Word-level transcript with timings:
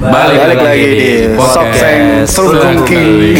Balik, 0.00 0.38
Balik 0.40 0.60
lagi 0.62 0.86
di 0.88 1.10
Sokseng 1.36 2.24
Sulungking. 2.24 3.36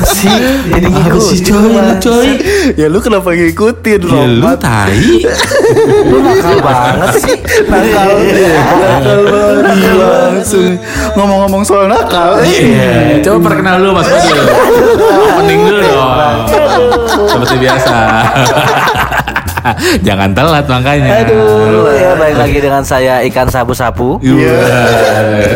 sih 0.00 0.38
jadi 0.66 0.86
Apa 0.86 1.18
sih 1.18 1.38
coy, 1.40 1.66
lu 1.68 1.94
coy? 1.98 2.28
Ya 2.74 2.86
lu 2.86 2.98
kenapa 2.98 3.30
ngikutin 3.30 4.00
Ya 4.02 4.24
lu 4.24 4.50
tai. 4.56 5.22
lu 6.04 6.18
nakal 6.20 6.56
banget 6.58 7.10
sih 7.16 7.36
Nakal 7.64 8.10
Nakal 8.22 9.20
banget 9.24 9.94
langsung 9.94 10.70
Ngomong-ngomong 11.14 11.62
soal 11.62 11.86
nakal 11.86 12.38
Iya, 12.42 13.18
coba 13.20 13.50
perkenal 13.50 13.78
dulu 13.78 13.98
Mas 13.98 14.06
Fadil. 14.06 14.38
Opening 15.30 15.60
dulu 15.64 15.78
dong. 15.84 16.38
Seperti 17.26 17.54
biasa. 17.60 17.96
Jangan 20.06 20.30
telat 20.32 20.64
makanya. 20.66 21.24
Aduh, 21.24 21.90
ya 21.92 22.10
balik 22.16 22.36
lagi 22.38 22.58
dengan 22.60 22.82
saya 22.84 23.20
ikan 23.28 23.46
sapu-sapu. 23.48 24.20
Iya. 24.20 24.58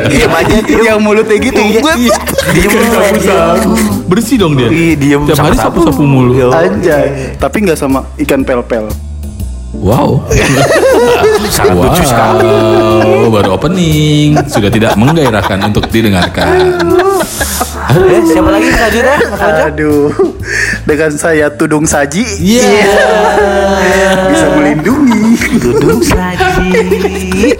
Diam 0.08 0.32
aja 0.32 0.56
Yang 0.64 0.98
mulutnya 1.00 1.36
gitu 1.40 1.60
Buat 1.80 1.96
Diem 2.52 2.70
Sapu-sapu. 2.70 3.70
Bersih 4.08 4.36
dong 4.36 4.54
dia. 4.54 4.68
Ih, 4.68 4.94
diem 4.94 5.22
Tiap 5.26 5.40
hari 5.40 5.56
sapu-sapu 5.56 6.02
mulu. 6.04 6.52
Anjay 6.52 7.36
Tapi 7.40 7.56
nggak 7.64 7.78
sama 7.78 8.04
ikan 8.20 8.44
pel-pel 8.44 8.88
Wow. 9.82 10.22
Sangat 11.54 11.74
lucu 11.74 12.02
sekali. 12.06 12.46
Wow, 12.46 13.30
baru 13.30 13.48
opening 13.58 14.38
sudah 14.46 14.70
tidak 14.70 14.92
menggairahkan 14.94 15.58
untuk 15.64 15.90
didengarkan. 15.90 16.78
Eh, 17.94 18.22
siapa 18.26 18.50
lagi 18.50 18.68
selanjutnya? 18.74 19.16
Aduh 19.70 20.10
Dengan 20.82 21.14
saya 21.14 21.46
Tudung 21.52 21.86
Saji 21.86 22.26
Iya. 22.42 22.66
Bisa 24.34 24.46
melindungi 24.56 25.38
Dudung 25.62 26.02
saji. 26.02 27.54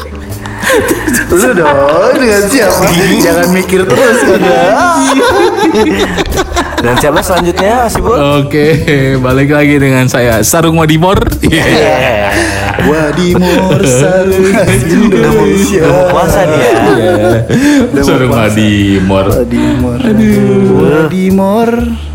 Lu 1.31 1.51
dong 1.55 2.15
Dengan 2.19 2.43
siapa 2.51 2.89
Jangan 3.23 3.47
mikir 3.55 3.87
terus 3.87 4.19
kan 4.27 4.43
Dan 6.77 7.01
siapa 7.01 7.21
selanjutnya, 7.21 7.73
Mas 7.83 7.97
Ibu? 7.97 8.13
Oke, 8.45 8.67
balik 9.17 9.51
lagi 9.51 9.77
dengan 9.77 10.05
saya 10.05 10.41
Sarung 10.41 10.77
Wadimor. 10.77 11.17
Iya. 11.41 12.29
Wadimor 12.85 13.81
Sarung 13.81 14.51
Indonesia 14.67 15.79
Udah 15.79 15.89
mau 15.89 16.05
puasa 16.11 16.41
nih 16.43 16.59
ya. 16.59 16.73
Udah 17.87 17.95
mau 17.95 18.05
Sarung 18.05 18.31
puasa. 18.31 18.45
Wadimor. 18.51 19.27
Wadimor 19.31 20.01
Wadimor 20.75 21.71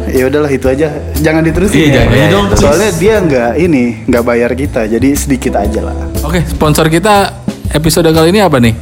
Ya 0.05 0.23
udahlah 0.27 0.51
itu 0.51 0.67
aja 0.67 0.87
Jangan 1.15 1.41
diterusin 1.41 1.79
Iya, 1.79 1.87
ya. 1.87 1.93
jangan 1.95 2.11
Iya, 2.11 2.27
dong. 2.29 2.45
Soalnya 2.53 2.89
dia 2.93 3.15
nggak 3.17 3.51
ini 3.57 3.83
nggak 4.05 4.23
bayar 4.23 4.51
kita 4.51 4.81
Jadi 4.85 5.09
sedikit 5.15 5.55
aja 5.55 5.79
lah 5.81 5.95
Oke, 6.21 6.43
sponsor 6.43 6.91
kita 6.91 7.39
episode 7.71 8.11
kali 8.11 8.29
ini 8.29 8.43
apa 8.43 8.59
nih? 8.59 8.75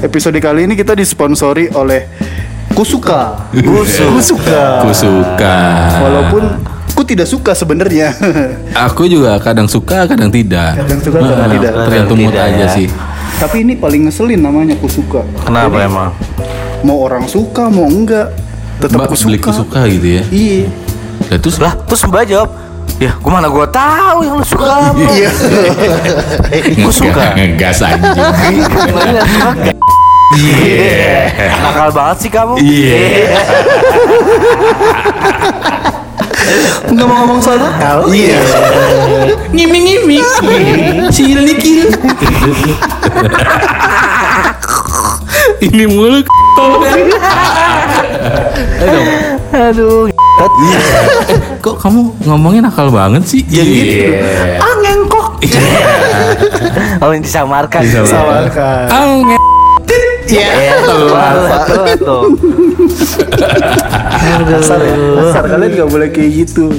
Episode 0.00 0.38
kali 0.38 0.64
ini 0.64 0.74
kita 0.74 0.96
disponsori 0.96 1.70
oleh 1.70 2.08
Kusuka 2.82 3.20
Kusu. 3.54 4.04
Kusuka 4.10 4.82
Aku 4.82 4.90
suka. 4.90 5.56
Walaupun 6.02 6.42
ku 6.92 7.00
tidak 7.00 7.24
suka 7.24 7.54
sebenarnya 7.54 8.10
aku 8.76 9.06
juga 9.06 9.38
kadang 9.38 9.64
suka, 9.64 10.04
kadang 10.04 10.28
tidak. 10.28 10.76
Kadang 10.76 10.98
suka, 10.98 11.16
kadang 11.16 11.38
Nah, 11.40 11.48
tidak. 11.48 11.72
Tergantung 11.86 12.18
mood 12.18 12.34
aja 12.34 12.52
ya. 12.58 12.66
sih. 12.68 12.90
Tapi 13.38 13.62
ini 13.62 13.74
paling 13.74 14.06
ngeselin 14.06 14.38
namanya 14.38 14.74
Kusuka 14.76 15.22
Kenapa 15.40 15.78
emang? 15.80 16.10
Mau 16.82 16.98
orang 17.00 17.24
suka 17.24 17.66
mau 17.66 17.86
enggak 17.86 18.34
Tetap 18.78 18.98
Mbak 18.98 19.08
Kusuka 19.08 19.26
beli 19.26 19.38
kusuka 19.38 19.80
gitu 19.88 20.08
ya. 20.18 20.22
Iya 20.28 20.62
Lah 21.26 21.38
terus 21.38 21.56
Lah, 21.56 21.72
terus 21.80 22.02
Mbak 22.02 22.24
jawab, 22.26 22.50
Ya, 22.98 23.14
gua 23.18 23.30
mana 23.32 23.46
gua 23.46 23.64
tahu 23.64 24.22
yang 24.22 24.36
lu 24.36 24.44
suka. 24.44 24.90
apa." 24.90 24.98
Iya 25.10 25.30
Gua 26.76 26.92
suka. 26.92 27.24
ngegas 27.34 27.78
anjing. 27.80 28.26
Iya. 30.32 31.28
Nakal 31.62 31.88
banget 31.92 32.16
sih 32.24 32.30
kamu. 32.32 32.54
Iya. 32.58 33.36
Ngomong-ngomong 36.92 37.38
soal 37.40 37.56
nakal 37.60 38.04
Iya 38.12 38.38
Ngimi-ngimi. 39.52 40.18
Cil 41.12 41.40
nikil. 41.44 41.88
Ini 45.62 45.84
mulu 45.86 46.20
dong. 46.56 46.82
Aduh. 49.52 50.08
Kok 51.62 51.76
kamu 51.78 52.00
ngomongnya 52.26 52.66
nakal 52.66 52.88
banget 52.90 53.22
sih? 53.28 53.42
Ya 53.46 53.62
gitu. 53.62 54.10
Iya. 54.10 54.58
Angin 54.58 54.98
kok 55.12 55.28
Oh, 57.02 57.10
ini 57.10 57.22
disamarkan. 57.26 57.82
Samarkan 58.06 58.86
Ange. 58.90 59.41
Iya, 60.32 60.48
telat, 60.80 61.36
telat 61.68 61.98
tuh. 61.98 62.24
Kasar 64.42 64.80
ya 64.80 64.94
Kasar 64.96 65.44
kalian 65.46 65.70
nggak 65.74 65.88
boleh 65.88 66.08
kayak 66.08 66.30
gitu 66.40 66.72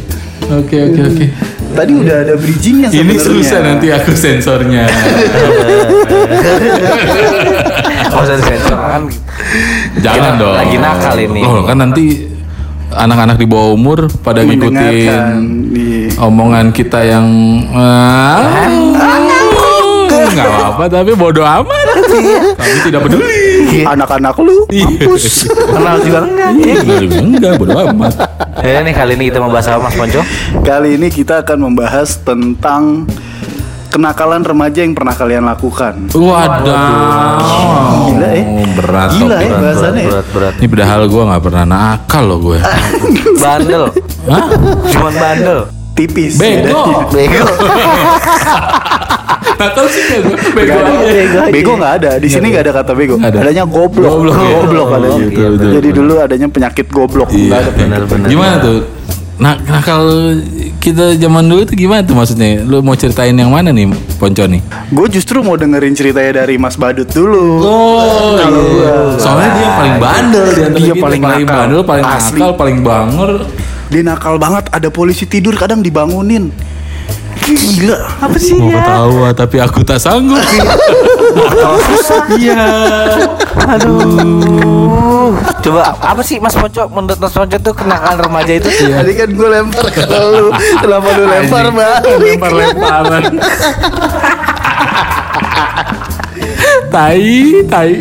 Oke 0.43 0.75
oke 0.83 1.01
oke. 1.01 1.25
Tadi 1.73 1.91
udah 1.95 2.17
ada 2.19 2.33
bridgingnya 2.35 2.87
Ini 2.87 2.99
sebenarnya 3.15 3.23
susah 3.23 3.59
nanti 3.63 3.87
aku 3.89 4.11
sensornya. 4.13 4.83
Gak 8.03 8.21
usah 8.21 8.35
disensor 8.37 8.77
kan. 8.77 9.01
Jangan 9.97 10.33
Kita 10.35 10.39
dong. 10.39 10.53
lagi 10.53 10.77
nakal 10.77 11.17
ini. 11.17 11.41
Oh, 11.41 11.63
kan 11.63 11.77
nanti 11.79 12.05
anak-anak 12.93 13.41
di 13.41 13.47
bawah 13.49 13.73
umur 13.73 14.05
pada 14.21 14.45
ngikutin 14.45 15.09
Iya. 15.73 16.13
omongan 16.21 16.69
kita 16.69 17.01
yang 17.01 17.25
ah, 17.73 18.37
nggak 20.33 20.49
apa-apa 20.49 20.83
tapi 20.89 21.11
bodoh 21.13 21.45
amat. 21.45 21.85
Kami 22.53 22.77
tidak 22.83 22.99
peduli. 23.03 23.81
Anak-anak 23.83 24.35
lu 24.37 24.65
Iya. 24.69 24.85
mampus 24.85 25.49
Kenal 25.49 25.97
juga 25.99 26.19
enggak? 26.23 26.49
Enggak, 26.53 27.01
enggak 27.19 27.53
bodoh 27.57 27.79
amat. 27.89 28.13
Ya 28.61 28.79
nih 28.79 28.93
kali 28.93 29.13
ini 29.15 29.23
kita 29.27 29.39
mau 29.39 29.49
bahas 29.49 29.67
apa 29.67 29.81
Mas 29.81 29.95
Ponco? 29.95 30.21
Kali 30.61 30.95
ini 30.95 31.07
kita 31.09 31.41
akan 31.41 31.57
membahas 31.63 32.21
tentang 32.21 33.09
kenakalan 33.89 34.41
remaja 34.41 34.81
yang 34.81 34.93
pernah 34.93 35.13
kalian 35.13 35.45
lakukan. 35.45 36.09
Waduh. 36.09 37.37
Gila, 38.09 38.29
eh. 38.31 38.43
Berat. 38.73 39.09
Gila, 39.13 39.27
loh, 39.27 39.37
eh, 39.37 39.45
berat. 39.45 39.61
bahasannya 39.61 40.01
ya. 40.01 40.09
Berat 40.09 40.27
berat. 40.33 40.53
Ini 40.57 40.67
padahal 40.67 41.01
gue 41.05 41.23
nggak 41.29 41.43
pernah 41.43 41.65
nakal 41.67 42.23
loh 42.25 42.39
gue. 42.41 42.59
Bandel. 43.43 43.83
Hah? 44.25 44.43
Cuman 44.87 45.13
bandel. 45.13 45.59
Tipis. 45.93 46.41
Bego. 46.41 47.05
Bego. 47.11 47.45
Nakal 49.63 49.85
sih 49.87 50.01
nggak 50.03 50.19
gue. 50.21 50.35
Bego 50.53 50.69
Gak 50.69 50.83
ada. 50.83 50.91
aja. 50.99 51.41
Bego 51.49 51.71
nggak 51.73 51.93
ada. 51.95 52.11
Di 52.17 52.27
sini 52.27 52.45
nggak 52.49 52.63
ada 52.63 52.73
kata 52.75 52.91
bego. 52.93 53.15
Ada. 53.17 53.37
Adanya 53.39 53.63
goblok. 53.65 54.11
Goblok, 54.13 54.35
ya. 54.35 54.49
Goblok 54.57 54.85
Oh, 54.85 54.97
adanya. 54.97 55.17
gitu, 55.23 55.39
betul, 55.49 55.71
Jadi 55.71 55.87
betul. 55.87 55.97
dulu 55.99 56.13
adanya 56.19 56.47
penyakit 56.47 56.85
goblok. 56.87 57.29
Iya. 57.31 57.51
Ada. 57.57 57.69
Benar-benar. 57.73 58.27
Gimana 58.27 58.55
tuh? 58.59 58.79
Nah, 59.33 59.57
nakal 59.59 60.03
kita 60.77 61.17
zaman 61.17 61.43
dulu 61.43 61.63
itu 61.63 61.73
gimana 61.75 61.99
tuh 61.99 62.13
maksudnya? 62.13 62.61
Lu 62.61 62.79
mau 62.79 62.93
ceritain 62.93 63.33
yang 63.33 63.49
mana 63.49 63.71
nih, 63.71 63.89
Ponco 64.15 64.45
nih? 64.45 64.61
Gue 64.87 65.09
justru 65.09 65.41
mau 65.41 65.55
dengerin 65.55 65.91
ceritanya 65.91 66.39
dari 66.39 66.55
Mas 66.55 66.75
Badut 66.75 67.09
dulu. 67.09 67.59
Oh, 67.59 68.37
Kalau 68.37 68.61
gua. 68.61 68.93
Soalnya 69.17 69.49
dia 69.49 69.63
yang 69.63 69.75
paling 69.75 69.95
bandel 69.97 70.45
Dia 70.45 70.67
kita. 70.69 71.01
paling 71.01 71.21
paling 71.21 71.21
nakal. 71.41 71.57
bandel, 71.57 71.81
paling 71.81 72.05
Asli. 72.05 72.37
nakal, 72.37 72.51
paling 72.53 72.77
banger. 72.79 73.31
Dia 73.89 74.01
nakal 74.03 74.35
banget. 74.37 74.63
Ada 74.69 74.89
polisi 74.89 75.25
tidur 75.25 75.53
kadang 75.53 75.81
dibangunin. 75.81 76.53
Gila. 77.43 77.99
Apa 78.23 78.37
sih 78.39 78.55
Mau 78.55 78.71
ya? 78.71 78.79
ketawa 78.79 79.27
tapi 79.35 79.57
aku 79.59 79.83
tak 79.83 79.99
sanggup. 79.99 80.39
Iya. 82.39 82.67
Aduh. 83.67 85.33
Coba 85.63 85.95
apa 85.97 86.21
sih 86.23 86.37
Mas 86.39 86.55
Ponco 86.55 86.87
menurut 86.91 87.19
Mas 87.19 87.33
Ponco 87.35 87.57
tuh 87.59 87.73
kenakalan 87.75 88.19
remaja 88.19 88.53
itu? 88.59 88.69
Tadi 88.69 89.11
kan 89.15 89.29
gue 89.31 89.49
lempar 89.49 89.85
ke 89.91 90.03
lu. 90.07 90.51
Kenapa 90.53 91.07
lu 91.15 91.23
lempar 91.27 91.65
balik? 91.71 92.15
Lempar-lemparan. 92.19 93.23
tai, 96.93 97.65
tai. 97.65 97.93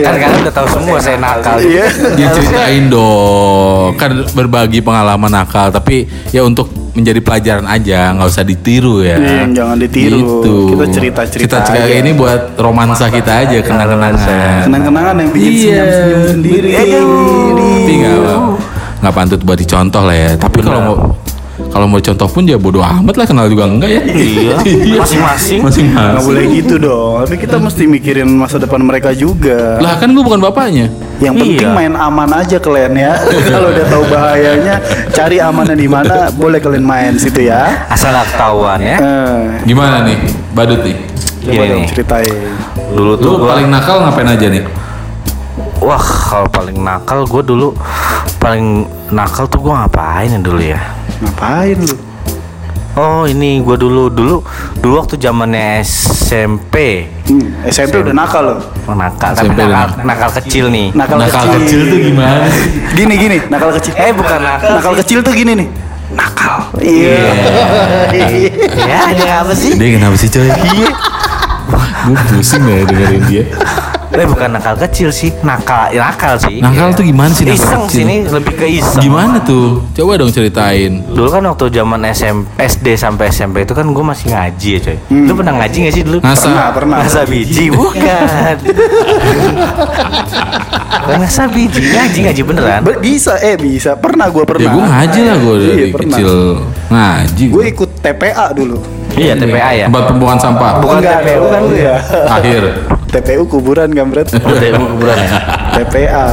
Kan 0.00 0.14
kalian 0.18 0.42
udah 0.42 0.54
tahu 0.54 0.66
semua 0.66 0.96
saya 0.98 1.16
nakal. 1.20 1.56
Iya. 1.62 1.86
Dia 2.18 2.28
ceritain 2.34 2.90
dong, 2.90 3.94
kan 3.94 4.26
berbagi 4.34 4.82
pengalaman 4.82 5.30
nakal, 5.30 5.70
tapi 5.70 6.10
ya 6.34 6.42
untuk 6.42 6.79
menjadi 6.90 7.20
pelajaran 7.20 7.66
aja, 7.66 8.10
nggak 8.12 8.28
usah 8.28 8.42
ditiru 8.42 9.00
ya. 9.00 9.16
Iya, 9.16 9.46
jangan 9.52 9.76
ditiru. 9.78 10.42
Kita 10.74 10.86
cerita-cerita 10.90 11.44
Kita 11.46 11.58
cerita 11.62 11.86
aja. 11.86 11.94
ini 11.96 12.10
buat 12.12 12.42
romansa 12.56 13.06
kita 13.06 13.32
aja, 13.46 13.58
kenang-kenangan. 13.62 14.66
Kenang-kenangan 14.66 15.14
yang 15.16 15.30
bikin 15.30 15.52
Iya. 15.52 15.82
senyum-senyum 15.86 16.24
sendiri. 16.28 16.70
Tapi 16.74 17.92
nggak 17.96 18.16
nggak 19.00 19.14
pantut 19.14 19.40
buat 19.40 19.56
dicontoh 19.56 20.02
lah 20.04 20.16
ya. 20.16 20.30
Tapi 20.36 20.58
kalau 20.60 20.80
mau 20.82 20.96
kalau 21.70 21.86
mau 21.86 21.98
contoh 21.98 22.26
pun 22.26 22.42
ya 22.42 22.54
bodo 22.54 22.78
amat 22.78 23.14
lah 23.14 23.24
kenal 23.24 23.46
juga 23.46 23.64
enggak 23.64 23.90
ya. 23.90 24.02
Iya. 24.10 24.54
Masing-masing. 24.98 25.60
Masing-masing. 25.62 26.12
Nggak 26.12 26.24
boleh 26.24 26.44
gitu 26.52 26.74
dong. 26.76 27.22
Tapi 27.22 27.36
kita 27.36 27.56
mesti 27.56 27.82
mikirin 27.84 28.28
masa 28.28 28.56
depan 28.56 28.78
mereka 28.78 29.10
juga. 29.12 29.78
Lah 29.78 29.96
kan 29.96 30.10
gue 30.10 30.20
bukan 30.20 30.40
bapaknya. 30.40 30.90
Yang 31.18 31.34
penting 31.38 31.62
Iya. 31.62 31.70
main 31.70 31.94
aman 31.94 32.30
aja 32.34 32.56
kalian 32.56 32.92
ya. 32.92 33.12
Kalau 33.52 33.68
udah 33.70 33.86
tahu 33.86 34.04
bahayanya, 34.06 34.74
cari 35.10 35.36
amannya 35.36 35.76
di 35.76 35.86
mana, 35.86 36.28
boleh 36.28 36.58
kalian 36.58 36.82
main 36.82 37.12
situ 37.14 37.44
ya. 37.44 37.86
Asal 37.86 38.12
ketahuan 38.26 38.80
ya. 38.80 38.96
Eh, 38.98 39.40
Gimana 39.64 40.02
nih, 40.02 40.16
badut 40.50 40.80
nih? 40.80 40.96
Coba 41.40 41.52
Gini 41.54 41.68
dong 41.68 41.80
nih. 41.80 41.88
ceritain. 41.88 42.36
Dulu 42.90 43.12
tuh 43.16 43.30
Lu 43.30 43.38
gua 43.38 43.48
paling 43.54 43.68
nakal 43.68 43.96
ngapain 44.02 44.28
aja 44.28 44.46
nih? 44.48 44.62
Wah 45.80 45.96
kalau 45.98 46.46
paling 46.46 46.76
nakal 46.76 47.24
gue 47.24 47.42
dulu 47.42 47.72
Paling 48.36 48.84
nakal 49.10 49.48
tuh 49.48 49.58
gue 49.58 49.72
ngapain 49.72 50.28
ya 50.28 50.38
dulu 50.38 50.60
ya 50.60 50.80
Ngapain 51.18 51.76
lu? 51.78 51.96
Oh 52.94 53.24
ini 53.24 53.58
gue 53.58 53.76
dulu 53.76 54.12
Dulu 54.12 54.36
Dulu 54.76 54.92
waktu 54.94 55.16
zamannya 55.16 55.80
SMP 55.80 57.08
Hmm, 57.30 57.62
SMP 57.62 58.02
udah 58.02 58.10
nakal 58.10 58.42
lo. 58.42 58.56
Oh, 58.84 58.92
nakal 58.92 59.30
Tapi 59.32 59.46
SMP 59.46 59.54
udah 59.56 59.68
nakal, 59.70 59.86
nakal. 59.86 60.04
nakal 60.04 60.30
kecil 60.36 60.64
nih 60.68 60.86
Nakal, 60.90 61.16
nakal 61.16 61.44
kecil 61.56 61.80
tuh 61.86 61.98
gimana? 62.02 62.44
sih? 62.44 62.66
Gini 62.92 63.14
gini, 63.14 63.36
nakal 63.46 63.70
kecil. 63.72 63.92
Eh 63.94 64.10
bukan 64.10 64.38
nakal 64.42 64.70
Nakal 64.74 64.94
kecil 64.98 65.18
tuh 65.22 65.30
gini 65.30 65.52
nih. 65.54 65.68
Nakal. 66.10 66.58
Iya. 66.82 67.22
Ya 68.74 68.98
ada 69.14 69.46
apa 69.46 69.54
sih 69.54 69.78
Dia 69.78 69.88
kenapa 69.94 70.18
sih 70.18 70.26
coy? 70.26 70.42
Iya. 70.50 70.90
Gue 72.02 72.18
pusing 72.28 72.64
ya 72.66 72.82
dengerin 72.82 73.22
dia. 73.30 73.44
Eh 74.10 74.26
bukan 74.26 74.50
nakal 74.50 74.74
kecil 74.76 75.08
sih 75.08 75.30
Nakal 75.40 75.94
ya, 75.94 76.02
Nakal 76.04 76.34
sih 76.36 76.58
Nakal 76.58 76.90
tuh 76.92 77.02
gimana 77.02 77.30
sih 77.30 77.46
Iseng 77.46 77.86
kecil? 77.86 77.98
sini 78.02 78.16
lebih 78.26 78.52
ke 78.52 78.66
iseng 78.66 78.98
Gimana 79.00 79.38
tuh? 79.40 79.86
Coba 79.92 80.18
dong 80.18 80.28
ceritain. 80.28 80.98
Dulu 81.06 81.30
kan 81.30 81.42
waktu 81.44 81.70
zaman 81.70 82.02
SMP, 82.08 82.42
SD 82.58 82.86
sampai 82.96 83.30
SMP 83.30 83.62
itu 83.62 83.70
kan 83.70 83.86
gue 83.86 84.02
masih 84.02 84.26
ngaji 84.28 84.68
ya 84.68 84.80
coy 84.82 84.96
Lu 85.08 85.32
pernah 85.32 85.54
ngaji 85.56 85.76
gak 85.80 85.94
sih 85.94 86.02
dulu? 86.02 86.18
Ngasa. 86.18 86.42
Pernah, 86.44 86.68
pernah. 86.72 86.96
Ngasa 87.00 87.20
biji 87.24 87.64
bukan 87.70 88.54
ngasa 91.12 91.42
biji 91.46 91.80
Ngaji 91.86 92.18
ngaji 92.24 92.42
beneran 92.44 92.80
Be- 92.82 92.98
Bisa, 93.00 93.38
eh 93.38 93.54
bisa. 93.54 93.94
Pernah 93.94 94.26
gue 94.28 94.42
pernah. 94.42 94.62
Ya 94.64 94.70
gue 94.70 94.84
ngaji 94.84 95.20
lah 95.22 95.36
gue 95.38 95.54
dari 95.56 95.70
Iya, 95.70 95.86
kecil 95.96 96.30
ngaji. 96.88 97.44
Gue 97.46 97.64
ikut 97.68 97.90
TPA 97.96 98.46
dulu. 98.52 98.76
Iya 99.12 99.34
TPA 99.34 99.70
ya 99.76 99.86
Tempat 99.86 100.04
pembuangan 100.08 100.38
sampah. 100.40 100.70
Bukan 100.78 100.98
Enggak, 100.98 101.22
TPU 101.22 101.44
kan 101.46 101.60
lu 101.62 101.76
ya? 101.76 101.96
Akhir. 102.28 102.62
TPU 103.10 103.42
kuburan 103.44 103.90
kampret. 103.90 104.30
Udah 104.32 104.70
mau 104.78 104.86
kuburan 104.94 105.16
ya 105.18 105.30
TPA. 105.76 106.26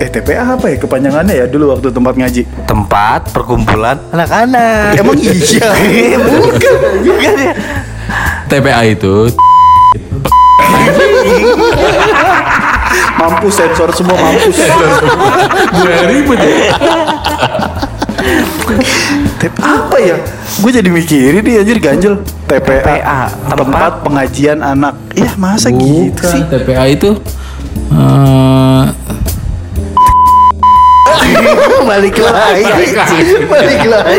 Eh 0.00 0.08
TPA 0.08 0.42
apa 0.56 0.66
ya 0.66 0.76
kepanjangannya 0.76 1.34
ya 1.36 1.46
dulu 1.46 1.76
waktu 1.76 1.92
tempat 1.92 2.14
ngaji? 2.16 2.42
Tempat 2.64 3.30
perkumpulan 3.30 4.00
anak-anak 4.10 4.96
Emang 4.96 5.16
iya. 5.22 6.16
Bukan 6.18 6.74
Bukan 7.04 7.34
ya 7.36 7.52
TPA 8.48 8.82
itu 8.88 9.30
mampus 13.14 13.54
sensor 13.54 13.92
semua 13.92 14.16
mampus. 14.16 14.56
gue 15.70 15.94
ribet 16.08 16.40
ya. 16.40 16.72
Tep 19.40 19.54
apa 19.60 19.96
ya? 19.98 20.16
Gue 20.60 20.70
jadi 20.70 20.88
mikirin 20.92 21.40
nih 21.40 21.64
anjir 21.64 21.78
ganjel. 21.80 22.14
TPA, 22.44 22.82
TPA, 22.82 23.20
tempat 23.56 23.92
pengajian 24.04 24.58
anak. 24.60 24.94
Iya 25.16 25.32
masa 25.40 25.72
gitu 25.72 26.12
Bukan, 26.12 26.30
sih? 26.30 26.42
TPA 26.44 26.84
itu 26.90 27.10
eh, 27.90 28.84
Balik 31.90 32.16
lagi. 32.20 32.62
Balik 32.64 32.94
lagi. 32.94 33.18
Balik 33.48 33.82
lagi. 33.88 34.18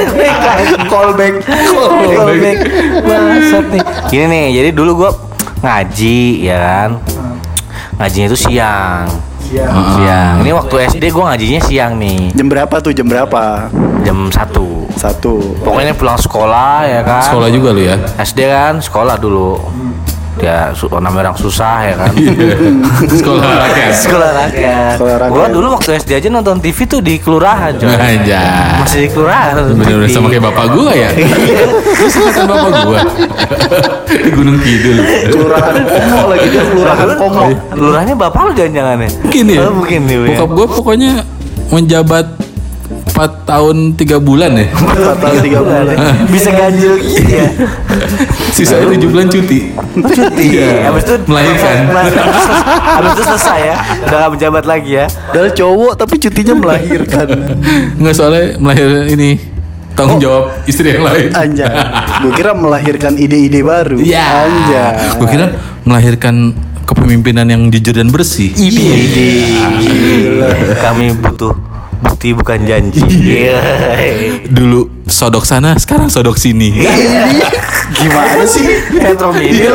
Callback. 0.89 1.33
Callback. 1.45 2.57
Bangsat 3.05 3.65
nih. 3.71 3.81
Gini 4.11 4.25
nih, 4.27 4.45
jadi 4.61 4.69
dulu 4.75 5.05
gua 5.05 5.11
ngaji 5.61 6.19
ya 6.49 6.57
kan. 6.57 6.89
Ngajinya 8.01 8.27
itu 8.33 8.37
siang. 8.49 9.30
Siang. 9.51 10.35
Ini 10.47 10.51
waktu 10.55 10.75
SD 10.87 11.11
gua 11.11 11.35
ngajinya 11.35 11.59
siang 11.67 11.99
nih, 11.99 12.31
Jam 12.31 12.47
berapa 12.47 12.75
tuh? 12.79 12.95
Jam 12.95 13.07
berapa? 13.11 13.67
jam 14.01 14.17
1. 14.31 14.97
Satu. 14.97 15.55
Pokoknya 15.61 15.93
pulang 15.93 16.17
sekolah 16.17 16.87
ya 16.89 17.01
kan. 17.05 17.21
sekolah 17.27 17.49
juga 17.53 17.69
lu 17.75 17.81
ya. 17.85 17.95
SD 18.17 18.39
kan 18.49 18.79
sekolah 18.81 19.15
dulu. 19.19 19.59
Ya 19.59 19.90
su- 20.73 20.89
namanya 20.89 21.31
orang 21.31 21.37
susah 21.37 21.77
ya 21.85 21.93
kan. 21.99 22.11
sekolah 23.19 23.49
rakyat. 23.67 23.93
sekolah 23.93 24.29
rakyat. 24.31 24.95
Sekolah 24.97 25.15
rakyat. 25.27 25.33
Gua 25.35 25.45
dulu 25.51 25.67
waktu 25.75 25.89
SD 25.99 26.11
aja 26.17 26.27
nonton 26.31 26.57
TV 26.63 26.77
tuh 26.87 26.99
di 27.03 27.19
kelurahan, 27.19 27.75
coy. 27.75 27.91
Aja. 27.91 28.41
Masih 28.81 29.05
di 29.05 29.09
kelurahan. 29.11 29.53
Bener-bener 29.75 30.09
sama 30.09 30.27
kayak 30.31 30.43
bapak 30.47 30.65
gua 30.71 30.91
ya. 30.95 31.09
Terus 31.13 32.13
kan 32.31 32.45
bapak 32.47 32.71
gua 32.87 32.99
di 34.11 34.29
Gunung 34.31 34.57
Kidul. 34.59 34.97
Kelurahan 35.31 35.73
Komo 35.83 36.19
lagi 36.31 36.47
dia 36.49 36.63
kelurahan 36.67 37.07
Komo. 37.19 37.43
Lurahnya 37.75 38.13
bapak 38.15 38.41
lu 38.47 38.51
jangan-jangan 38.55 38.97
ya? 39.03 39.09
Mungkin 39.23 39.43
ya. 39.47 39.59
Oh, 39.67 39.73
mungkin 39.75 39.99
ya. 40.07 40.17
Bokap 40.35 40.49
gua 40.55 40.67
pokoknya 40.67 41.11
menjabat 41.71 42.25
4 43.11 43.47
tahun 43.47 43.77
3 43.95 44.19
bulan 44.21 44.51
ya. 44.55 44.67
Total 44.71 45.33
tiga 45.39 45.59
bulan. 45.61 45.95
Bisa 46.31 46.49
ganjil 46.51 46.95
gitu 46.99 47.31
ya. 47.31 47.49
Sisanya 48.51 48.87
7 48.95 49.11
bulan 49.11 49.27
cuti. 49.27 49.59
Cuti. 49.95 50.45
Iya. 50.57 50.91
Habis 50.91 51.03
itu 51.07 51.15
Melahirkan. 51.27 51.75
Habis 52.81 53.11
itu 53.15 53.23
selesai 53.27 53.59
ya. 53.61 53.75
Udah 54.07 54.17
gak 54.27 54.31
menjabat 54.37 54.63
lagi 54.65 54.91
ya. 54.99 55.05
Dari 55.31 55.51
cowok 55.55 55.93
tapi 55.99 56.15
cutinya 56.19 56.55
melahirkan. 56.57 57.27
Enggak 57.99 58.13
soalnya 58.15 58.57
melahirkan 58.59 59.05
ini 59.11 59.29
tanggung 59.91 60.19
jawab 60.23 60.55
istri 60.65 60.95
yang 60.95 61.03
lain. 61.03 61.29
Anjay. 61.35 61.67
Gue 62.23 62.31
kira 62.35 62.51
melahirkan 62.55 63.13
ide-ide 63.19 63.61
baru. 63.61 63.99
Iya. 63.99 64.25
Anjay. 64.47 65.19
Gue 65.19 65.27
kira 65.27 65.45
melahirkan 65.83 66.55
kepemimpinan 66.87 67.47
yang 67.47 67.71
jujur 67.71 67.95
dan 67.95 68.11
bersih. 68.11 68.51
Ide. 68.51 69.47
Kami 70.79 71.15
butuh 71.15 71.55
bukti 72.01 72.33
bukan 72.33 72.65
janji. 72.65 73.01
Iya. 73.31 73.61
Dulu 74.49 75.05
sodok 75.07 75.45
sana, 75.45 75.77
sekarang 75.77 76.09
sodok 76.09 76.35
sini. 76.35 76.83
Gimana 77.95 78.43
sih? 78.43 78.65
Metro 78.91 79.31
Mini. 79.31 79.69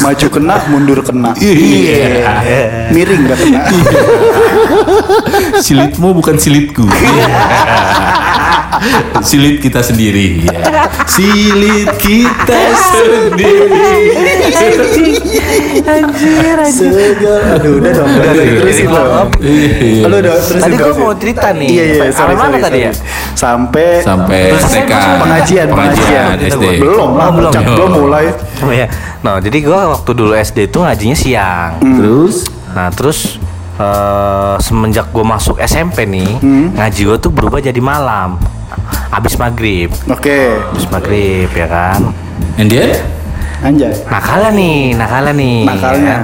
Maju 0.00 0.26
kena, 0.30 0.56
mundur 0.70 1.02
kena. 1.02 1.34
Iya. 1.36 2.40
Miring 2.94 3.26
gak 3.26 3.38
kena. 3.42 3.60
Silitmu 5.60 6.14
bukan 6.14 6.36
silitku. 6.38 6.86
Silit 9.22 9.58
kita 9.58 9.80
sendiri. 9.80 10.44
ya. 10.44 10.58
Silit 11.06 11.88
kita 11.96 12.60
sendiri. 12.76 14.12
Segala. 16.66 17.56
Aduh, 17.56 17.72
udah 17.78 17.92
dong. 17.92 18.08
Udah, 18.08 18.30
Udah, 18.32 18.44
terusin 18.60 18.86
udah. 18.86 19.02
dong. 19.02 19.28
Iya. 19.40 20.02
Halo, 20.02 20.16
udah 20.18 20.32
terusin. 20.34 20.56
Tadi 20.58 20.74
gua 20.74 20.84
terusin. 20.86 21.02
mau 21.02 21.12
cerita 21.14 21.48
nih. 21.52 21.68
Iya, 21.68 21.84
iya. 21.84 22.04
Sampai 22.12 22.34
mana 22.36 22.56
tadi 22.58 22.78
ya? 22.80 22.92
Sampai 23.36 23.88
Sampai 24.00 24.40
Terus 24.52 24.64
TK. 24.66 24.92
pengajian, 25.20 25.66
pengajian. 25.68 26.26
SD. 26.40 26.64
Belum 26.80 27.10
lah, 27.14 27.28
belum. 27.30 27.52
Cak, 27.52 27.62
belum 27.66 27.90
mulai. 27.92 28.26
Oh 28.62 28.72
ya. 28.72 28.86
Nah, 29.20 29.36
jadi 29.38 29.58
gua 29.60 29.80
waktu 29.92 30.10
dulu 30.12 30.32
SD 30.32 30.58
itu 30.66 30.78
ngajinya 30.78 31.16
siang. 31.16 31.70
Terus 31.80 32.36
Nah, 32.66 32.92
terus 32.92 33.40
eh, 33.76 34.54
semenjak 34.58 35.08
gue 35.08 35.22
masuk 35.22 35.56
SMP 35.58 36.04
nih, 36.04 36.40
ngaji 36.72 37.00
gue 37.04 37.18
tuh 37.18 37.30
berubah 37.30 37.58
jadi 37.58 37.78
malam. 37.78 38.40
Abis 39.08 39.36
maghrib, 39.36 39.88
Oke. 40.06 40.58
abis 40.72 40.86
maghrib 40.86 41.48
ya 41.48 41.66
kan. 41.66 42.00
and 42.56 42.68
dia 42.68 42.98
Anjay. 43.56 43.88
Nakala 44.04 44.52
nih, 44.52 44.92
nakala 44.92 45.32
nih. 45.32 45.64
Nakalnya. 45.64 45.96
ya 45.96 46.12
kan? 46.12 46.22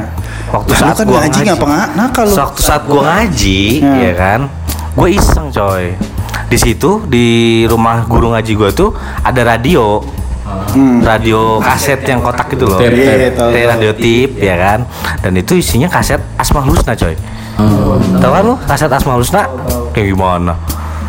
Waktu 0.53 0.71
saat 0.77 0.95
kan 0.95 1.05
gua 1.09 1.19
ngaji 1.19 1.41
ngapa 1.43 1.65
nggak 1.65 1.89
nakal 1.97 2.25
lu? 2.29 2.35
Waktu 2.37 2.61
saat 2.61 2.83
gua 2.85 3.03
ngaji, 3.03 3.61
Hmm. 3.81 3.97
ya 3.99 4.13
kan, 4.13 4.41
gue 4.93 5.09
iseng 5.11 5.49
coy. 5.49 5.97
Di 6.47 6.59
situ 6.61 7.01
di 7.07 7.27
rumah 7.65 8.05
guru 8.05 8.37
ngaji 8.37 8.53
gue 8.53 8.71
tuh 8.71 8.93
ada 9.19 9.41
radio, 9.49 10.05
Hmm. 10.77 11.01
radio 11.01 11.57
kaset 11.59 12.05
yang 12.05 12.21
kotak 12.21 12.53
itu 12.53 12.69
loh. 12.69 12.77
Tape, 12.77 12.93
Iya, 12.93 13.33
Dari 13.33 13.65
tahu. 13.65 13.71
radio 13.71 13.91
tip 13.97 14.31
ya 14.37 14.55
kan. 14.55 14.79
Dan 15.19 15.33
itu 15.33 15.53
isinya 15.55 15.89
kaset 15.89 16.21
Asmaul 16.37 16.69
Husna 16.69 16.93
coy. 16.93 17.17
Oh. 17.61 18.01
Tahu 18.21 18.33
kan 18.33 18.43
lu 18.47 18.55
kaset 18.65 18.93
Asmaul 18.93 19.21
Husna? 19.21 19.45
Kayak 19.93 20.17
gimana? 20.17 20.53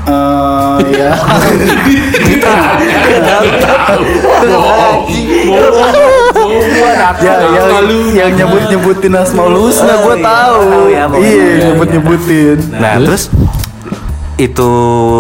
Eh, 0.04 0.76
iya. 0.92 1.16
ya, 7.24 7.34
yang, 7.56 7.88
yang 8.12 8.32
nyebut 8.36 8.64
nyebutin 8.68 9.16
Asmaul 9.16 9.56
Husna, 9.64 9.94
gue 10.04 10.16
tahu. 10.20 10.60
Tahu 10.60 10.86
ya. 10.92 11.04
Iya, 11.08 11.72
nyebut 11.72 11.88
nyebutin. 11.88 12.58
Nah, 12.76 13.00
terus 13.00 13.32
itu 14.36 14.70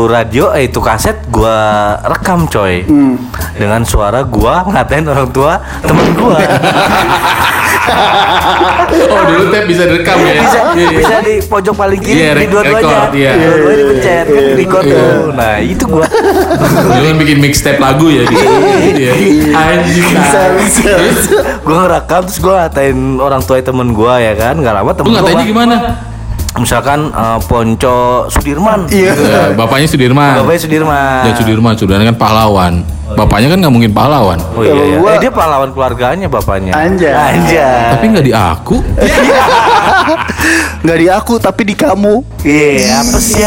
radio 0.05 0.50
eh 0.51 0.65
itu 0.65 0.79
kaset 0.79 1.15
gua 1.27 1.53
rekam 2.03 2.46
coy 2.46 2.82
Hmm. 2.84 3.15
dengan 3.53 3.82
suara 3.84 4.22
gua 4.24 4.65
ngatain 4.65 5.05
orang 5.05 5.29
tua 5.29 5.53
temen 5.79 6.08
gua 6.13 6.38
Oh 9.03 9.22
dulu 9.27 9.43
tape 9.50 9.65
bisa 9.67 9.84
direkam 9.84 10.15
ya? 10.17 10.34
bisa 10.39 10.60
Iya, 10.72 10.88
iya. 10.88 10.89
bisa 10.96 11.15
di 11.22 11.36
pojok 11.43 11.75
paling 11.75 12.00
kiri 12.00 12.17
Iya, 12.17 12.32
di 12.34 12.46
dua-duanya 12.48 13.12
iya. 13.12 13.32
dua-duanya 13.36 13.75
dipencet 13.77 14.25
kan 14.25 14.25
Iya, 14.25 14.55
record 14.55 14.84
iya. 14.84 14.96
tuh 14.96 15.24
nah 15.32 15.53
itu 15.60 15.84
gua 15.86 16.08
Dulu 16.08 17.03
kan 17.03 17.17
bikin 17.20 17.38
mixtape 17.39 17.79
lagu 17.79 18.08
ya 18.08 18.24
di 18.24 18.34
gitu 18.34 18.48
ya. 18.98 19.13
Anjing. 19.53 20.05
Bisa, 20.10 20.41
bisa. 20.55 20.93
gua 21.62 21.75
ngerekam 21.82 22.22
terus 22.24 22.39
gua 22.39 22.53
ngatain 22.62 22.98
orang 23.17 23.41
tua 23.41 23.58
temen 23.60 23.88
gua 23.91 24.13
ya 24.17 24.34
kan 24.34 24.55
nggak 24.55 24.74
lama 24.74 24.88
Lu 24.88 24.96
temen 24.96 25.05
gua 25.05 25.17
ngatanya 25.20 25.38
bang- 25.38 25.48
gimana? 25.48 25.75
Misalkan 26.57 27.10
eh, 27.10 27.39
Ponco 27.50 28.29
Sudirman. 28.29 28.86
Iya. 28.89 29.13
Ya, 29.15 29.43
bapaknya 29.57 29.88
Sudirman. 29.89 30.38
Bapaknya 30.43 30.62
Sudirman. 30.62 31.22
Ya 31.25 31.33
Sudirman, 31.38 31.74
Sudirman 31.77 32.05
kan 32.13 32.17
pahlawan. 32.17 32.74
Bapaknya 33.13 33.53
kan 33.53 33.57
nggak 33.62 33.74
mungkin 33.74 33.91
pahlawan. 33.93 34.41
Oh 34.57 34.65
iya, 34.65 34.74
iya. 34.74 34.98
Eh, 34.98 35.17
dia 35.22 35.29
pahlawan 35.29 35.69
keluarganya 35.69 36.25
bapaknya. 36.25 36.74
Anjay. 36.74 37.13
Anjay. 37.13 37.93
Tapi 37.93 38.05
nggak 38.10 38.25
di 38.25 38.33
aku. 38.33 38.81
Nggak 40.83 40.98
di 40.98 41.07
aku 41.07 41.33
tapi 41.39 41.62
di 41.63 41.75
kamu. 41.77 42.25
Iya, 42.43 43.05
apa 43.05 43.17
sih 43.22 43.39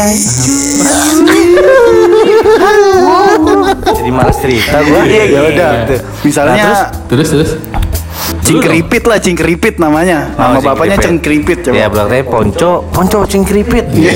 Jadi 3.97 4.11
malas 4.13 4.37
cerita 4.39 4.77
gua. 4.83 5.01
Iya, 5.05 5.23
ya 5.29 5.41
udah. 5.51 5.71
Gitu. 5.83 5.95
Misalnya 6.25 6.63
Nah, 6.63 6.89
Terus 7.07 7.27
terus. 7.29 7.49
Cingkripit 8.47 9.03
lah, 9.03 9.19
cingkripit 9.19 9.75
namanya. 9.77 10.31
Oh, 10.33 10.55
Nama 10.55 10.59
bapaknya 10.63 10.97
Cingkripit. 10.97 11.57
coba. 11.61 11.75
Iya, 11.75 11.85
belakangnya 11.87 12.25
Ponco, 12.25 12.71
Ponco 12.89 13.19
cingkripit. 13.25 13.85
Iya. 13.91 14.13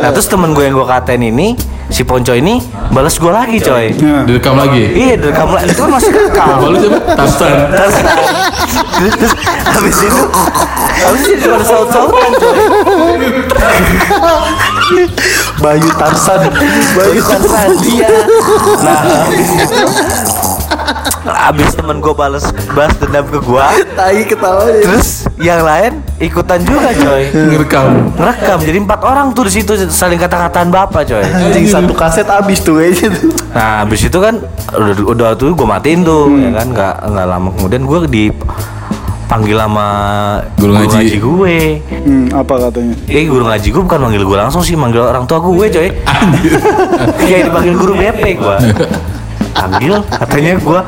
nah, 0.00 0.10
terus 0.10 0.26
temen 0.26 0.52
gue 0.52 0.64
yang 0.64 0.72
gue 0.72 0.86
katain 0.86 1.20
ini, 1.20 1.52
si 1.86 2.02
Ponco 2.02 2.32
ini 2.32 2.58
balas 2.88 3.14
gue 3.14 3.28
lagi, 3.28 3.60
coy. 3.60 3.92
Nah. 4.00 4.24
Direkam 4.24 4.56
lagi. 4.56 4.84
Iya, 4.88 5.14
dari 5.18 5.32
kamu 5.32 5.52
itu 5.62 5.76
kan 5.78 5.90
masih 5.90 6.10
rekam. 6.10 6.56
Lu 6.64 6.76
siapa? 6.80 7.00
Terus, 7.12 7.94
terus 9.12 9.32
habis 9.62 9.98
itu, 10.00 10.22
habis 11.02 11.24
itu 11.28 11.44
pada 11.44 11.64
saut-sautan, 11.64 12.30
coy. 12.32 12.56
Bayu 15.58 15.88
Tarsan. 15.94 16.40
Bayu 16.92 17.20
Tarsan 17.22 17.70
dia. 17.80 18.08
Nah, 18.82 18.98
habis 19.24 19.48
itu, 19.52 19.84
habis 21.22 21.70
temen 21.72 22.02
gue 22.02 22.10
balas 22.10 22.50
balas 22.74 22.94
dendam 22.98 23.22
ke 23.24 23.38
gue, 23.38 23.66
Tai 23.94 24.20
ketawa 24.26 24.66
ya. 24.66 24.82
terus 24.82 25.08
yang 25.38 25.62
lain 25.62 26.02
ikutan 26.18 26.58
juga, 26.62 26.90
coy. 26.90 27.30
Ngerekam. 27.30 28.14
Ngerekam, 28.18 28.58
jadi 28.62 28.78
empat 28.82 29.00
orang 29.02 29.30
tuh 29.30 29.46
di 29.46 29.52
situ 29.54 29.72
saling 29.86 30.18
kata-kataan 30.18 30.70
bapak, 30.70 31.06
coy. 31.06 31.22
Anjing 31.22 31.66
satu 31.66 31.94
kaset 31.94 32.26
habis 32.26 32.58
tuh 32.62 32.82
tuh. 32.82 33.10
Nah, 33.54 33.86
habis 33.86 34.02
itu 34.02 34.18
kan 34.18 34.42
udah, 34.74 34.94
udah 35.06 35.28
tuh 35.34 35.54
gue 35.54 35.66
matiin 35.66 36.02
tuh, 36.02 36.26
ya 36.38 36.50
kan 36.58 36.66
nggak 36.70 36.94
nggak 37.06 37.26
lama 37.26 37.48
kemudian 37.54 37.82
gue 37.86 37.98
di 38.10 38.24
panggil 39.30 39.56
sama 39.56 39.86
Guru 40.60 40.72
ngaji. 40.76 41.16
gue. 41.16 41.58
Hmm, 42.04 42.26
apa 42.36 42.68
katanya? 42.68 42.94
Eh 43.08 43.24
guru 43.24 43.48
ngaji 43.48 43.68
gue 43.72 43.82
bukan 43.82 44.00
manggil 44.04 44.22
gue 44.28 44.36
langsung 44.36 44.60
sih, 44.60 44.76
manggil 44.76 45.00
orang 45.00 45.24
tua 45.24 45.40
gue 45.40 45.66
coy. 45.70 45.88
Kayak 47.24 47.48
dipanggil 47.48 47.74
guru 47.78 47.92
BP 47.96 48.22
gue. 48.36 48.56
Panggil, 49.52 49.94
katanya 50.08 50.52
gue 50.56 50.80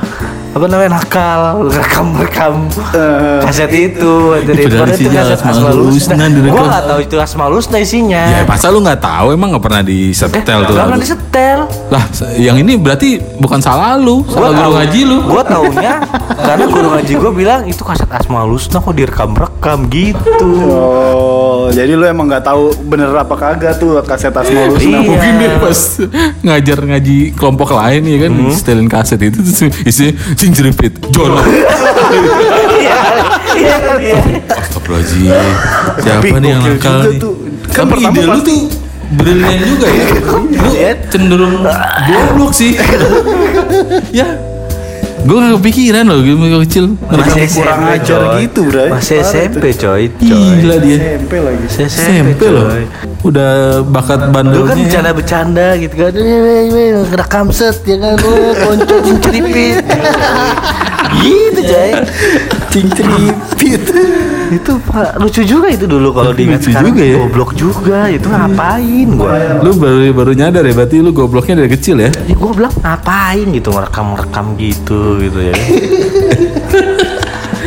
apa 0.54 0.70
namanya 0.70 0.90
nakal 0.94 1.66
rekam 1.66 2.14
rekam 2.14 2.54
Eh. 2.94 3.42
kaset 3.42 3.66
itu 3.68 4.14
jadi 4.40 4.62
Padahal 4.64 4.86
itu 4.88 5.10
kaset 5.10 5.34
Asmaul 5.36 5.90
Husna 5.90 6.24
direkam. 6.24 6.54
gue 6.54 6.62
nggak 6.64 6.84
tahu 6.86 6.98
itu 7.00 7.16
Asmaul 7.18 7.54
Husna 7.54 7.76
isinya 7.76 8.22
Ya 8.22 8.40
masa 8.44 8.70
lu 8.70 8.78
nggak 8.78 9.02
tahu 9.02 9.34
emang 9.34 9.50
nggak 9.50 9.64
pernah 9.64 9.82
disetel 9.82 10.42
tuh 10.62 10.72
Nggak 10.72 10.86
pernah 10.86 11.00
disetel 11.00 11.58
Lah, 11.90 12.04
yang 12.36 12.54
ini 12.56 12.74
berarti 12.76 13.18
bukan 13.34 13.58
salah 13.58 13.94
lu, 13.96 14.22
salah 14.24 14.50
guru 14.52 14.70
ngaji 14.74 15.00
lu. 15.02 15.16
Gue 15.24 15.42
taunya 15.44 15.92
karena 16.36 16.64
guru 16.66 16.88
ngaji 16.92 17.12
gue 17.14 17.32
bilang 17.34 17.60
itu 17.64 17.82
kaset 17.82 18.06
Asmaul 18.06 18.54
Husna 18.54 18.78
kok 18.78 18.94
direkam-rekam 18.94 19.78
gitu. 19.88 20.50
Oh, 20.64 21.23
jadi 21.74 21.92
lu 21.98 22.06
emang 22.06 22.30
nggak 22.30 22.46
tahu 22.46 22.70
bener 22.86 23.10
apa 23.10 23.34
kagak 23.34 23.82
tuh 23.82 23.98
kaset 24.06 24.30
Asmaul 24.30 24.78
Husna. 24.78 25.02
Iya. 25.02 25.10
Mungkin 25.10 25.32
dia 25.42 25.50
pas 25.58 25.78
ngajar 26.46 26.78
ngaji 26.86 27.18
kelompok 27.34 27.68
lain 27.74 28.02
ya 28.06 28.18
kan, 28.24 28.32
setelin 28.54 28.88
kaset 28.88 29.18
itu 29.18 29.38
terus 29.42 29.60
isinya 29.82 30.12
sing 30.38 30.50
jeripit, 30.54 30.94
jono. 31.10 31.42
Iya, 32.74 32.98
iya, 33.54 33.76
iya. 34.02 34.18
Astagfirullahaladzim. 34.50 35.30
Siapa 36.02 36.22
Tapi 36.26 36.28
nih 36.42 36.50
yang 36.50 36.62
nakal 36.62 36.74
juga 36.74 37.10
nih? 37.10 37.20
tuh. 37.22 37.34
Kan 37.70 37.84
pertama 37.86 38.14
ide 38.14 38.22
lu 38.26 38.40
tuh 38.42 38.60
brilian 39.14 39.60
juga 39.62 39.86
ya. 39.90 40.06
Lu 40.64 40.70
cenderung 41.10 41.54
goblok 42.06 42.52
sih. 42.54 42.74
ya. 44.18 44.53
Gue 45.24 45.36
gak 45.40 45.52
kepikiran 45.56 46.04
loh 46.04 46.20
gue 46.20 46.36
masih 46.36 46.60
kecil. 46.68 46.84
Masih 47.00 47.48
kurang 47.56 47.80
SMP, 47.80 47.96
ajar 47.96 48.20
coy. 48.20 48.36
gitu, 48.44 48.60
Bray. 48.68 48.88
Masih 48.92 49.16
SMP 49.24 49.64
coy, 49.72 50.02
coy. 50.12 50.52
Gila 50.60 50.76
dia. 50.84 50.98
SMP 51.00 51.32
lagi. 51.40 51.64
SMP 51.88 52.44
loh. 52.52 52.68
Udah 53.24 53.80
bakat 53.88 54.20
kan 54.20 54.36
bandelnya. 54.36 54.76
ya. 54.76 54.84
bercanda-bercanda 54.84 55.66
gitu 55.80 55.94
kan 55.96 56.12
Ngerekam 57.08 57.48
set 57.56 57.80
ya 57.88 57.96
kan 57.96 58.20
Oh 58.20 58.52
ponco 58.52 58.96
cinceripit 59.00 59.80
Gitu 61.20 61.60
coy 61.62 61.90
Cingkripit. 62.70 63.84
Itu 64.50 64.76
pak 64.82 65.16
lucu 65.16 65.40
juga 65.40 65.70
itu 65.70 65.86
dulu 65.86 66.10
kalau 66.10 66.30
diingat 66.30 66.60
Lucu 66.60 66.68
sekarang 66.68 66.90
juga 66.90 67.02
ya. 67.02 67.16
Goblok 67.18 67.50
juga 67.54 67.98
itu 68.08 68.26
ngapain 68.26 69.08
gua 69.14 69.30
Lu 69.62 69.70
baru 69.74 70.10
baru 70.10 70.32
nyadar 70.34 70.62
ya 70.62 70.74
berarti 70.74 70.96
lu 70.98 71.10
gobloknya 71.10 71.54
dari 71.58 71.70
kecil 71.70 71.96
ya. 71.98 72.10
Ya 72.24 72.34
gue 72.34 72.50
bilang 72.52 72.74
ngapain 72.76 73.46
gitu 73.48 73.68
ngerekam-rekam 73.70 74.46
gitu 74.56 75.00
gitu 75.22 75.38
ya. 75.40 75.54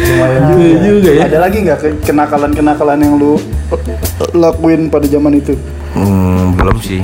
Iya 0.08 0.78
juga 0.82 1.10
ya. 1.10 1.22
Ada 1.28 1.40
lagi 1.40 1.58
nggak 1.64 1.80
ke- 1.80 2.00
kenakalan-kenakalan 2.04 2.98
yang 3.00 3.14
lu 3.18 3.40
lakuin 4.34 4.88
pada 4.88 5.06
zaman 5.06 5.34
itu? 5.36 5.54
Hmm, 5.94 6.54
belum 6.54 6.78
sih. 6.80 7.02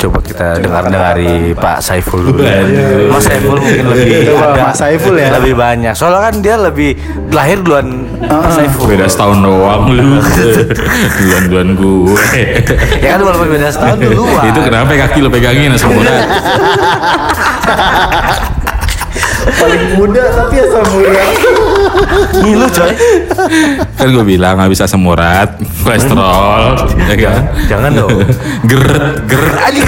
Coba 0.00 0.18
kita 0.24 0.56
dengar 0.64 0.88
dari 0.88 1.52
Pak 1.52 1.84
Saiful 1.84 2.32
dulu. 2.32 2.40
Waduh. 2.40 3.12
Mas 3.12 3.20
Saiful 3.28 3.60
mungkin 3.60 3.84
lebih 3.92 4.32
Mas 4.56 4.76
Saiful 4.80 5.12
ya. 5.20 5.28
Lebih 5.36 5.54
banyak. 5.60 5.92
Soalnya 5.92 6.20
kan 6.24 6.34
dia 6.40 6.56
lebih 6.56 6.96
lahir 7.28 7.60
duluan 7.60 8.08
Mas 8.24 8.56
Saiful. 8.56 8.88
Beda 8.88 9.04
setahun 9.04 9.44
doang 9.44 9.92
lu. 9.92 10.24
Duluan-duluan 11.20 11.68
gue. 11.76 12.24
Ya 13.04 13.08
kan 13.12 13.20
walaupun 13.28 13.48
beda 13.52 13.68
setahun 13.68 14.00
duluan. 14.00 14.48
Itu 14.48 14.60
kenapa 14.64 14.88
kaki 14.88 15.18
lu 15.20 15.28
pegangin 15.28 15.76
asam 15.76 15.92
urat? 15.92 16.24
Paling 19.56 19.84
muda 19.98 20.22
tapi 20.30 20.54
asal 20.62 20.82
murah. 20.94 21.28
Ngilu 22.40 22.66
coy. 22.70 22.92
kan 23.98 24.06
gue 24.08 24.24
bilang 24.24 24.54
nggak 24.56 24.70
bisa 24.70 24.84
asam 24.86 25.02
urat, 25.04 25.58
kolesterol, 25.82 26.88
ya 26.96 27.14
kan? 27.18 27.40
Jangan 27.66 27.90
dong. 27.92 28.18
Geret, 28.64 29.14
geret. 29.26 29.54
Aja 29.60 29.80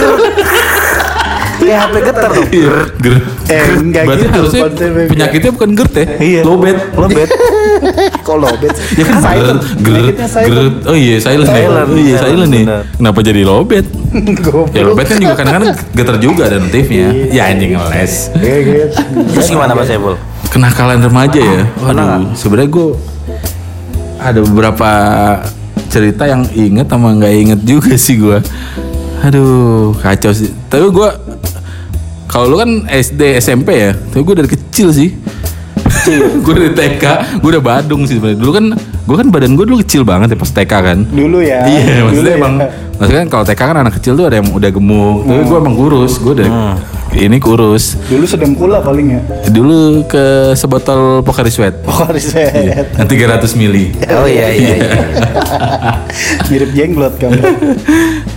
Kayak 1.63 1.79
HP 1.79 1.95
getar 2.03 2.31
dong. 2.35 2.49
Geret, 2.51 2.91
geret. 2.99 3.25
Eh, 3.47 3.65
enggak 3.79 4.03
Berarti 4.09 4.25
gitu 4.27 4.39
harusnya 4.39 4.63
penyakitnya 5.07 5.51
bukan 5.55 5.71
gerd 5.79 5.93
ya? 5.95 6.07
Iya. 6.19 6.41
Lobet. 6.43 6.77
Lobet. 6.99 7.29
Kok 8.27 8.37
lobet? 8.39 8.73
Ya 8.99 9.05
kan 9.07 9.19
silent. 9.23 9.61
geret, 9.79 10.15
geret, 10.19 10.47
geret. 10.51 10.75
Oh 10.91 10.97
iya, 10.97 11.17
silent. 11.23 11.49
ya? 11.49 11.55
Silent, 11.55 11.89
Oh 11.89 11.99
iya, 11.99 12.17
silent, 12.19 12.51
silent 12.51 12.51
nih. 12.51 12.65
Kenapa 12.99 13.19
jadi 13.23 13.43
lobet? 13.47 13.87
Goblok. 14.45 14.77
Ya 14.77 14.83
lobet 14.85 15.07
kan 15.09 15.19
juga 15.19 15.35
kadang-kadang 15.41 15.73
getar 15.97 16.17
juga 16.21 16.43
ada 16.49 16.57
notifnya. 16.61 17.09
Ya 17.33 17.49
anjing 17.49 17.73
ngeles. 17.77 18.29
Iya, 18.37 18.57
gitu. 18.61 18.85
Terus 19.33 19.47
gimana 19.49 19.73
Mas 19.73 19.89
Saiful? 19.89 20.17
Kenakalan 20.53 21.01
remaja 21.01 21.41
ya. 21.41 21.63
Waduh, 21.81 22.37
sebenarnya 22.37 22.69
gue 22.69 22.89
ada 24.21 24.41
beberapa 24.45 24.91
cerita 25.89 26.25
yang 26.29 26.45
inget 26.53 26.89
sama 26.89 27.17
nggak 27.17 27.35
inget 27.35 27.61
juga 27.65 27.93
sih 27.97 28.21
gue. 28.21 28.39
Aduh, 29.25 29.97
kacau 29.97 30.33
sih. 30.35 30.53
Tapi 30.69 30.93
gue 30.93 31.09
kalau 32.29 32.49
lu 32.49 32.57
kan 32.57 32.71
SD 32.89 33.37
SMP 33.41 33.77
ya, 33.77 33.93
tapi 33.93 34.25
gue 34.25 34.35
dari 34.45 34.51
kecil 34.51 34.89
sih. 34.93 35.13
gue 36.45 36.55
dari 36.57 36.73
TK, 36.73 37.05
gue 37.45 37.51
udah 37.53 37.63
badung 37.63 38.09
sih 38.09 38.17
sebenarnya. 38.17 38.41
Dulu 38.41 38.53
kan, 38.57 38.65
gue 38.81 39.17
kan 39.21 39.29
badan 39.29 39.53
gue 39.55 39.65
dulu 39.69 39.79
kecil 39.85 40.03
banget 40.03 40.33
ya 40.35 40.39
pas 40.41 40.51
TK 40.51 40.73
kan. 40.73 40.99
Dulu 41.05 41.39
ya. 41.45 41.61
Iya, 41.69 41.85
Dulu 41.85 42.05
maksudnya 42.09 42.33
ya. 42.35 42.41
emang 42.41 42.55
maksudnya 43.03 43.27
kan 43.27 43.31
kalau 43.35 43.45
TK 43.51 43.61
kan 43.67 43.79
anak 43.83 43.95
kecil 43.99 44.15
tuh 44.15 44.31
ada 44.31 44.39
yang 44.39 44.47
udah 44.55 44.71
gemuk, 44.71 45.27
tapi 45.27 45.43
gue 45.43 45.59
emang 45.59 45.75
kurus, 45.75 46.23
gue 46.23 46.35
dari 46.39 46.51
ini 47.19 47.37
kurus. 47.43 47.99
Dulu 48.07 48.25
sedang 48.25 48.55
pula 48.55 48.79
paling 48.79 49.19
ya. 49.19 49.21
Dulu 49.51 50.07
ke 50.07 50.55
sebotol 50.55 51.21
Pocari 51.27 51.51
Sweat. 51.51 51.83
Oh, 51.85 52.09
riset. 52.09 52.95
Yang 52.97 53.09
300 53.53 53.59
mili. 53.61 53.93
Oh 54.09 54.25
iya 54.25 54.49
iya. 54.55 54.75
iya. 54.81 54.91
Mirip 56.49 56.71
jenglot 56.73 57.19
kamu. 57.19 57.43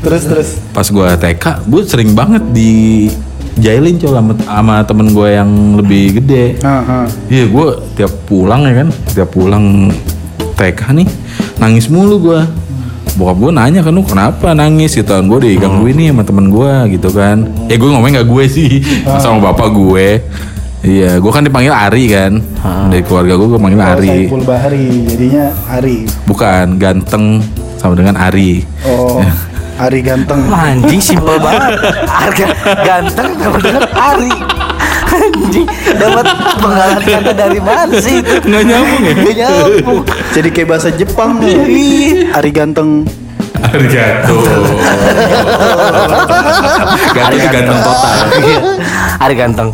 terus 0.03 0.23
terus. 0.25 0.49
Pas 0.73 0.89
gua 0.89 1.13
TK, 1.15 1.69
gue 1.69 1.81
sering 1.85 2.11
banget 2.17 2.43
di 2.51 3.07
jailin 3.55 3.95
coba 4.01 4.19
sama, 4.19 4.33
sama 4.43 4.75
temen 4.83 5.07
gue 5.13 5.29
yang 5.29 5.49
lebih 5.79 6.19
gede. 6.19 6.59
Heeh. 6.59 7.05
Iya, 7.31 7.45
gue 7.47 7.67
tiap 7.95 8.11
pulang 8.27 8.67
ya 8.67 8.83
kan, 8.83 8.89
tiap 9.13 9.29
pulang 9.31 9.93
TK 10.55 10.81
nih 10.99 11.07
nangis 11.59 11.87
mulu 11.87 12.19
gue. 12.19 12.41
Bokap 13.15 13.37
gue 13.39 13.51
nanya 13.53 13.79
kan 13.79 13.91
lu 13.91 14.03
kenapa 14.03 14.51
nangis? 14.51 14.91
Gitu 14.93 15.07
kan. 15.07 15.23
Gue 15.23 15.39
digangguin 15.41 15.95
nih 15.95 16.07
sama 16.11 16.23
temen 16.23 16.45
gue 16.49 16.71
gitu 16.91 17.09
kan. 17.09 17.47
Ya 17.65 17.75
gue 17.75 17.87
ngomong 17.87 18.11
gak 18.13 18.27
gue 18.27 18.43
sih 18.45 18.83
sama 19.17 19.39
bapak 19.45 19.71
gue 19.71 20.07
iya 20.85 21.17
gue 21.17 21.31
kan 21.31 21.41
dipanggil 21.41 21.71
Ari 21.71 22.05
kan. 22.07 22.31
Dari 22.91 23.01
keluarga 23.01 23.33
gue 23.35 23.47
gue 23.47 23.57
panggil 23.57 23.79
Oh, 23.79 23.89
Ari. 23.89 24.09
Saiful 24.27 24.43
Bahari, 24.43 24.85
jadinya 25.03 25.45
Ari. 25.65 25.97
bukan 26.23 26.65
ganteng 26.75 27.41
sama 27.75 27.95
dengan 27.95 28.13
Ari. 28.15 28.61
Oh, 28.85 29.17
Ari 29.83 29.99
ganteng. 29.99 30.45
Anjing 30.45 31.01
simpel 31.01 31.35
banget. 31.35 31.81
Harga 32.05 32.47
ganteng 32.79 33.29
sama 33.35 33.57
dengan 33.57 33.83
Ari. 33.91 34.31
Anjing, 35.15 35.67
dapat 35.95 36.25
penggalan 36.59 36.99
kata 36.99 37.31
dari 37.31 37.59
mana 37.63 37.95
sih? 38.03 38.19
Nggak 38.19 38.63
nyambung 38.67 39.01
ya? 39.01 39.13
Nggak 39.15 39.35
nyambung. 39.39 40.01
Jadi 40.35 40.49
kayak 40.51 40.67
bahasa 40.67 40.89
Jepang 40.91 41.39
nih. 41.39 42.29
Ari 42.35 42.51
ganteng. 42.51 43.07
Arigato. 43.63 44.35
Gato 47.15 47.35
itu 47.35 47.47
ganteng 47.49 47.79
total. 47.81 48.13
Iya. 48.35 48.59
Ari 49.15 49.35
ganteng. 49.35 49.69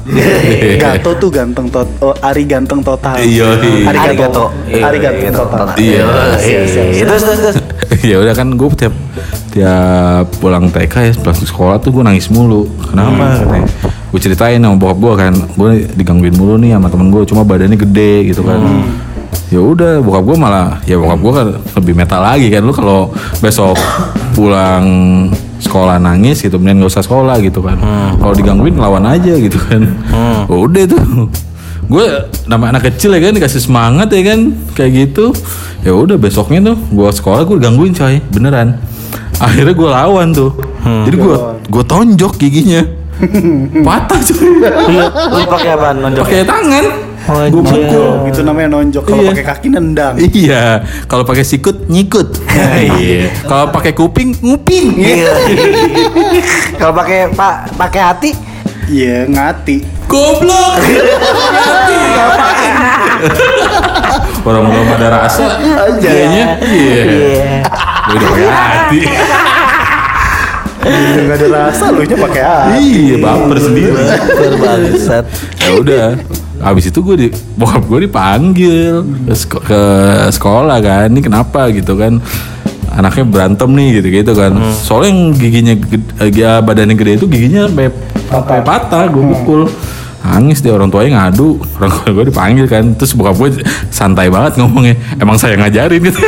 Gato 0.77 1.09
tuh 1.17 1.29
ganteng 1.33 1.65
tot. 1.73 1.87
Oh, 1.99 2.13
Ari 2.21 2.45
ganteng 2.45 2.79
total. 2.85 3.17
Iya, 3.17 3.57
iya. 3.57 3.89
Ari 3.89 3.97
Ari 3.97 4.15
gato. 4.15 4.53
gato. 4.53 4.85
Ari 4.85 4.97
ganteng 5.01 5.33
total. 5.33 5.65
Iya. 5.75 6.05
Iya. 6.39 6.61
Terus 7.05 7.21
terus 7.25 7.39
terus. 7.41 7.57
ya 8.09 8.15
udah 8.21 8.33
kan 8.37 8.47
gue 8.55 8.69
tiap 8.77 8.95
tiap 9.51 10.25
pulang 10.39 10.71
TK 10.71 10.93
ya 10.95 11.13
pulang 11.19 11.35
sekolah 11.35 11.75
tuh 11.83 11.91
gue 11.91 12.03
nangis 12.07 12.31
mulu 12.31 12.71
kenapa 12.87 13.43
katanya 13.43 13.67
gue 14.11 14.19
ceritain 14.19 14.59
sama 14.63 14.75
bokap 14.79 14.97
gue 15.03 15.13
kan 15.19 15.33
gue 15.35 15.71
digangguin 15.99 16.35
mulu 16.39 16.55
nih 16.55 16.79
sama 16.79 16.87
temen 16.87 17.11
gue 17.11 17.21
cuma 17.27 17.43
badannya 17.43 17.75
gede 17.75 18.31
gitu 18.31 18.47
kan 18.47 18.59
ya 19.51 19.59
udah 19.59 19.99
bokap 19.99 20.23
gue 20.31 20.37
malah 20.39 20.79
ya 20.87 20.95
bokap 20.95 21.19
gue 21.19 21.33
kan 21.35 21.47
lebih 21.79 21.93
metal 21.95 22.21
lagi 22.23 22.47
kan. 22.47 22.61
Lu 22.63 22.71
kalau 22.71 23.11
besok 23.43 23.75
pulang 24.31 24.85
sekolah 25.61 26.01
nangis 26.01 26.41
gitu 26.41 26.57
mending 26.57 26.83
gak 26.87 26.91
usah 26.97 27.03
sekolah 27.05 27.35
gitu 27.43 27.59
kan. 27.59 27.77
Kalau 28.17 28.33
digangguin 28.33 28.79
lawan 28.79 29.03
aja 29.07 29.35
gitu 29.35 29.59
kan. 29.59 29.91
Udah 30.47 30.83
tuh. 30.87 31.03
Gue 31.91 32.07
nama 32.47 32.71
anak 32.71 32.87
kecil 32.87 33.11
ya 33.11 33.19
kan 33.19 33.35
dikasih 33.35 33.59
semangat 33.59 34.07
ya 34.15 34.21
kan 34.31 34.55
kayak 34.75 34.91
gitu. 35.11 35.35
Ya 35.83 35.91
udah 35.91 36.15
besoknya 36.15 36.71
tuh 36.71 36.77
gue 36.79 37.09
sekolah 37.11 37.43
gue 37.43 37.57
gangguin 37.59 37.91
coy. 37.91 38.23
Beneran. 38.31 38.79
Akhirnya 39.41 39.75
gue 39.75 39.89
lawan 39.91 40.31
tuh. 40.31 40.55
Jadi 40.81 41.15
gue 41.19 41.37
gue 41.67 41.83
tonjok 41.83 42.39
giginya. 42.39 42.87
Patah 43.87 44.19
coy. 44.23 44.47
Lu 45.35 45.43
pakai 45.51 45.69
apa? 45.75 45.87
Nonjok? 45.93 46.23
pakai 46.25 46.47
tangan 46.47 46.85
gue 47.49 47.61
pukul. 47.61 48.01
Oh, 48.01 48.25
gitu 48.27 48.41
namanya 48.41 48.67
nonjok. 48.71 49.03
Kalau 49.03 49.21
Iya. 49.23 49.29
pakai 49.31 49.45
kaki 49.45 49.67
nendang. 49.69 50.15
iya. 50.19 50.63
Kalau 51.05 51.23
pakai 51.23 51.43
sikut 51.43 51.87
nyikut. 51.87 52.37
Iya. 52.51 53.31
Kalau 53.49 53.69
pakai 53.69 53.91
kuping 53.91 54.35
nguping. 54.39 54.95
Iya. 54.97 55.31
Kalau 56.79 56.93
pakai 56.93 57.31
pak 57.31 57.55
pakai 57.75 58.01
hati? 58.01 58.31
Iya, 58.91 59.23
ngati. 59.25 60.03
goblok! 60.11 60.75
Orang 64.43 64.67
belum 64.67 64.87
ada 64.91 65.07
rasa. 65.23 65.55
Kayaknya 65.95 66.59
iya. 66.67 67.63
Udah 68.11 68.27
pakai 68.27 68.47
hati. 68.51 68.99
Enggak 70.81 71.37
ada 71.37 71.47
rasa 71.47 71.93
lu 71.93 72.01
nya 72.03 72.17
pakai 72.17 72.41
hati. 72.43 72.81
iya 72.81 73.15
baper 73.21 73.57
sendiri. 73.61 73.93
Bangsat. 74.57 75.25
ya 75.61 75.69
udah 75.77 76.05
Abis 76.61 76.89
itu 76.89 77.01
gue 77.01 77.15
di 77.17 77.27
bokap 77.53 77.83
gue 77.83 78.05
dipanggil 78.05 79.01
ke, 79.41 79.57
ke 79.59 79.81
sekolah 80.29 80.77
kan 80.79 81.07
ini 81.09 81.19
kenapa? 81.19 81.67
gitu 81.69 81.97
kan. 81.97 82.21
Anaknya 82.91 83.23
berantem 83.23 83.69
nih 83.71 83.89
gitu 83.97 84.07
gitu 84.11 84.31
kan. 84.33 84.51
Soalnya 84.75 85.09
yang 85.09 85.21
giginya 85.31 85.73
ged- 85.75 86.11
eh, 86.19 86.29
ya, 86.29 86.59
badannya 86.59 86.93
gede 86.93 87.11
itu 87.17 87.25
giginya 87.25 87.65
sampai 87.65 87.87
sampai 88.27 88.59
patah 88.61 89.07
gue 89.07 89.23
pukul 89.31 89.61
nangis 90.21 90.61
deh 90.61 90.71
orang 90.71 90.87
tuanya 90.87 91.27
ngadu. 91.27 91.59
Orang 91.77 91.91
tua 91.91 92.09
gue 92.13 92.25
dipanggil 92.29 92.65
kan. 92.69 92.93
Terus 92.95 93.17
bokap 93.17 93.35
gue 93.37 93.49
santai 93.89 94.29
banget 94.29 94.61
ngomongnya. 94.61 94.95
Emang 95.17 95.35
saya 95.35 95.57
ngajarin 95.57 96.01
gitu. 96.01 96.19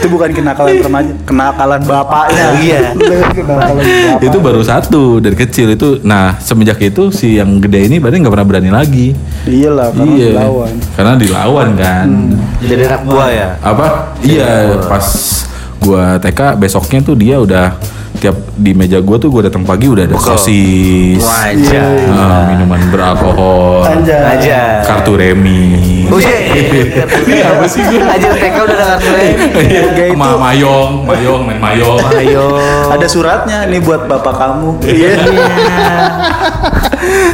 Itu 0.00 0.06
bukan 0.08 0.30
kenakalan 0.32 0.80
remaja, 0.80 1.12
kenakalan 1.28 1.80
bapaknya. 1.84 2.46
Iya. 2.60 2.80
kenakalan 3.36 3.84
bapak. 3.84 4.24
itu 4.24 4.38
baru 4.40 4.62
satu 4.64 5.20
dari 5.20 5.36
kecil 5.36 5.74
itu. 5.74 6.00
Nah 6.06 6.38
semenjak 6.40 6.80
itu 6.80 7.12
si 7.12 7.36
yang 7.36 7.60
gede 7.60 7.90
ini 7.90 7.96
berarti 8.00 8.16
nggak 8.22 8.32
pernah 8.32 8.48
berani 8.48 8.70
lagi. 8.72 9.12
Iyalah, 9.44 9.92
karena 9.92 10.12
iya. 10.16 10.28
dilawan. 10.32 10.72
karena 10.96 11.12
dilawan 11.18 11.68
kan. 11.76 12.08
Jadi 12.64 12.82
anak 12.86 13.02
buah 13.04 13.28
ya. 13.28 13.48
apa? 13.60 13.86
Iya 14.24 14.80
pas 14.88 15.06
gua 15.80 16.20
TK 16.20 16.60
besoknya 16.60 17.00
tuh 17.00 17.16
dia 17.16 17.40
udah 17.40 17.72
tiap 18.20 18.36
di 18.54 18.70
meja 18.70 19.00
gua 19.00 19.16
tuh 19.16 19.26
gua 19.26 19.42
datang 19.42 19.64
pagi 19.64 19.88
udah 19.88 20.04
ada 20.04 20.14
sosis 20.14 21.18
Wajah. 21.18 21.88
eh, 22.04 22.42
minuman 22.46 22.80
beralkohol 22.88 23.82
Anjay. 23.82 24.36
Aja. 24.36 24.84
kartu 24.84 25.16
remi 25.16 26.04
Iya. 26.10 27.06
apa 27.48 27.64
sih 27.64 27.80
gua 27.80 28.12
Aja 28.12 28.28
TK 28.30 28.56
udah 28.60 28.76
dengar 28.76 28.98
Kayak 29.96 30.12
Ma 30.12 30.36
mayong 30.36 31.04
mayong 31.04 31.40
main 31.44 31.58
mayong 31.58 31.96
Ayo. 32.12 32.60
Ada 32.90 33.06
suratnya 33.06 33.64
nih 33.64 33.80
buat 33.80 34.04
bapak 34.04 34.34
kamu. 34.34 34.70
Iya. 34.84 35.12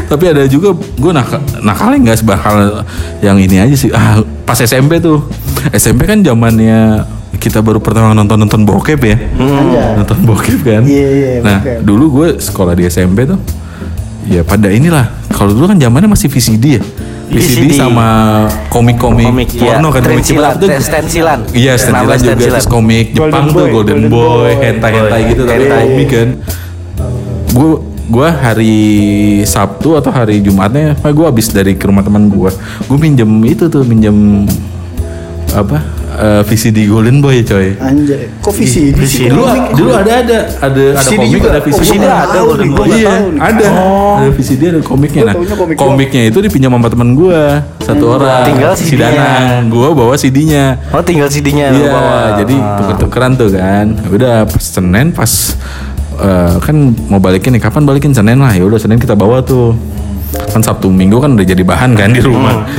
tapi 0.06 0.24
ada 0.28 0.46
juga 0.46 0.70
gue 0.72 1.12
nak 1.12 1.26
nakalnya 1.60 1.98
nggak 2.06 2.18
sebakal 2.18 2.86
yang 3.18 3.36
ini 3.36 3.58
aja 3.58 3.74
sih 3.74 3.90
ah 3.90 4.16
pas 4.44 4.56
SMP 4.56 4.98
tuh 4.98 5.26
SMP 5.72 6.06
kan 6.06 6.22
zamannya 6.22 7.02
kita 7.46 7.62
baru 7.62 7.78
pertama 7.78 8.10
nonton 8.10 8.34
nonton 8.34 8.66
bokep 8.66 9.00
ya? 9.06 9.16
Anjay. 9.38 10.02
nonton 10.02 10.18
bokep 10.26 10.60
kan? 10.66 10.82
Iya, 10.82 11.08
iya, 11.14 11.30
nah 11.38 11.62
bokep. 11.62 11.78
dulu 11.86 12.04
gue 12.10 12.28
sekolah 12.42 12.74
di 12.74 12.90
SMP 12.90 13.22
tuh 13.22 13.38
ya 14.26 14.42
pada 14.42 14.66
inilah. 14.74 15.30
Kalau 15.30 15.54
dulu 15.54 15.70
kan 15.70 15.78
zamannya 15.78 16.10
masih 16.10 16.26
VCD 16.26 16.64
ya? 16.80 16.82
VCD, 17.26 17.74
VCD. 17.74 17.78
sama 17.78 18.06
komik-komik 18.70 19.26
Komik 19.26 19.50
porno 19.58 19.88
kan 19.90 20.02
komik 20.02 20.26
Ciplak 20.26 20.58
tuh. 20.58 20.70
Stensilan. 20.78 21.46
Iya, 21.54 21.78
stensilan 21.78 22.18
juga 22.18 22.34
terus 22.34 22.66
komik 22.66 23.14
Jepang 23.14 23.50
Golden 23.50 23.54
tuh 23.54 23.66
Golden 23.70 24.02
Boy, 24.10 24.50
hentai-hentai 24.58 25.22
gitu 25.30 25.42
tapi 25.46 25.64
komik 25.70 26.08
kan. 26.10 26.28
Gue 27.54 27.70
gua 28.06 28.30
hari 28.30 28.78
Sabtu 29.42 29.98
atau 29.98 30.14
hari 30.14 30.38
Jumatnya, 30.38 30.94
pak 30.94 31.10
gue 31.10 31.26
habis 31.26 31.50
dari 31.50 31.74
ke 31.74 31.90
rumah 31.90 32.06
teman 32.06 32.30
gue, 32.30 32.50
gue 32.86 32.98
minjem 33.02 33.26
itu 33.42 33.66
tuh 33.66 33.82
minjem 33.82 34.46
apa 35.52 35.78
eh, 36.16 36.42
VCD 36.42 36.86
Golden 36.86 37.20
Boy 37.20 37.40
coy. 37.42 37.76
Anjay. 37.76 38.28
Kok 38.40 38.52
visi? 38.52 38.90
Visi. 38.90 39.28
Dulu 39.28 39.44
dulu 39.72 39.90
ada 39.94 40.12
ada 40.20 40.38
ada 40.58 40.84
ada 40.90 41.00
VCD 41.00 41.16
komik 41.16 41.30
juga? 41.32 41.48
ada 41.48 41.60
VCD. 41.60 41.72
Oh, 41.72 41.80
VCD 41.80 41.96
Gua 42.00 42.16
ada, 42.16 42.38
Golden 42.42 42.70
Boy. 42.72 42.86
Iya, 42.86 42.96
Gua 42.96 43.06
tahu 43.06 43.26
nih. 43.28 43.40
ada. 43.40 43.66
Ada 44.16 44.30
VCD 44.32 44.62
ada 44.66 44.80
komiknya. 44.80 45.22
Gua 45.22 45.28
Nah, 45.28 45.56
komik 45.56 45.76
komiknya 45.76 46.22
itu 46.26 46.38
dipinjam 46.40 46.70
sama 46.70 46.88
teman 46.88 47.08
gue 47.12 47.42
satu 47.78 48.04
orang. 48.12 48.42
Tinggal 48.44 48.72
si 48.74 48.84
CD-nya. 48.88 49.10
Danang. 49.12 49.62
Gue 49.68 49.88
bawa 49.92 50.14
CD-nya. 50.14 50.64
Oh 50.90 51.00
tinggal 51.00 51.28
CD-nya 51.28 51.66
Iya, 51.70 51.88
bawa. 51.88 52.18
jadi 52.40 52.56
tuker-tukeran 52.80 53.32
tuh 53.34 53.48
kan. 53.52 53.86
Udah 54.08 54.44
pas 54.44 54.62
Senin 54.62 55.06
pas 55.10 55.32
eh, 56.16 56.54
kan 56.58 56.76
mau 57.06 57.20
balikin 57.20 57.52
nih 57.52 57.62
kapan 57.62 57.84
balikin 57.84 58.10
Senin 58.10 58.38
lah. 58.38 58.50
Ya 58.50 58.62
udah 58.62 58.76
Senin 58.76 58.96
kita 58.96 59.12
bawa 59.12 59.40
tuh. 59.40 59.76
Kan 60.36 60.60
Sabtu 60.64 60.88
Minggu 60.88 61.20
kan 61.20 61.36
udah 61.36 61.46
jadi 61.46 61.60
bahan 61.60 61.92
kan 61.96 62.12
di 62.12 62.20
rumah. 62.24 62.64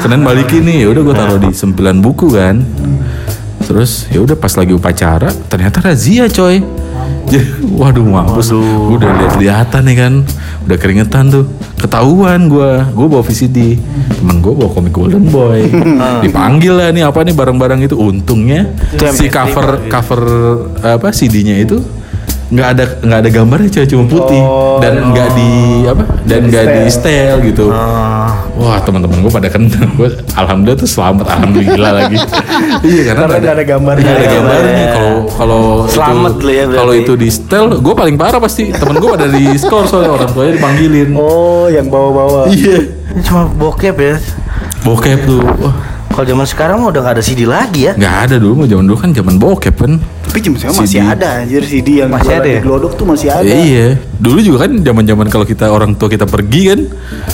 Senin 0.00 0.20
balikin 0.24 0.64
nih, 0.64 0.76
ya 0.84 0.88
udah 0.92 1.02
gue 1.04 1.14
taruh 1.16 1.38
di 1.40 1.50
sembilan 1.52 1.96
buku 2.00 2.26
kan. 2.32 2.56
Terus 3.66 4.06
ya 4.14 4.22
udah 4.22 4.36
pas 4.38 4.54
lagi 4.54 4.72
upacara 4.72 5.28
ternyata 5.50 5.82
razia 5.82 6.30
coy. 6.30 6.62
Jadi, 7.26 7.74
waduh 7.74 8.06
mampus, 8.06 8.54
gue 8.54 8.96
udah 9.02 9.10
lihat-lihatan 9.18 9.82
nih 9.90 9.96
kan, 9.98 10.12
udah 10.62 10.76
keringetan 10.78 11.26
tuh, 11.26 11.50
ketahuan 11.74 12.46
gue, 12.46 12.86
gue 12.94 13.06
bawa 13.10 13.22
VCD, 13.26 13.82
temen 14.22 14.38
gue 14.38 14.54
bawa 14.54 14.70
komik 14.70 14.94
Golden 14.94 15.26
Boy, 15.26 15.66
dipanggil 16.22 16.78
lah 16.78 16.94
nih 16.94 17.02
apa 17.02 17.26
nih 17.26 17.34
barang-barang 17.34 17.82
itu, 17.82 17.98
untungnya 17.98 18.70
si 19.10 19.26
cover 19.26 19.90
cover 19.90 20.22
apa 20.86 21.10
CD-nya 21.10 21.58
itu 21.58 21.82
nggak 22.46 22.68
ada 22.78 22.84
nggak 23.02 23.18
ada 23.26 23.30
gambarnya 23.34 23.68
coy 23.74 23.86
cuma 23.90 24.04
putih. 24.06 24.38
Oh, 24.38 24.78
dan 24.78 25.10
nggak 25.10 25.28
di 25.34 25.50
apa 25.90 26.04
dan 26.22 26.40
nggak 26.46 26.64
di 26.70 26.80
style 26.94 27.38
gitu. 27.42 27.74
Ah. 27.74 28.46
wah 28.54 28.78
teman-teman 28.80 29.18
gue 29.18 29.32
pada 29.34 29.50
kena 29.50 29.82
gue 29.98 30.08
alhamdulillah 30.38 30.78
tuh 30.78 30.86
selamat 30.86 31.26
alhamdulillah 31.26 31.92
lagi. 31.92 32.18
Iya 32.86 33.12
karena 33.12 33.24
nggak 33.26 33.54
ada 33.56 33.64
gambarnya. 33.66 34.04
nggak 34.06 34.16
ada 34.16 34.28
gambarnya. 34.30 34.86
Kalau 34.94 35.14
kalau 35.26 35.64
Selamat 35.90 36.34
itu, 36.38 36.48
ya 36.54 36.64
kalau 36.70 36.94
itu 36.94 37.12
di 37.18 37.28
style 37.32 37.68
gue 37.82 37.94
paling 37.98 38.14
parah 38.14 38.38
pasti 38.38 38.70
temen 38.70 38.96
gue 39.02 39.10
pada 39.10 39.26
di 39.26 39.44
skor 39.58 39.84
soalnya 39.90 40.14
orang 40.14 40.30
tuanya 40.30 40.52
dipanggilin. 40.62 41.10
Oh, 41.18 41.66
yang 41.66 41.90
bawa-bawa. 41.90 42.46
iya. 42.52 42.86
Ini 43.10 43.20
cuma 43.26 43.50
bokep 43.50 43.96
ya. 43.98 44.14
bokep 44.86 45.18
tuh. 45.26 45.42
Wah 45.42 45.95
Kalau 46.16 46.26
zaman 46.26 46.44
sekarang 46.44 46.80
mah 46.80 46.88
udah 46.88 47.00
gak 47.02 47.12
ada 47.12 47.20
CD 47.20 47.44
lagi 47.44 47.82
ya. 47.82 47.92
nggak 47.92 48.14
ada 48.24 48.34
dulu 48.36 48.52
mah 48.56 48.66
zaman 48.66 48.82
dulu 48.82 48.96
kan 48.96 49.12
zaman 49.12 49.36
bokep 49.36 49.76
kan 49.76 50.00
Tapi 50.24 50.38
jam 50.40 50.54
sekarang 50.54 50.74
masih 50.80 50.98
ada 50.98 51.26
anjir 51.38 51.60
CD 51.60 52.00
yang 52.00 52.08
Masih 52.08 52.34
ada 52.34 52.48
ya? 52.48 52.58
Glodok 52.58 52.94
tuh 52.94 53.04
masih 53.04 53.28
ada. 53.28 53.44
iya 53.44 54.00
dulu 54.16 54.40
juga 54.40 54.64
kan 54.64 54.70
zaman 54.80 55.04
zaman 55.04 55.28
kalau 55.28 55.44
kita 55.44 55.68
orang 55.68 55.92
tua 55.92 56.08
kita 56.08 56.24
pergi 56.24 56.60
kan 56.66 56.80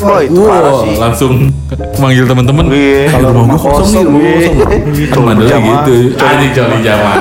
Oh, 0.03 0.19
itu 0.19 0.35
parah 0.37 0.69
Wah, 0.69 0.83
sih. 0.83 0.99
langsung 0.99 1.33
manggil 1.97 2.27
teman-teman. 2.27 2.67
Iya. 2.69 3.07
Kalau 3.09 3.29
rumah 3.31 3.47
rumah 3.47 3.57
gua 3.57 3.71
kosong 3.79 3.79
nih, 3.79 3.87
kosong, 3.87 4.05
rumah 4.05 4.19
iya. 4.19 4.35
kosong. 4.35 4.57
Kan 5.07 5.21
mandelnya 5.23 5.53
jamaah. 5.53 5.79
gitu. 5.79 5.95
Anjing 6.19 6.51
coli 6.53 6.77
jamaah. 6.83 7.21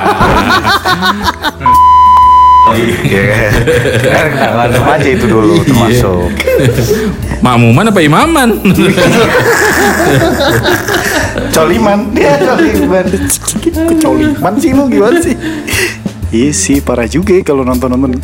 Kan 4.01 4.25
kenakalan 4.31 4.69
remaja 4.71 5.09
itu 5.11 5.25
dulu 5.27 5.53
Iya. 5.53 5.63
termasuk. 5.63 6.31
Makmuman 7.39 7.85
apa 7.85 7.99
imaman? 8.01 8.49
Coliman. 11.51 11.99
Dia 12.15 12.39
coliman. 12.39 13.05
Kecoliman 13.61 14.53
sih 14.57 14.71
lu 14.71 14.83
gimana 14.87 15.17
sih? 15.19 15.35
Iya 16.31 16.51
sih 16.55 16.79
parah 16.79 17.11
juga 17.11 17.35
ya 17.35 17.43
kalau 17.43 17.67
nonton-nonton. 17.67 18.17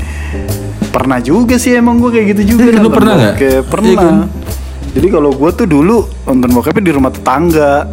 Pernah 0.89 1.19
juga 1.21 1.59
sih 1.59 1.75
emang 1.75 1.99
gue 1.99 2.09
kayak 2.09 2.25
gitu 2.33 2.55
juga. 2.55 2.71
Lu 2.71 2.87
nonton 2.87 2.93
pernah 2.95 3.13
nggak? 3.19 3.35
bokep. 3.35 3.61
Pernah. 3.67 3.87
Iya 3.91 3.97
kan? 3.99 4.15
Jadi 4.97 5.07
kalau 5.13 5.29
gue 5.29 5.49
tuh 5.53 5.67
dulu 5.69 5.97
nonton 6.25 6.49
bokepnya 6.57 6.83
di 6.89 6.93
rumah 6.95 7.11
tetangga, 7.13 7.85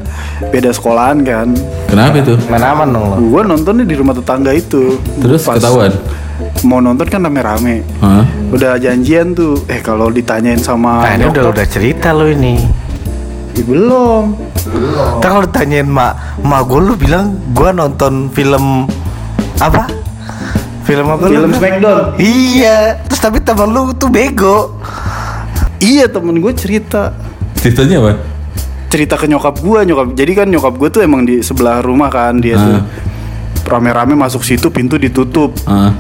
beda 0.49 0.71
sekolahan 0.73 1.21
kan. 1.21 1.53
Kenapa 1.91 2.17
itu? 2.17 2.33
Main 2.49 2.65
aman 2.65 2.89
dong 2.89 3.05
lo. 3.13 3.17
Gue 3.21 3.43
nontonnya 3.45 3.85
di 3.85 3.93
rumah 3.93 4.17
tetangga 4.17 4.57
itu. 4.57 4.97
Terus 5.21 5.45
Pas 5.45 5.61
ketahuan? 5.61 5.93
Mau 6.65 6.81
nonton 6.81 7.05
kan 7.05 7.21
rame-rame. 7.21 7.85
Hah? 8.01 8.25
Udah 8.49 8.81
janjian 8.81 9.37
tuh. 9.37 9.61
Eh 9.69 9.85
kalau 9.85 10.09
ditanyain 10.09 10.57
sama 10.57 11.05
Nah 11.05 11.13
ini 11.19 11.29
udah 11.29 11.53
udah 11.53 11.67
cerita 11.69 12.17
lo 12.17 12.25
ini. 12.25 12.84
"Ih, 13.55 13.65
belum. 13.65 14.25
Ntar 15.19 15.29
kalau 15.31 15.45
ditanyain 15.45 15.87
mak, 15.87 16.13
mak 16.41 16.63
gue 16.65 16.81
lu 16.81 16.95
bilang 16.95 17.35
gue 17.51 17.71
nonton 17.71 18.29
film 18.29 18.91
apa? 19.57 19.87
Film 20.83 21.07
apa? 21.09 21.25
Film? 21.25 21.51
Smackdown. 21.51 22.19
Iya. 22.19 23.01
Terus 23.05 23.21
tapi 23.21 23.39
temen 23.39 23.71
lu 23.71 23.95
tuh 23.95 24.09
bego. 24.09 24.77
Iya 25.79 26.07
temen 26.07 26.37
gue 26.37 26.53
cerita. 26.53 27.15
Ceritanya 27.57 27.99
apa? 28.01 28.13
cerita 28.87 29.19
ke 29.19 29.27
nyokap 29.27 29.59
gue 29.59 29.81
nyokap 29.85 30.15
jadi 30.15 30.33
kan 30.37 30.47
nyokap 30.47 30.79
gue 30.79 30.87
tuh 30.87 31.03
emang 31.03 31.27
di 31.27 31.43
sebelah 31.43 31.83
rumah 31.83 32.07
kan 32.07 32.39
dia 32.39 32.55
tuh 32.55 32.79
Ah. 32.79 32.83
rame-rame 33.67 34.15
masuk 34.15 34.47
situ 34.47 34.71
pintu 34.71 34.95
ditutup 34.95 35.51
Ah. 35.67 35.91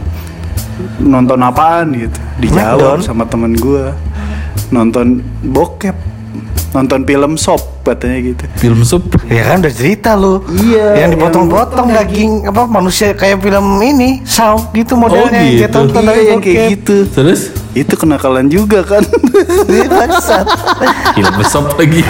nonton 1.02 1.42
apaan 1.42 1.90
gitu 1.90 2.14
dijawab 2.38 3.02
sama 3.02 3.26
temen 3.26 3.50
gue 3.50 3.90
nonton 4.70 5.26
bokep 5.42 5.98
nonton 6.70 7.02
film 7.02 7.32
sop 7.34 7.62
katanya 7.82 8.18
gitu 8.24 8.44
Film 8.56 8.80
sup. 8.82 9.04
Ya 9.26 9.44
kan 9.44 9.60
udah 9.60 9.70
cerita 9.70 10.14
lu. 10.14 10.42
Iya, 10.48 11.04
Yang 11.04 11.10
dipotong-potong 11.14 11.86
yang- 11.86 11.96
daging 12.00 12.32
apa 12.44 12.62
manusia 12.64 13.12
kayak 13.12 13.38
film 13.38 13.66
ini, 13.78 14.24
Saw 14.24 14.58
gitu 14.72 14.94
modelnya 14.94 15.28
Oh, 15.28 15.30
yang 15.30 15.48
gitu. 15.48 15.60
kita 15.60 15.68
tonton 15.70 16.00
Iya, 16.00 16.08
dari 16.08 16.22
yang 16.26 16.40
kayak 16.40 16.68
gitu 16.72 16.96
Terus? 17.06 17.40
Itu 17.74 17.94
kenakalan 17.94 18.46
juga 18.46 18.80
kan 18.82 19.02
Iya, 19.66 19.86
bangsat. 19.86 20.46
Film 21.12 21.34
sup 21.42 21.66
lagi. 21.74 22.00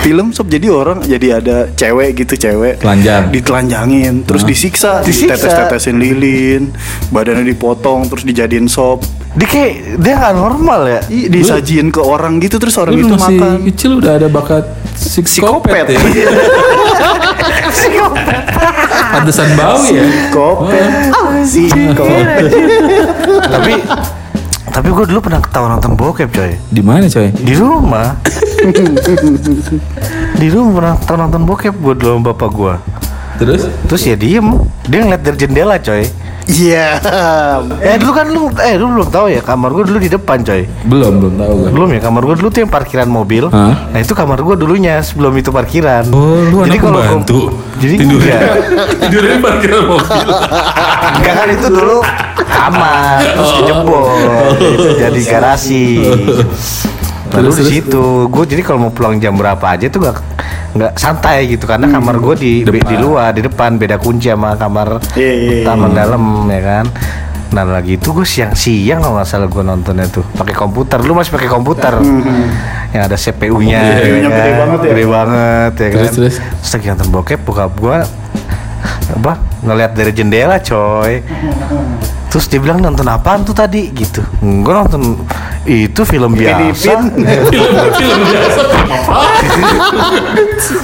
film 0.00 0.26
sop 0.30 0.46
jadi 0.46 0.68
orang 0.68 1.00
jadi 1.02 1.38
ada 1.38 1.56
cewek 1.70 2.16
gitu 2.18 2.34
cewek 2.38 2.78
Telanjang. 2.78 3.28
ditelanjangin 3.28 4.24
terus 4.24 4.42
disiksa, 4.42 5.00
Disiksa. 5.00 5.36
ditetes-tetesin 5.36 5.96
lilin 5.96 6.72
badannya 7.08 7.44
dipotong 7.46 8.06
terus 8.06 8.22
dijadiin 8.22 8.66
sop 8.66 9.04
Dia 9.30 9.46
kayak 9.46 9.72
dia 9.96 10.14
nggak 10.16 10.34
normal 10.34 10.80
ya. 10.88 11.00
Ih, 11.06 11.28
disajiin 11.28 11.88
ke 11.88 12.00
orang 12.00 12.40
gitu 12.40 12.56
terus 12.56 12.74
orang 12.74 12.92
Lu 12.92 13.00
itu 13.00 13.12
masih 13.12 13.36
makan 13.36 13.52
kecil 13.64 13.90
udah 13.96 14.12
ada 14.16 14.26
bakat 14.26 14.64
psikopat 14.92 15.86
Psikopat. 15.86 16.10
ya? 16.10 16.28
Pantesan 19.12 19.48
bau 19.54 19.78
ya? 19.84 20.02
Psikopat 20.02 20.82
Psikopat 21.44 22.44
tapi 23.46 23.74
tapi 24.70 24.88
gue 24.94 25.04
dulu 25.10 25.18
pernah 25.18 25.42
ketawa 25.42 25.66
nonton 25.74 25.98
bokep 25.98 26.30
coy. 26.30 26.52
Di 26.70 26.82
mana 26.82 27.10
coy? 27.10 27.28
Di 27.34 27.54
rumah. 27.58 28.14
di 30.40 30.46
rumah 30.46 30.70
pernah 30.78 30.94
ketawa 31.02 31.18
nonton 31.26 31.42
bokep 31.42 31.74
gue 31.74 31.94
dulu 31.98 32.10
sama 32.14 32.22
bapak 32.30 32.50
gue. 32.54 32.74
Terus? 33.40 33.62
Terus 33.88 34.02
ya 34.04 34.14
diem, 34.14 34.46
dia 34.84 35.00
ngeliat 35.00 35.22
dari 35.22 35.36
jendela 35.38 35.76
coy. 35.76 36.04
Iya 36.50 36.98
Eh 37.78 37.94
dulu 37.94 38.10
kan 38.10 38.26
lu, 38.26 38.50
eh 38.58 38.74
dulu 38.74 38.90
belum 38.98 39.08
tahu 39.08 39.26
ya 39.30 39.40
kamar 39.40 39.70
gue 39.70 39.84
dulu 39.86 39.98
di 39.98 40.10
depan 40.10 40.42
coy. 40.42 40.66
Belum, 40.82 41.12
belum 41.16 41.34
tahu 41.36 41.52
gue. 41.54 41.68
Belum 41.70 41.88
ya 41.88 42.00
kamar 42.00 42.22
gue 42.22 42.36
dulu 42.36 42.48
tuh 42.50 42.60
yang 42.60 42.68
parkiran 42.68 43.06
mobil. 43.06 43.44
Hah? 43.48 43.86
Nah 43.86 43.98
itu 43.98 44.12
kamar 44.12 44.40
gue 44.40 44.56
dulunya 44.56 44.98
sebelum 45.00 45.30
itu 45.32 45.48
parkiran. 45.48 46.10
Oh, 46.10 46.42
lu 46.42 46.56
anak 46.60 46.76
kalau 46.76 46.90
gua- 46.92 47.06
pembantu. 47.06 47.40
Jadi 47.78 47.94
tidur 47.96 48.18
enggak. 48.18 48.42
Tidurnya 49.00 49.32
di 49.32 49.40
parkiran 49.40 49.82
mobil. 49.86 50.26
Enggak 51.14 51.34
kan 51.34 51.48
itu 51.48 51.66
dulu 51.70 51.98
kamar 52.42 53.18
terus 53.22 53.50
dijebol 53.54 54.04
itu 54.58 54.88
jadi 54.98 55.20
garasi. 55.24 55.84
Lalu 57.30 57.38
Terus, 57.46 57.54
di 57.54 57.62
terus? 57.62 57.72
situ 57.72 58.04
gue 58.26 58.44
jadi 58.44 58.62
kalau 58.62 58.78
mau 58.80 58.92
pulang 58.92 59.16
jam 59.16 59.32
berapa 59.32 59.62
aja 59.62 59.86
tuh 59.86 60.00
nggak 60.00 60.16
nggak 60.72 60.92
santai 60.94 61.46
gitu 61.48 61.64
karena 61.64 61.86
kamar 61.88 62.14
gue 62.16 62.34
di 62.36 62.52
be- 62.60 62.78
di 62.80 62.96
luar 62.96 63.30
di 63.30 63.40
depan 63.40 63.74
beda 63.74 63.96
kunci 63.96 64.26
sama 64.26 64.54
kamar 64.54 64.98
Iya, 65.12 65.32
iya, 65.32 65.50
iya. 65.52 65.64
taman 65.64 65.90
dalam 65.90 66.22
ya 66.44 66.60
kan. 66.60 66.86
Nah 67.50 67.64
lagi 67.64 67.94
itu 67.94 68.08
gue 68.08 68.22
siang-siang 68.24 68.98
kalau 69.00 69.14
nggak 69.16 69.26
salah 69.26 69.46
gue 69.46 69.58
nontonnya 69.60 70.06
tuh 70.06 70.22
pakai 70.32 70.52
komputer. 70.52 70.98
Lu 71.00 71.12
masih 71.12 71.30
pakai 71.30 71.46
komputer 71.46 71.94
yang 72.90 73.02
ada 73.04 73.14
CPU-nya, 73.14 73.78
Iya, 73.80 73.90
ya 73.92 73.98
CPU-nya 74.00 74.28
kan? 74.28 74.36
gede 74.36 74.52
banget 74.52 74.78
ya. 74.80 74.88
Gede 74.88 75.04
banget 75.08 75.72
ya 75.72 75.86
kan. 75.86 75.94
Terus, 75.96 76.10
terus? 76.12 76.34
Terus 76.38 76.70
lagi 76.72 76.86
nonton 76.88 77.08
bokep 77.10 77.40
bokap 77.40 77.72
gue 77.76 77.98
apa 79.10 79.32
ngeliat 79.60 79.92
dari 79.92 80.10
jendela 80.10 80.56
coy 80.58 81.18
terus 82.30 82.46
dia 82.46 82.56
bilang 82.56 82.78
nonton 82.78 83.04
apaan 83.04 83.42
tuh 83.42 83.52
tadi? 83.52 83.90
Gitu. 83.90 84.22
Gue 84.40 84.70
nonton 84.72 85.18
itu 85.64 86.00
film 86.02 86.32
biasa. 86.32 86.70
Filipin. 86.72 87.26
film 87.50 87.74
film 87.92 88.20
biasa 88.24 88.60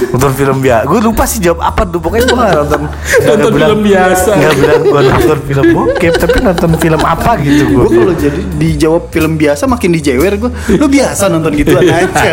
nonton 0.07 0.31
film 0.33 0.57
biasa 0.59 0.83
gue 0.85 0.99
lupa 1.01 1.23
sih 1.23 1.39
jawab 1.39 1.59
apa 1.63 1.81
tuh. 1.83 1.99
Pokoknya 1.99 2.25
gue 2.25 2.37
nggak 2.37 2.55
nonton 2.57 2.81
nggak 2.83 3.25
Nonton 3.27 3.51
bilang- 3.51 3.69
film 3.69 3.81
biasa. 3.83 4.29
nggak 4.33 4.53
bilang 4.55 4.81
gue 4.83 5.01
nonton 5.03 5.37
film 5.41 5.65
bokep 5.73 6.13
tapi 6.17 6.37
nonton 6.41 6.69
film 6.77 7.01
apa 7.01 7.31
gitu 7.39 7.63
gue 7.65 7.75
Gue 7.77 7.95
kalau 7.95 8.15
jadi 8.15 8.41
dijawab 8.57 9.03
film 9.07 9.33
biasa 9.35 9.63
makin 9.65 9.89
dijewer 9.93 10.33
gue 10.37 10.51
Lu 10.73 10.87
biasa 10.87 11.23
nonton 11.27 11.51
gituan 11.53 11.83
aja. 11.97 12.31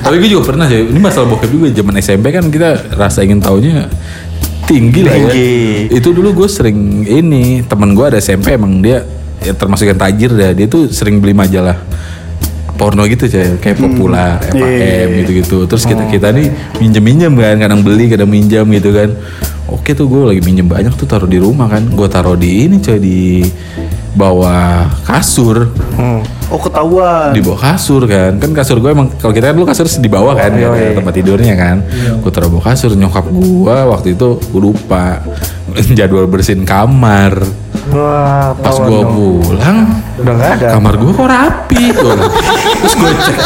Tapi 0.00 0.14
gue 0.18 0.28
juga 0.28 0.44
pernah 0.48 0.66
sih. 0.66 0.82
Ini 0.82 0.98
masalah 0.98 1.26
bokep 1.28 1.48
juga. 1.48 1.66
Zaman 1.70 1.94
SMP 1.98 2.26
kan 2.28 2.44
kita 2.44 2.68
rasa 2.94 3.22
ingin 3.22 3.38
taunya 3.38 3.86
tinggi 4.70 5.00
lah 5.02 5.16
ya. 5.18 5.32
Itu 5.90 6.14
dulu 6.14 6.30
gue 6.30 6.48
sering 6.48 7.02
ini 7.02 7.66
temen 7.66 7.90
gue 7.98 8.06
ada 8.06 8.22
SMP 8.22 8.54
emang 8.54 8.78
dia 8.78 9.02
ya 9.42 9.52
termasuk 9.58 9.90
yang 9.90 9.98
tajir 9.98 10.30
dah. 10.30 10.54
Dia 10.54 10.70
tuh 10.70 10.86
sering 10.94 11.18
beli 11.18 11.34
majalah 11.34 11.74
porno 12.78 13.02
gitu 13.10 13.26
coy. 13.26 13.58
Kayak 13.58 13.76
populer 13.82 14.38
Iya, 14.40 14.52
iya, 14.54 14.64
FHM 14.64 15.08
iya. 15.10 15.18
gitu-gitu. 15.26 15.58
Terus 15.66 15.84
kita 15.84 16.02
kita 16.06 16.28
nih 16.30 16.46
minjem 16.78 17.02
minjem 17.02 17.32
kan 17.34 17.56
kadang 17.58 17.80
beli 17.82 18.06
kadang 18.06 18.30
minjam 18.30 18.64
gitu 18.70 18.90
kan. 18.94 19.10
Oke 19.66 19.92
tuh 19.92 20.06
gue 20.06 20.22
lagi 20.34 20.42
minjem 20.46 20.64
banyak 20.64 20.94
tuh 20.94 21.04
taruh 21.10 21.28
di 21.28 21.42
rumah 21.42 21.66
kan. 21.66 21.84
Gue 21.90 22.06
taruh 22.06 22.38
di 22.38 22.70
ini 22.70 22.78
coy 22.78 22.98
di 23.02 23.44
bawah 24.20 24.84
kasur. 25.08 25.72
Oh 26.52 26.60
ketahuan. 26.60 27.32
Di 27.32 27.40
bawah 27.40 27.60
kasur 27.72 28.04
kan. 28.04 28.36
Kan 28.36 28.52
kasur 28.52 28.76
gue 28.84 28.92
emang 28.92 29.08
kalau 29.16 29.32
kita 29.32 29.48
kan 29.48 29.54
dulu 29.56 29.66
kasur 29.72 29.88
di 29.88 30.10
bawah 30.12 30.36
kan. 30.36 30.52
Iya, 30.52 30.68
ya, 30.68 30.76
iya. 30.76 30.92
tempat 30.92 31.12
tidurnya 31.16 31.54
kan. 31.56 31.76
Gue 32.20 32.28
taruh 32.28 32.52
bawah 32.52 32.68
kasur 32.68 32.92
nyokap 32.92 33.24
gue 33.32 33.76
waktu 33.88 34.08
itu 34.12 34.28
gue 34.36 34.60
lupa. 34.60 35.24
Jadwal 35.96 36.28
bersihin 36.28 36.68
kamar. 36.68 37.40
Wah 37.90 38.52
pas 38.60 38.76
gue 38.76 39.02
pulang 39.08 39.78
udah 40.20 40.34
nggak 40.36 40.52
ada. 40.60 40.68
kamar 40.76 40.94
gue 41.00 41.10
kok 41.16 41.28
rapi 41.32 41.82
bilang. 41.96 42.20
terus 42.84 42.94
gue 43.00 43.10
cek. 43.24 43.38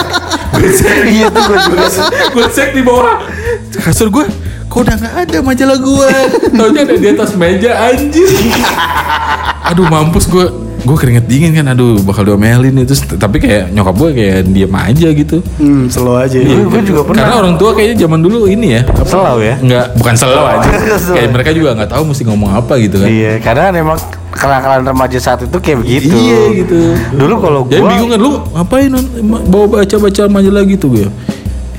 Gue 0.59 0.71
cek. 0.75 0.97
Iya 1.15 1.27
tuh 1.31 1.43
gue 1.47 1.57
juga. 1.71 1.87
Gue 2.35 2.47
cek. 2.51 2.69
Di 2.75 2.83
bawah. 2.83 3.17
Kasur 3.79 4.11
gue 4.11 4.27
kok 4.75 4.83
udah 4.83 4.97
nggak 4.99 5.15
ada 5.23 5.39
majalah 5.39 5.79
gue 5.79 6.11
taunya 6.59 6.83
ada 6.83 6.95
di 6.99 7.07
atas 7.15 7.31
meja 7.39 7.71
anjir 7.79 8.27
aduh 9.63 9.87
mampus 9.87 10.27
gue 10.27 10.47
gue 10.85 10.97
keringet 10.97 11.25
dingin 11.25 11.53
kan 11.53 11.67
aduh 11.67 11.97
bakal 12.01 12.23
diomelin 12.23 12.77
itu. 12.79 12.93
Tapi 13.11 13.37
kayak 13.39 13.73
nyokap 13.73 13.97
gue 13.97 14.11
kayak 14.13 14.39
diem 14.47 14.69
aja 14.71 15.09
gitu. 15.11 15.41
Hmm 15.57 15.89
slow 15.89 16.15
aja 16.15 16.37
Iya, 16.37 16.61
ya 16.61 16.65
gue 16.67 16.81
juga 16.85 17.01
pernah. 17.03 17.25
karena 17.25 17.37
orang 17.39 17.55
tua 17.57 17.71
kayaknya 17.73 17.97
zaman 17.99 18.21
dulu 18.21 18.45
ini 18.45 18.77
ya. 18.77 18.83
Apa, 18.85 19.03
Selau 19.03 19.39
ya? 19.39 19.57
nggak 19.57 19.87
bukan 19.97 20.15
selalu 20.15 20.45
aja. 20.47 20.69
kayak 21.17 21.31
mereka 21.31 21.51
juga 21.51 21.69
nggak 21.75 21.91
tahu 21.91 22.03
mesti 22.05 22.23
ngomong 22.25 22.51
apa 22.55 22.73
gitu 22.79 22.97
kan. 22.99 23.09
Iya 23.09 23.33
karena 23.41 23.63
kan 23.65 23.75
emang 23.75 23.99
kenakalan 24.31 24.83
remaja 24.85 25.19
saat 25.19 25.41
itu 25.41 25.57
kayak 25.57 25.79
begitu. 25.81 26.13
Iya 26.13 26.41
gitu. 26.59 26.79
dulu 27.17 27.35
kalau 27.41 27.61
Jadi 27.65 27.81
gue 27.81 27.89
bingung 27.89 28.11
kan 28.11 28.21
lu 28.21 28.33
ngapain 28.53 28.89
non- 28.89 29.13
ma- 29.23 29.41
bawa 29.43 29.67
baca-baca 29.81 30.23
majalah 30.27 30.63
gitu 30.65 30.87
gue. 30.91 31.07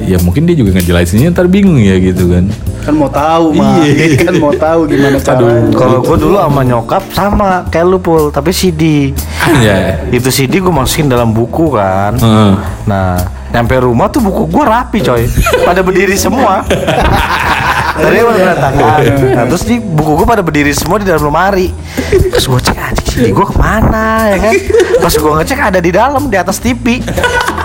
Ya 0.04 0.20
mungkin 0.20 0.44
dia 0.44 0.56
juga 0.60 0.76
ngejelasinnya 0.76 1.32
ntar 1.32 1.48
bingung 1.48 1.80
ya 1.80 1.96
gitu 2.04 2.28
kan. 2.28 2.52
Kan 2.84 2.94
mau 3.00 3.08
tahu 3.08 3.56
mah 3.56 3.80
Iya. 3.82 4.28
Kan 4.28 4.36
mau 4.44 4.52
tahu 4.52 4.92
gimana 4.92 5.18
caranya 5.18 5.72
Kalau 5.72 6.04
gue 6.04 6.18
dulu 6.20 6.36
sama 6.36 6.62
nyokap 6.68 7.04
sama 7.16 7.50
kayak 7.72 7.86
lu 7.88 7.98
pul, 8.04 8.28
tapi 8.30 8.52
CD. 8.52 9.16
ya. 9.66 10.04
Itu 10.12 10.28
CD 10.30 10.60
gue 10.60 10.74
masukin 10.74 11.08
dalam 11.08 11.32
buku 11.32 11.72
kan. 11.72 12.20
Heeh. 12.20 12.52
Nah, 12.86 13.16
nyampe 13.56 13.80
rumah 13.80 14.12
tuh 14.12 14.20
buku 14.20 14.52
gue 14.52 14.64
rapi 14.68 15.00
coy, 15.00 15.24
pada 15.64 15.80
berdiri 15.80 16.20
semua. 16.20 16.62
Tadi 17.96 18.20
gue 18.20 18.34
berantakan. 18.36 19.00
Nah, 19.32 19.44
terus 19.48 19.64
di 19.64 19.80
buku 19.80 20.20
gue 20.20 20.28
pada 20.28 20.44
berdiri 20.44 20.76
semua 20.76 21.00
di 21.00 21.08
dalam 21.08 21.32
lemari. 21.32 21.72
Terus 22.12 22.46
gue 22.52 22.60
cek 22.60 22.76
anjing 22.76 23.05
CD 23.16 23.32
gue 23.32 23.46
ke 23.48 23.56
mana 23.56 24.28
ya 24.36 24.38
kan? 24.44 24.54
Pas 25.08 25.14
gue 25.16 25.32
ngecek 25.40 25.60
ada 25.64 25.80
di 25.80 25.92
dalam 25.96 26.28
di 26.28 26.36
atas 26.36 26.60
TV. 26.60 27.00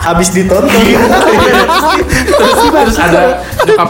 Abis 0.00 0.30
ditonton 0.30 0.70
Terus 0.70 2.56
terus 2.70 2.98
ada 3.02 3.42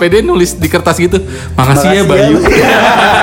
dia 0.09 0.25
nulis 0.25 0.57
di 0.57 0.73
kertas 0.73 0.97
gitu. 0.97 1.21
Makasih 1.55 2.01
ya 2.01 2.03
Makasih 2.03 2.33
ya, 2.33 2.33
Bayu. 2.33 2.37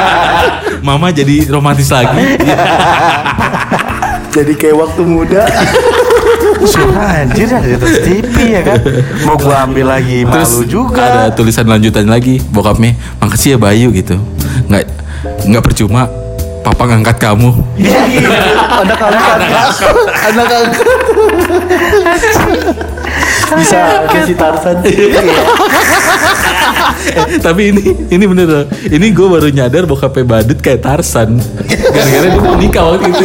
Mama 0.87 1.09
jadi 1.09 1.49
romantis 1.49 1.89
lagi. 1.89 2.13
Jadi 4.37 4.53
kayak 4.53 4.77
waktu 4.77 5.01
muda 5.01 5.49
gua, 6.61 7.25
anjir 7.25 7.49
ada 7.49 7.65
di 7.65 7.73
atas 7.73 8.05
TV 8.05 8.53
ya 8.53 8.61
kan? 8.61 8.77
Mau 9.25 9.33
gue 9.33 9.49
ambil 9.49 9.97
lagi 9.97 10.29
Terus 10.29 10.51
malu 10.53 10.65
juga. 10.69 11.01
ada 11.01 11.33
tulisan 11.33 11.65
lanjutan 11.65 12.05
lagi 12.05 12.37
bokapnya. 12.53 12.93
Makasih 13.17 13.57
ya 13.57 13.57
Bayu 13.57 13.89
gitu. 13.89 14.21
Nggak 14.69 14.93
nggak 15.49 15.63
percuma 15.65 16.26
papa 16.67 16.83
ngangkat 16.91 17.17
kamu. 17.23 17.49
anak 18.67 18.99
angkat 18.99 19.39
anak 20.27 20.51
angkat 20.51 20.87
bisa 23.47 23.79
kayak 24.11 24.25
si 24.27 24.35
Tarzan 24.35 24.75
Tapi 27.39 27.61
ini 27.71 27.83
ini 28.11 28.23
bener 28.27 28.45
loh. 28.45 28.65
Ini 28.83 29.05
gue 29.15 29.27
baru 29.31 29.47
nyadar 29.47 29.87
bokapnya 29.87 30.23
badut 30.27 30.59
kayak 30.59 30.83
Tarsan. 30.83 31.39
Gara-gara 31.95 32.27
dia 32.27 32.41
mau 32.43 32.59
nikah 32.59 32.83
waktu 32.91 33.07
itu. 33.15 33.23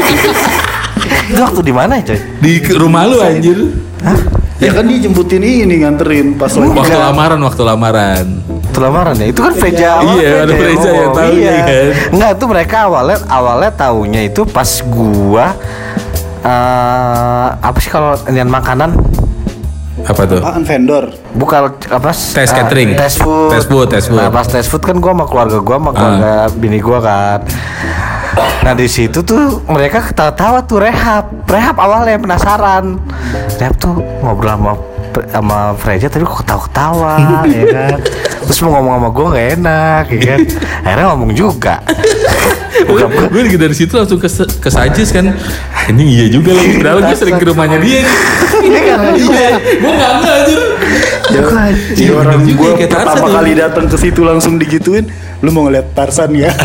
Itu 1.35 1.41
waktu 1.43 1.61
di 1.67 1.73
mana 1.75 1.99
ya, 1.99 2.15
coy? 2.15 2.19
Di 2.39 2.53
rumah 2.79 3.03
lu 3.11 3.19
anjir. 3.19 3.59
ya 4.63 4.71
kan 4.71 4.87
dia 4.87 4.99
jemputin 5.03 5.43
ini 5.43 5.83
nganterin 5.83 6.39
pas 6.39 6.55
lagi 6.55 6.71
Waktu 6.71 6.99
lamaran, 6.99 7.41
waktu 7.43 7.63
lamaran. 7.67 8.27
Itu 8.83 8.91
lamaran 8.91 9.15
ya? 9.15 9.27
Itu 9.31 9.41
kan 9.47 9.55
Freja 9.55 9.89
awal 10.03 10.15
Iya, 10.19 10.31
ada 10.43 10.55
Freja 10.59 10.89
yang 10.91 11.11
tahu, 11.15 11.33
iya. 11.39 11.53
ya 11.55 11.61
kan? 11.63 11.87
Enggak, 12.11 12.31
itu 12.35 12.45
mereka 12.51 12.77
awalnya 12.91 13.19
awalnya 13.31 13.71
taunya 13.71 14.21
itu 14.27 14.43
pas 14.43 14.71
gua 14.83 15.47
eh 16.43 17.47
apa 17.55 17.79
sih 17.79 17.87
kalau 17.87 18.19
inian 18.27 18.51
makanan 18.51 18.99
Apa 20.03 20.27
tuh? 20.27 20.43
apaan 20.43 20.67
vendor 20.67 21.15
bukan 21.39 21.71
apa 21.71 22.11
Tes 22.11 22.51
ah, 22.51 22.67
catering. 22.67 22.99
tes 22.99 23.15
food 23.15 23.55
Tes 23.55 23.63
food, 23.63 23.87
tes 23.87 24.11
food. 24.11 24.19
nah 24.19 24.27
pas 24.27 24.43
tes 24.43 24.67
food 24.67 24.83
kan 24.83 24.99
gua 24.99 25.15
sama 25.15 25.31
keluarga 25.31 25.63
gua 25.63 25.79
sama 25.79 25.91
keluarga 25.95 26.33
bini 26.51 26.83
gua 26.83 26.99
kan 26.99 27.39
nah 28.67 28.75
di 28.75 28.91
situ 28.91 29.23
tuh 29.23 29.63
mereka 29.71 30.03
ketawa-tawa 30.03 30.67
tuh 30.67 30.83
rehab 30.83 31.31
rehab 31.47 31.79
awalnya 31.79 32.19
penasaran 32.19 32.99
rehab 33.63 33.79
tuh 33.79 34.03
ngobrol 34.19 34.51
sama 34.51 34.73
sama 35.29 35.77
Freja 35.77 36.09
tapi 36.09 36.25
kok 36.25 36.43
ketawa-ketawa 36.43 37.15
ya 37.55 37.65
kan? 37.69 37.99
Terus 38.49 38.59
mau 38.65 38.81
ngomong 38.81 38.93
sama 38.99 39.09
gua 39.13 39.27
nggak 39.33 39.49
enak 39.61 40.05
ya 40.11 40.21
kan? 40.35 40.41
Akhirnya 40.83 41.07
ngomong 41.15 41.31
juga. 41.37 41.75
Gue 42.83 43.47
juga 43.47 43.71
dari 43.71 43.77
situ 43.79 43.95
langsung 43.95 44.19
ke 44.19 44.27
ke 44.59 44.69
Sajis 44.69 45.15
kan. 45.15 45.31
Ini 45.87 46.03
iya 46.03 46.27
juga 46.35 46.51
lagi. 46.51 46.83
Padahal 46.83 46.99
gue 47.07 47.15
sering 47.15 47.39
ke 47.39 47.47
rumahnya 47.47 47.79
dia 47.79 48.03
nih. 48.03 48.17
Iya 49.23 49.49
gue 49.79 49.93
nggak 49.93 50.11
nggak 50.19 50.35
anjir 50.35 50.61
ya, 51.33 51.43
Iya, 51.97 52.11
orang 52.13 52.41
bener 52.45 52.51
juga, 52.53 52.69
gue 52.77 52.87
pertama 52.91 53.27
kali 53.31 53.53
datang 53.57 53.87
ke 53.89 53.97
situ 53.97 54.21
langsung 54.21 54.61
digituin 54.61 55.09
lu 55.43 55.51
mau 55.51 55.67
ngeliat 55.67 55.91
Tarsan 55.97 56.31
ya 56.37 56.53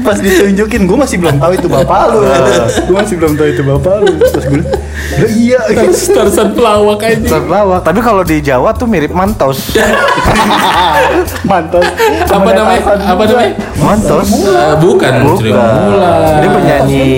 pas 0.00 0.16
ditunjukin 0.16 0.84
gue 0.84 0.96
masih 0.96 1.16
belum 1.16 1.36
tahu 1.36 1.52
itu 1.54 1.66
bapak 1.66 2.00
lu. 2.10 2.20
Gue 2.86 2.96
masih 2.96 3.16
belum 3.16 3.32
tahu 3.34 3.48
itu 3.48 3.62
bapak 3.62 3.94
lu. 4.00 4.12
Terus 4.20 4.44
gue 4.44 4.54
bilang, 4.56 4.68
"Lah 4.70 5.30
iya. 5.32 5.60
Tarsan 5.90 6.48
pelawak 6.52 7.00
aja. 7.02 7.26
Terlawak 7.30 7.80
tapi 7.82 8.00
kalau 8.00 8.22
di 8.22 8.40
Jawa 8.40 8.72
tuh 8.72 8.84
mirip 8.84 9.10
mantos. 9.10 9.70
Mantos. 11.50 11.84
Apa 12.28 12.50
namanya 12.52 12.80
apa 13.02 13.22
namanya? 13.26 13.52
Mantos. 13.80 14.28
Eh, 14.30 14.74
bukan 14.78 15.12
Mulat. 15.24 16.38
Ini 16.38 16.48
penyanyi. 16.48 17.08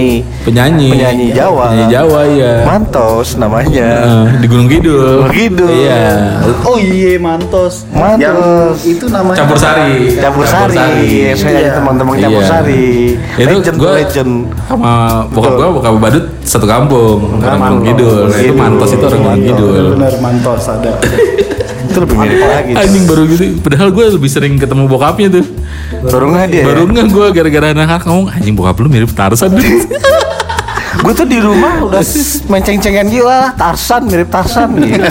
Penyanyi. 0.42 0.88
Penyanyi 0.90 1.26
Jawa. 1.32 1.64
penyanyi 1.70 1.86
Jawa 1.92 2.20
iya. 2.26 2.52
Mantos 2.64 3.28
namanya. 3.36 3.88
Eh, 4.02 4.24
di 4.40 4.46
Gunung 4.46 4.68
Kidul. 4.68 5.26
Gunung 5.26 5.34
Kidul. 5.34 5.70
iya. 5.70 6.40
Oh 6.62 6.76
iya 6.78 7.18
mantos. 7.18 7.84
Mantos. 7.92 8.22
yang 8.22 8.38
itu 8.86 9.06
namanya 9.08 9.38
campur 9.42 9.58
sari. 9.58 10.16
Campur 10.16 10.44
Sari. 10.46 11.32
Saya 11.34 11.50
Iya. 11.52 11.70
teman-teman 11.76 12.14
Campur 12.18 12.42
Iya. 12.42 12.48
Sari. 12.62 13.18
itu 13.34 13.48
legend, 13.50 13.76
gue 13.76 13.90
legend. 13.92 14.32
sama 14.62 14.92
bokap 15.28 15.52
gue 15.52 15.66
bokap 15.72 15.92
badut 15.96 16.24
satu 16.42 16.64
kampung 16.64 17.18
orang 17.36 17.60
Gunung 17.60 17.84
Kidul 17.84 18.18
Nah, 18.24 18.38
itu 18.38 18.52
mantos 18.52 18.90
itu 18.90 19.04
orang 19.04 19.20
Gunung 19.20 19.42
Kidul 19.44 19.84
benar 19.92 20.12
mantos 20.18 20.64
ada 20.66 20.92
Itu 21.84 21.98
lebih 22.00 22.16
mirip 22.16 22.40
lagi. 22.40 22.72
anjing 22.74 23.04
baru 23.04 23.22
gitu 23.26 23.44
padahal 23.58 23.88
gue 23.90 24.04
lebih 24.12 24.26
sering 24.26 24.54
ketemu 24.56 24.86
bokapnya 24.86 25.28
tuh 25.30 25.44
Baru 26.04 26.30
nggak 26.30 26.46
dia. 26.48 26.64
baru 26.64 26.82
nggak 26.86 27.06
gue 27.06 27.26
gara-gara 27.32 27.66
anak 27.70 28.02
ngomong 28.02 28.30
anjing 28.30 28.54
bokap 28.54 28.78
lu 28.78 28.88
mirip 28.88 29.10
Tarsan 29.10 29.52
Gue 30.94 31.12
tuh 31.12 31.24
di 31.24 31.36
rumah 31.36 31.82
udah 31.82 31.98
s- 31.98 32.44
main 32.48 32.60
ceng-cengan 32.60 33.04
gila 33.04 33.26
lah. 33.40 33.50
Tarsan 33.52 34.06
mirip 34.06 34.28
Tarsan 34.28 34.70
gitu. 34.78 35.02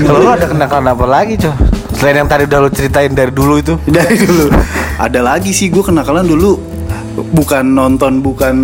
Kalau 0.00 0.18
lu 0.20 0.28
ada 0.28 0.46
kenakalan 0.46 0.88
apa 0.88 1.06
lagi, 1.06 1.34
Coy? 1.36 1.54
Selain 1.94 2.20
yang 2.20 2.28
tadi 2.28 2.44
udah 2.44 2.58
lu 2.62 2.70
ceritain 2.74 3.12
dari 3.14 3.30
dulu 3.30 3.54
itu. 3.58 3.74
dari 3.96 4.18
dulu 4.18 4.50
ada 4.98 5.20
lagi 5.20 5.50
sih 5.50 5.70
gue 5.70 5.82
kenakalan 5.82 6.22
dulu 6.22 6.73
bukan 7.14 7.64
nonton 7.70 8.18
bukan 8.18 8.56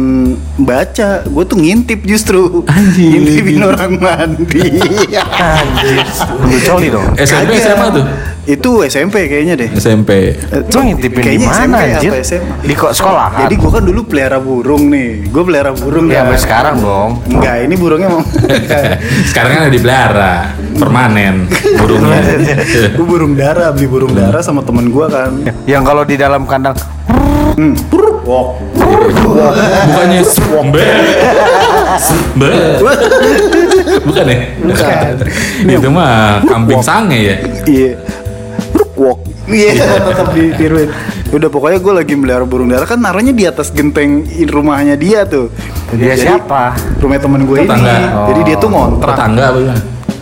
baca 0.58 1.22
gue 1.22 1.44
tuh 1.46 1.54
ngintip 1.54 2.02
justru 2.02 2.66
Anjing. 2.66 3.22
ngintipin 3.22 3.62
orang 3.62 3.94
mandi 3.94 4.66
Anjir, 5.14 6.02
lu 6.42 6.58
coli 6.60 6.88
dong. 6.90 7.06
SMP 7.16 7.54
Kagak. 7.54 7.62
SMA 7.62 7.86
tuh 7.94 8.04
itu 8.50 8.70
SMP 8.82 9.16
kayaknya 9.30 9.54
deh 9.54 9.70
SMP 9.78 10.34
Lu 10.50 10.78
ngintipin 10.82 11.22
di 11.22 11.46
mana 11.46 11.78
anjir? 11.78 12.10
Di 12.66 12.74
kok 12.74 12.90
sekolah? 12.90 13.46
jadi 13.46 13.54
gue 13.54 13.70
kan 13.70 13.82
dulu 13.84 14.00
pelihara 14.02 14.42
burung 14.42 14.90
nih 14.90 15.30
gue 15.30 15.42
pelihara 15.44 15.70
burung 15.70 16.10
ya 16.10 16.26
kan. 16.26 16.34
sampai 16.34 16.40
sekarang 16.42 16.76
dong. 16.82 17.10
enggak 17.30 17.56
ini 17.62 17.74
burungnya 17.78 18.08
mau 18.10 18.22
sekarang 19.30 19.50
kan 19.54 19.60
ada 19.68 19.70
dipelihara 19.70 20.34
permanen 20.74 21.46
burungnya 21.78 22.18
gue 22.98 23.06
burung 23.06 23.38
dara 23.38 23.70
beli 23.70 23.86
burung 23.86 24.10
dara 24.10 24.42
sama 24.42 24.66
temen 24.66 24.90
gue 24.90 25.06
kan 25.06 25.30
Yang 25.68 25.82
kalau 25.86 26.02
di 26.02 26.16
dalam 26.18 26.42
kandang 26.44 26.74
hmm. 27.56 27.74
Wok. 28.20 28.48
bukannya 29.90 30.22
swambe 30.22 30.84
Be. 32.38 32.50
bukan 34.06 34.24
ya 34.28 34.38
Bukan. 34.60 35.14
itu 35.66 35.88
mah 35.90 36.44
kambing 36.46 36.82
sange 36.84 37.18
ya 37.18 37.36
Iya. 37.66 37.92
Wok. 38.94 39.18
Iya, 39.50 39.72
tetap 39.98 40.30
ditiruin. 40.36 40.92
Udah 41.32 41.48
pokoknya 41.50 41.78
gue 41.80 41.94
lagi 42.04 42.14
melihara 42.14 42.44
burung 42.44 42.68
dara 42.70 42.84
kan 42.86 43.00
naruhnya 43.00 43.32
di 43.34 43.48
atas 43.48 43.72
genteng 43.74 44.28
rumahnya 44.46 44.94
dia 44.94 45.24
tuh. 45.26 45.48
dia 45.96 46.14
Jadi, 46.14 46.28
siapa? 46.28 46.76
Rumah 47.00 47.18
temen 47.18 47.48
gue 47.48 47.56
ini. 47.58 47.66
Tetangga. 47.66 47.96
Jadi 48.30 48.40
dia 48.46 48.56
tuh 48.60 48.68
ngontrak. 48.70 49.16
tetangga 49.16 49.44
apa? 49.50 49.60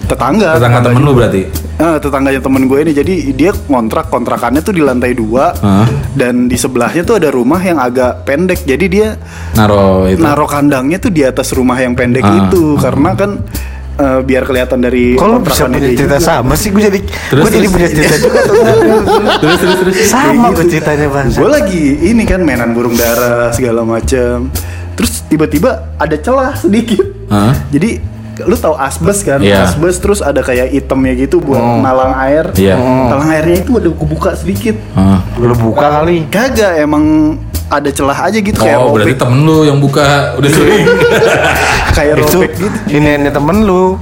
Tetangga. 0.08 0.48
tetangga 0.56 0.78
temen 0.80 1.02
lu 1.04 1.12
berarti 1.12 1.67
Eh, 1.78 1.96
tetangganya 1.96 2.42
temen 2.42 2.66
gue 2.66 2.78
ini. 2.82 2.90
Jadi 2.90 3.14
dia 3.32 3.54
ngontrak 3.54 4.10
kontrakannya 4.10 4.58
tuh 4.60 4.74
di 4.74 4.82
lantai 4.82 5.14
dua. 5.14 5.54
Hah? 5.54 5.86
Dan 6.10 6.50
di 6.50 6.58
sebelahnya 6.58 7.02
tuh 7.02 7.16
ada 7.16 7.30
rumah 7.30 7.62
yang 7.62 7.78
agak 7.78 8.26
pendek. 8.26 8.66
Jadi 8.66 8.86
dia 8.88 9.14
naro 9.54 10.02
itu 10.04 10.18
naruh 10.18 10.44
kandangnya 10.44 10.98
tuh 10.98 11.08
di 11.08 11.22
atas 11.22 11.54
rumah 11.54 11.78
yang 11.78 11.94
pendek 11.94 12.20
Ah. 12.20 12.50
itu 12.50 12.74
karena 12.76 13.14
kan 13.14 13.30
eh, 13.94 14.20
biar 14.20 14.42
kelihatan 14.42 14.78
dari 14.78 15.14
lu 15.14 15.22
bisa 15.22 15.30
kontrakannya 15.70 15.78
punya 15.78 15.90
cerita 15.94 16.16
juga. 16.16 16.26
sama 16.26 16.54
sih? 16.54 16.68
Gue 16.68 16.82
jadi 16.82 16.98
Terus, 16.98 17.42
gue 17.42 17.50
jadi 17.54 17.68
punya 17.68 17.88
cerita 17.88 18.16
juga 18.18 18.40
tuh. 18.42 18.54
terus 19.42 19.56
terus 19.56 19.76
terus 19.78 19.94
Sama 20.04 20.46
gue 20.50 20.66
ceritanya 20.66 21.06
bang. 21.08 21.26
Gue 21.30 21.46
lagi 21.48 21.82
ini 22.04 22.22
kan 22.22 22.40
mainan 22.42 22.74
burung 22.74 22.98
dara 22.98 23.54
segala 23.54 23.82
macam. 23.82 24.50
Terus 24.98 25.22
tiba-tiba 25.24 25.94
ada 25.94 26.16
celah 26.18 26.58
sedikit. 26.58 27.06
Hah? 27.30 27.54
Jadi 27.70 28.17
lu 28.44 28.54
tahu 28.54 28.74
asbes 28.74 29.18
kan? 29.20 29.40
Iya. 29.40 29.64
Asbes 29.64 29.96
terus 29.96 30.20
ada 30.20 30.38
kayak 30.38 30.70
itemnya 30.70 31.16
gitu 31.16 31.38
buat 31.38 31.58
nalang 31.58 32.14
air. 32.20 32.52
Iya. 32.52 32.76
Nalang 32.76 33.30
airnya 33.30 33.56
itu 33.58 33.72
ada 33.74 33.88
kebuka 33.88 34.30
sedikit. 34.34 34.76
Ah. 34.92 35.24
Lu 35.34 35.54
buka 35.54 35.86
kali. 35.98 36.28
Kagak 36.28 36.78
emang 36.78 37.34
ada 37.66 37.88
celah 37.88 38.16
aja 38.24 38.38
gitu 38.38 38.56
kayak 38.56 38.80
oh 38.80 38.96
berarti 38.96 39.12
temen 39.12 39.44
lu 39.44 39.60
yang 39.60 39.76
buka 39.76 40.32
udah 40.40 40.48
sering 40.48 40.88
kayak 41.96 42.16
Itu 42.16 42.40
robek 42.40 42.52
gitu. 42.56 42.66
ini 42.90 43.10
ini 43.18 43.28
temen 43.28 43.56
lu. 43.60 44.00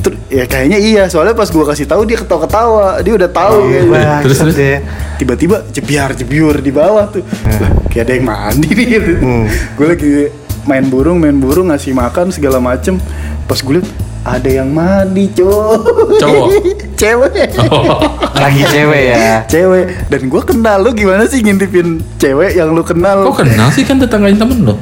Ter- 0.00 0.20
ya 0.28 0.44
kayaknya 0.44 0.76
iya 0.76 1.02
soalnya 1.04 1.32
pas 1.32 1.48
gua 1.48 1.64
kasih 1.66 1.84
tahu 1.84 2.04
dia 2.04 2.16
ketawa-ketawa 2.16 3.00
dia 3.00 3.12
udah 3.14 3.28
tahu 3.28 3.56
kayaknya. 3.68 3.88
Wah, 3.88 4.18
Terus, 4.20 4.38
terus. 4.38 4.54
deh. 4.54 4.78
tiba-tiba 5.14 5.56
jebiar 5.70 6.10
jebiur 6.12 6.58
di 6.58 6.68
bawah 6.68 7.04
tuh 7.06 7.20
Lah, 7.44 7.70
kayak 7.86 8.04
ada 8.04 8.12
yang 8.16 8.26
mandi 8.26 8.68
nih 8.68 8.86
gitu. 8.90 9.12
gue 9.76 9.86
lagi 9.86 10.12
main 10.64 10.84
burung 10.84 11.20
main 11.20 11.36
burung 11.36 11.68
ngasih 11.68 11.92
makan 11.92 12.28
segala 12.28 12.58
macem. 12.58 12.96
Pas 13.44 13.58
gue 13.58 13.80
liat 13.80 13.88
ada 14.24 14.48
yang 14.48 14.72
mandi 14.72 15.28
cowok 15.30 15.84
Cowok? 16.16 16.48
cewek. 17.00 17.32
Lagi 18.34 18.62
cewek 18.64 19.02
ya. 19.12 19.44
cewek. 19.44 19.84
Dan 20.08 20.32
gue 20.32 20.42
kenal 20.42 20.80
lu 20.80 20.96
gimana 20.96 21.28
sih 21.28 21.44
ngintipin 21.44 22.00
cewek 22.16 22.56
yang 22.56 22.72
lu 22.72 22.80
kenal? 22.80 23.28
Kok 23.28 23.44
kenal 23.44 23.68
sih 23.68 23.84
kan 23.84 24.00
tetangganya 24.00 24.40
temen 24.40 24.64
lu? 24.64 24.74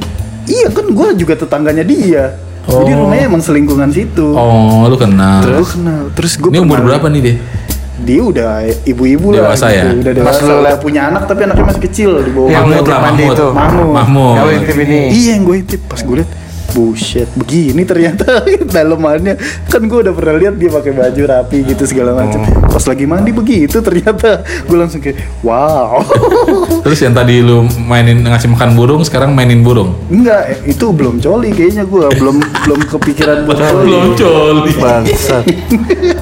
Iya 0.47 0.71
kan 0.71 0.87
gue 0.87 1.07
juga 1.19 1.33
tetangganya 1.35 1.83
dia. 1.83 2.25
Jadi 2.63 2.91
Oh. 2.95 2.99
rumahnya 3.03 3.27
emang 3.27 3.43
selingkungan 3.43 3.91
situ. 3.91 4.23
Oh 4.31 4.87
lu 4.87 4.95
kenal. 4.95 5.43
Terus? 5.43 5.75
Kenal. 5.75 6.03
Terus 6.15 6.33
gue 6.39 6.47
ini 6.47 6.63
umur 6.63 6.79
berapa 6.79 7.11
nih 7.11 7.21
dia 7.21 7.35
dia 8.03 8.21
udah 8.21 8.51
ibu-ibu 8.83 9.31
lah 9.31 9.55
Dewasa 9.55 9.67
gitu. 9.71 9.79
ya? 9.79 9.83
udah 9.95 10.11
Pas 10.11 10.35
dewasa 10.35 10.41
lu 10.43 10.53
udah 10.59 10.77
punya 10.77 11.01
anak 11.07 11.23
tapi 11.25 11.47
anaknya 11.47 11.65
masih 11.71 11.83
kecil 11.87 12.09
di 12.19 12.31
bawah 12.31 12.49
Yang 12.51 12.65
Mahmud 12.67 12.85
lah 12.85 12.99
mandi 12.99 13.23
Mahmud 13.23 13.35
itu. 13.35 13.47
Mahmud. 13.49 13.91
Mahmud 13.95 14.33
Yang 14.35 14.45
lu 14.45 14.53
intip 14.59 14.77
ini. 14.83 14.99
Iya 15.09 15.29
yang 15.33 15.43
gue 15.43 15.55
intip 15.57 15.81
pas 15.87 16.01
gue 16.03 16.17
liat 16.19 16.31
Buset, 16.73 17.29
begini 17.37 17.85
ternyata 17.85 18.41
dalemannya 18.73 19.37
kan 19.69 19.85
gue 19.85 19.93
udah 19.93 20.09
pernah 20.09 20.41
lihat 20.41 20.57
dia 20.57 20.73
pakai 20.73 20.89
baju 20.89 21.21
rapi 21.29 21.69
gitu 21.69 21.85
segala 21.85 22.17
macam. 22.17 22.41
Pas 22.65 22.81
lagi 22.89 23.05
mandi 23.05 23.29
begitu 23.29 23.77
ternyata 23.77 24.41
gue 24.41 24.73
langsung 24.73 24.97
kayak 24.97 25.21
wow. 25.45 26.01
terus 26.87 26.97
yang 27.05 27.13
tadi 27.13 27.45
lu 27.45 27.61
mainin 27.77 28.25
ngasih 28.25 28.49
makan 28.49 28.73
burung 28.73 29.05
sekarang 29.05 29.37
mainin 29.37 29.61
burung 29.61 29.93
Enggak, 30.09 30.65
itu 30.65 30.89
belum 30.89 31.21
coli 31.21 31.53
kayaknya 31.53 31.85
gue 31.85 32.05
belum 32.17 32.41
belum 32.65 32.79
kepikiran 32.89 33.45
buat 33.45 33.53
coli. 33.53 33.85
belum 33.85 34.05
coli 34.17 34.71
Bangsat. 34.73 35.43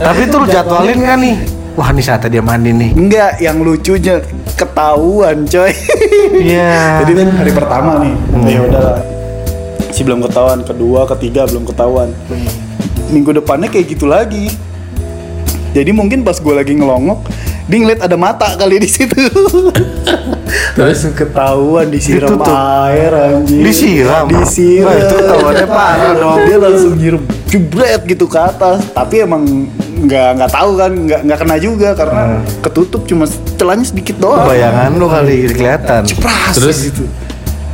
Tapi 0.04 0.22
tuh 0.28 0.38
lu 0.44 0.48
jadwalin 0.52 1.00
kan 1.00 1.16
nih? 1.16 1.61
Wah 1.76 1.90
ini 1.92 2.02
saatnya 2.04 2.40
dia 2.40 2.44
mandi 2.44 2.72
nih. 2.76 2.92
Enggak, 2.96 3.32
yang 3.40 3.58
lucunya 3.64 4.20
ketahuan 4.56 5.48
coy. 5.48 5.72
Iya. 6.38 6.76
Jadi 7.06 7.12
kan 7.18 7.28
hari 7.36 7.52
pertama 7.52 7.92
nih, 8.04 8.16
ya 8.48 8.60
udahlah. 8.66 9.00
Si 9.92 10.02
belum 10.08 10.24
ketahuan, 10.24 10.60
kedua, 10.64 11.04
ketiga 11.18 11.48
belum 11.48 11.68
ketahuan. 11.68 12.10
Minggu 13.12 13.36
depannya 13.36 13.68
kayak 13.68 13.86
gitu 13.92 14.08
lagi. 14.08 14.52
Jadi 15.72 15.92
mungkin 15.96 16.24
pas 16.28 16.36
gue 16.40 16.52
lagi 16.52 16.76
ngelongok, 16.76 17.20
dia 17.68 17.78
ngeliat 17.80 18.02
ada 18.04 18.16
mata 18.20 18.48
kali 18.60 18.84
di 18.84 18.90
situ. 18.92 19.16
Terus? 20.76 21.08
Ketahuan 21.16 21.88
disiram 21.92 22.36
Ditutup. 22.36 22.56
air 22.88 23.12
anjing. 23.12 23.64
Disiram? 23.64 24.28
Disiram. 24.28 24.88
Wah, 24.88 24.96
itu 25.00 25.16
ketahuannya 25.20 25.68
parah 25.68 26.14
dong. 26.16 26.40
Dia 26.48 26.58
langsung 26.60 26.94
nyiram 27.00 27.24
jebret 27.48 28.02
gitu 28.08 28.26
ke 28.28 28.40
atas. 28.40 28.84
Tapi 28.92 29.24
emang 29.24 29.44
nggak 30.02 30.30
nggak 30.38 30.52
tahu 30.52 30.72
kan, 30.78 30.92
nggak 30.92 31.22
nggak 31.26 31.40
kena 31.40 31.56
juga 31.62 31.90
karena 31.94 32.24
ketutup 32.60 33.02
cuma 33.06 33.26
celahnya 33.56 33.86
sedikit 33.86 34.18
doang. 34.18 34.46
Bayangan 34.46 34.92
lu 34.98 35.06
kali 35.06 35.50
kelihatan. 35.54 36.04
Pras 36.18 36.56
Terus? 36.58 36.90
gitu. 36.90 37.06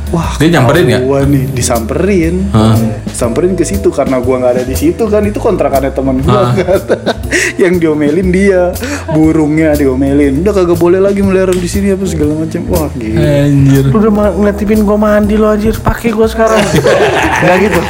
Wah, 0.08 0.40
Dia 0.40 0.56
nyamperin 0.56 0.88
nggak? 0.88 1.02
Gua 1.04 1.20
nih 1.28 1.44
disamperin. 1.52 2.48
Hah? 2.48 2.80
Samperin 3.12 3.52
ke 3.52 3.60
situ 3.60 3.92
karena 3.92 4.16
gua 4.16 4.40
nggak 4.40 4.52
ada 4.56 4.62
di 4.64 4.72
situ 4.72 5.04
kan 5.04 5.20
itu 5.28 5.36
kontrakannya 5.36 5.92
teman 5.92 6.24
gua 6.24 6.48
Hah? 6.48 6.52
kan. 6.56 6.80
Yang 7.60 7.74
diomelin 7.84 8.32
dia, 8.32 8.72
burungnya 9.12 9.76
diomelin. 9.76 10.40
Udah 10.40 10.56
kagak 10.56 10.80
boleh 10.80 10.96
lagi 10.96 11.20
melihara 11.20 11.52
di 11.52 11.68
sini 11.68 11.92
apa 11.92 12.08
segala 12.08 12.40
macam. 12.40 12.60
Wah, 12.72 12.88
gitu. 12.96 13.20
Anjir. 13.20 13.84
Lu 13.92 13.96
udah 14.00 14.12
ngeliatin 14.32 14.80
gua 14.80 14.96
mandi 14.96 15.36
lo 15.36 15.52
anjir, 15.52 15.76
pakai 15.76 16.08
gua 16.16 16.24
sekarang. 16.24 16.56
Enggak 17.44 17.56
gitu. 17.68 17.80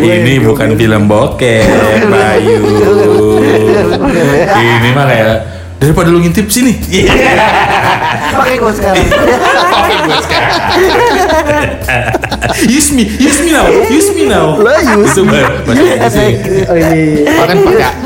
Ini 0.00 0.34
bukan 0.42 0.78
film 0.78 1.02
bokep, 1.10 1.66
Bayu. 2.06 2.58
Ini 4.54 4.88
mah 4.94 5.04
kayak 5.06 5.36
daripada 5.82 6.08
lu 6.14 6.22
ngintip 6.22 6.46
sini. 6.46 6.78
Pakai 8.36 8.56
gua 8.60 8.72
sekarang. 8.72 9.06
use 12.66 12.90
me, 12.94 13.04
use 13.18 13.40
me 13.42 13.50
now, 13.52 13.66
use 13.90 14.10
me 14.14 14.24
now. 14.30 14.56
Lah, 14.60 14.80
use 14.96 15.18
Inggrisnya. 15.20 16.26
Oh, 16.70 16.76
ini 16.76 17.26
pakai 17.26 17.56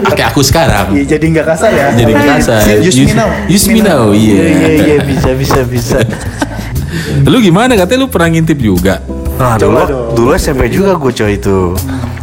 pakai 0.04 0.24
aku 0.33 0.40
sekarang. 0.42 0.96
Iya, 0.96 1.16
jadi 1.16 1.24
nggak 1.37 1.46
kasar 1.46 1.70
ya. 1.70 1.87
Jadi 1.94 2.11
nggak 2.16 2.28
kasar. 2.40 2.61
Use, 2.80 2.98
me 3.04 3.12
now. 3.12 3.28
Use 3.46 3.66
me 3.68 3.80
now, 3.85 4.02
iya. 4.16 4.40
Iya 4.40 4.68
iya 4.80 4.96
bisa 5.04 5.30
bisa 5.37 5.61
bisa. 5.68 5.98
Lu 7.28 7.38
gimana 7.38 7.78
katanya 7.78 8.06
lu 8.06 8.09
pernah 8.11 8.28
ngintip 8.35 8.59
juga? 8.59 8.98
Nah, 9.40 9.57
dulu 9.57 9.72
Coba 9.72 9.83
dong. 9.88 10.12
dulu 10.14 10.31
SMP 10.37 10.68
juga 10.68 10.92
gue 10.94 11.12
coy 11.12 11.33
itu. 11.35 11.72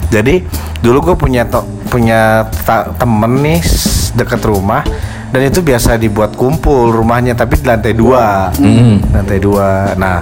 Jadi 0.07 0.45
dulu 0.79 0.97
gue 1.03 1.15
punya 1.17 1.43
to, 1.43 1.59
punya 1.87 2.45
ta- 2.61 2.93
temen 2.93 3.41
nih 3.41 3.59
deket 4.13 4.39
rumah 4.41 4.85
dan 5.27 5.41
itu 5.43 5.59
biasa 5.59 5.97
dibuat 5.97 6.33
kumpul 6.33 6.87
rumahnya 6.89 7.33
tapi 7.33 7.57
di 7.57 7.65
lantai 7.65 7.91
dua, 7.91 8.53
Hmm. 8.53 9.01
lantai 9.09 9.37
dua. 9.37 9.91
Nah 9.93 10.17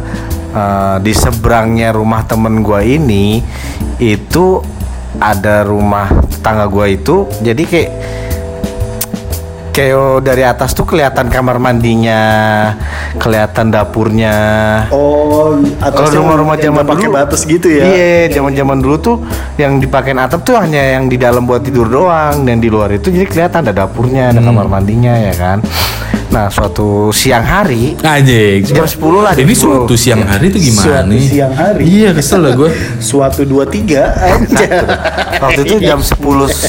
eh, 0.50 0.98
di 1.00 1.12
seberangnya 1.12 1.92
rumah 1.92 2.24
temen 2.24 2.60
gue 2.60 2.80
ini 2.82 3.44
itu 3.98 4.64
ada 5.16 5.64
rumah 5.64 6.08
tetangga 6.26 6.66
gue 6.66 6.86
itu 6.94 7.16
jadi 7.40 7.64
kayak 7.64 7.92
kayak 9.76 10.24
dari 10.24 10.44
atas 10.48 10.72
tuh 10.72 10.88
kelihatan 10.88 11.28
kamar 11.28 11.60
mandinya, 11.60 12.24
kelihatan 13.20 13.76
dapurnya. 13.76 14.36
Oh, 14.96 15.60
Kalau 15.84 16.24
rumah-rumah 16.24 16.56
zaman 16.56 16.88
nggak 16.88 16.92
pakai 16.96 17.08
dulu 17.12 17.20
batas 17.20 17.42
gitu 17.44 17.68
ya. 17.68 17.84
Iya, 17.84 18.40
zaman-zaman 18.40 18.80
dulu 18.80 18.96
tuh 19.04 19.18
yang 19.60 19.84
dipakein 19.84 20.16
atap 20.16 20.48
tuh 20.48 20.56
hanya 20.56 20.96
yang 20.96 21.12
di 21.12 21.20
dalam 21.20 21.44
buat 21.44 21.60
tidur 21.60 21.92
doang 21.92 22.48
dan 22.48 22.64
di 22.64 22.72
luar 22.72 22.96
itu 22.96 23.12
jadi 23.12 23.28
kelihatan 23.28 23.68
ada 23.68 23.84
dapurnya, 23.84 24.32
ada 24.32 24.40
kamar 24.40 24.72
mandinya 24.72 25.12
ya 25.12 25.36
kan. 25.36 25.60
Nah, 26.26 26.50
suatu 26.50 27.10
siang 27.10 27.42
hari 27.42 27.96
Anjing. 27.98 28.66
Jam 28.66 28.84
10 28.84 29.24
lah, 29.24 29.32
jam 29.32 29.46
Ini 29.46 29.54
10. 29.54 29.62
suatu 29.62 29.94
siang 29.96 30.22
hari 30.22 30.50
itu 30.50 30.60
gimana 30.60 30.84
Suatu 31.00 31.10
nih? 31.10 31.24
siang 31.24 31.54
hari. 31.54 31.82
Iya, 31.86 32.10
kesel 32.12 32.40
lah 32.42 32.54
gue. 32.54 32.70
Suatu 32.98 33.42
dua 33.44 33.64
tiga 33.64 34.12
aja. 34.12 34.68
waktu 35.44 35.62
itu 35.64 35.76
jam 35.80 36.00
10 36.00 36.20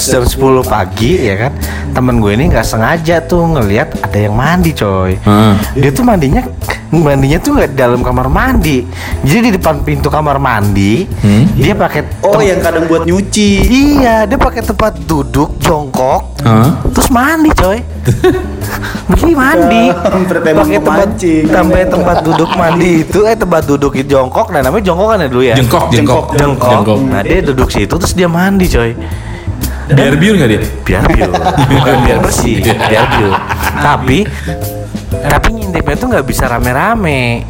jam 0.07 0.23
10 0.23 0.37
pagi 0.63 1.13
ya 1.19 1.35
kan. 1.39 1.53
Temen 1.91 2.21
gue 2.21 2.33
ini 2.33 2.45
nggak 2.47 2.63
sengaja 2.63 3.17
tuh 3.21 3.43
ngelihat 3.49 3.97
ada 4.01 4.19
yang 4.19 4.37
mandi, 4.37 4.71
coy. 4.71 5.17
Heeh. 5.17 5.55
Dia 5.75 5.91
tuh 5.91 6.05
mandinya 6.05 6.45
mandinya 6.89 7.39
tuh 7.39 7.55
nggak 7.55 7.71
di 7.73 7.77
dalam 7.77 8.01
kamar 8.01 8.27
mandi. 8.27 8.87
Jadi 9.21 9.39
di 9.43 9.53
depan 9.55 9.83
pintu 9.83 10.07
kamar 10.07 10.39
mandi, 10.39 11.03
Hmm? 11.03 11.45
dia 11.55 11.75
pakai 11.75 12.07
Oh, 12.23 12.39
yang 12.39 12.61
kadang 12.61 12.87
buat 12.87 13.03
nyuci. 13.03 13.51
Iya, 13.65 14.25
dia 14.25 14.37
pakai 14.37 14.63
tempat 14.63 14.99
duduk 15.03 15.59
jongkok, 15.59 16.39
Hah? 16.43 16.79
terus 16.91 17.11
mandi, 17.11 17.51
coy. 17.51 17.79
Begini 19.11 19.35
mandi. 19.35 19.85
Pakai 20.57 20.79
tempat 20.79 21.09
sampai 21.47 21.83
tempat 21.87 22.17
duduk 22.23 22.51
mandi 22.55 23.03
itu 23.03 23.23
eh 23.23 23.35
tempat 23.35 23.63
duduk 23.65 23.95
itu 23.95 24.15
jongkok, 24.15 24.51
nah 24.51 24.61
namanya 24.61 24.85
jongkok 24.85 25.07
kan 25.11 25.19
ya 25.23 25.29
dulu 25.31 25.43
ya. 25.43 25.55
Jengkok, 25.55 25.85
jengkok, 25.91 26.25
Jongkok. 26.35 26.71
jengkok. 26.71 26.99
Nah, 27.07 27.23
dia 27.23 27.39
duduk 27.41 27.69
situ 27.71 27.95
terus 27.95 28.13
dia 28.13 28.27
mandi, 28.27 28.67
coy. 28.67 28.95
Biar 29.87 30.19
biur 30.19 30.35
nggak 30.35 30.51
dia? 30.51 30.61
Biar 30.83 31.05
biar, 31.07 31.31
bukan 31.71 31.97
biar 32.03 32.19
bersih, 32.19 32.59
biar 32.59 32.77
biar. 33.07 33.33
Tapi 33.79 34.19
tapi 35.09 35.49
ngintipnya 35.53 35.97
tuh 35.97 36.09
nggak 36.09 36.27
bisa 36.27 36.45
rame-rame. 36.47 37.45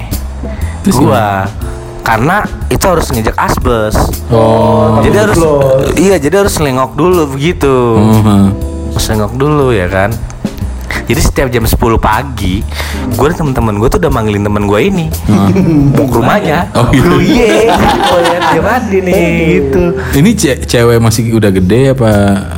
Terus 0.82 0.96
Gua 0.96 1.44
karena 2.00 2.38
itu 2.68 2.86
harus 2.86 3.10
ngejek 3.10 3.34
asbes. 3.34 3.96
Oh. 4.30 5.02
jadi 5.02 5.26
harus 5.26 5.38
Close. 5.38 5.90
iya 5.96 6.16
jadi 6.16 6.42
harus 6.42 6.54
selengok 6.54 6.94
dulu 6.94 7.34
begitu 7.34 7.98
Oh, 7.98 8.14
heeh. 8.14 8.46
selengok 8.94 9.34
dulu 9.34 9.70
ya 9.70 9.86
kan 9.86 10.14
jadi 11.06 11.20
setiap 11.20 11.48
jam 11.48 11.62
10 11.62 11.74
pagi 11.96 12.60
gue 13.08 13.26
dan 13.26 13.36
teman-teman 13.36 13.74
gue 13.76 13.88
tuh 13.88 13.98
udah 13.98 14.10
manggilin 14.10 14.42
teman 14.42 14.64
gue 14.64 14.80
ini 14.82 15.06
mau 15.92 16.04
ke 16.04 16.14
rumahnya 16.14 16.58
Oh, 16.72 16.90
gitu. 16.90 17.16
iya 17.18 17.72
oh 18.04 18.18
lihat 18.18 18.42
dia 18.48 18.60
mandi 18.60 18.98
nih 19.00 19.22
gitu 19.56 19.82
Ini 20.12 20.30
ce- 20.32 20.60
cewek 20.60 20.98
masih 20.98 21.30
udah 21.32 21.50
gede 21.50 21.92
apa 21.92 22.10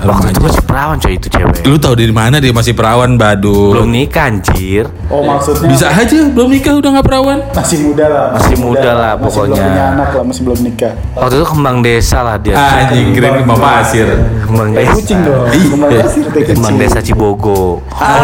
waktu 0.02 0.32
itu 0.32 0.40
masih 0.40 0.62
perawan 0.62 0.96
coy 0.96 1.14
itu 1.14 1.28
cewek 1.28 1.60
Lu 1.62 1.76
tahu 1.76 1.94
dari 1.94 2.10
mana 2.10 2.38
dia 2.38 2.50
masih 2.50 2.72
perawan, 2.72 3.14
Badul? 3.14 3.74
belum 3.74 3.88
nikah 3.90 4.26
anjir 4.26 4.88
Oh, 5.06 5.20
maksudnya 5.22 5.68
Bisa 5.68 5.86
aja 5.90 6.18
belum 6.26 6.48
nikah 6.48 6.74
udah 6.74 6.90
nggak 6.90 7.06
perawan. 7.06 7.38
masih 7.50 7.78
muda 7.82 8.06
lah. 8.06 8.26
Masih 8.34 8.56
muda 8.58 8.90
lah 8.90 9.12
Masih 9.14 9.28
belum 9.38 9.48
pokoknya. 9.48 9.62
punya 9.62 9.84
anak 9.90 10.08
lah, 10.10 10.24
masih 10.24 10.42
belum 10.42 10.58
nikah. 10.62 10.92
waktu 11.14 11.34
itu 11.34 11.46
kembang 11.46 11.76
desa 11.80 12.18
lah 12.20 12.36
dia 12.36 12.56
Anjing 12.56 13.08
keren 13.12 13.32
mau 13.42 13.56
pasir. 13.56 14.08
kembang 14.40 14.68
Kayak 14.70 14.80
desa 14.82 14.96
kucing 14.96 15.18
dong. 15.20 15.42
Iya. 15.44 15.68
Kembang 15.68 15.90
pasir 15.94 16.24
kembang 16.48 16.76
desa 16.76 16.98
Cibogo 17.00 17.60
oh 17.80 18.22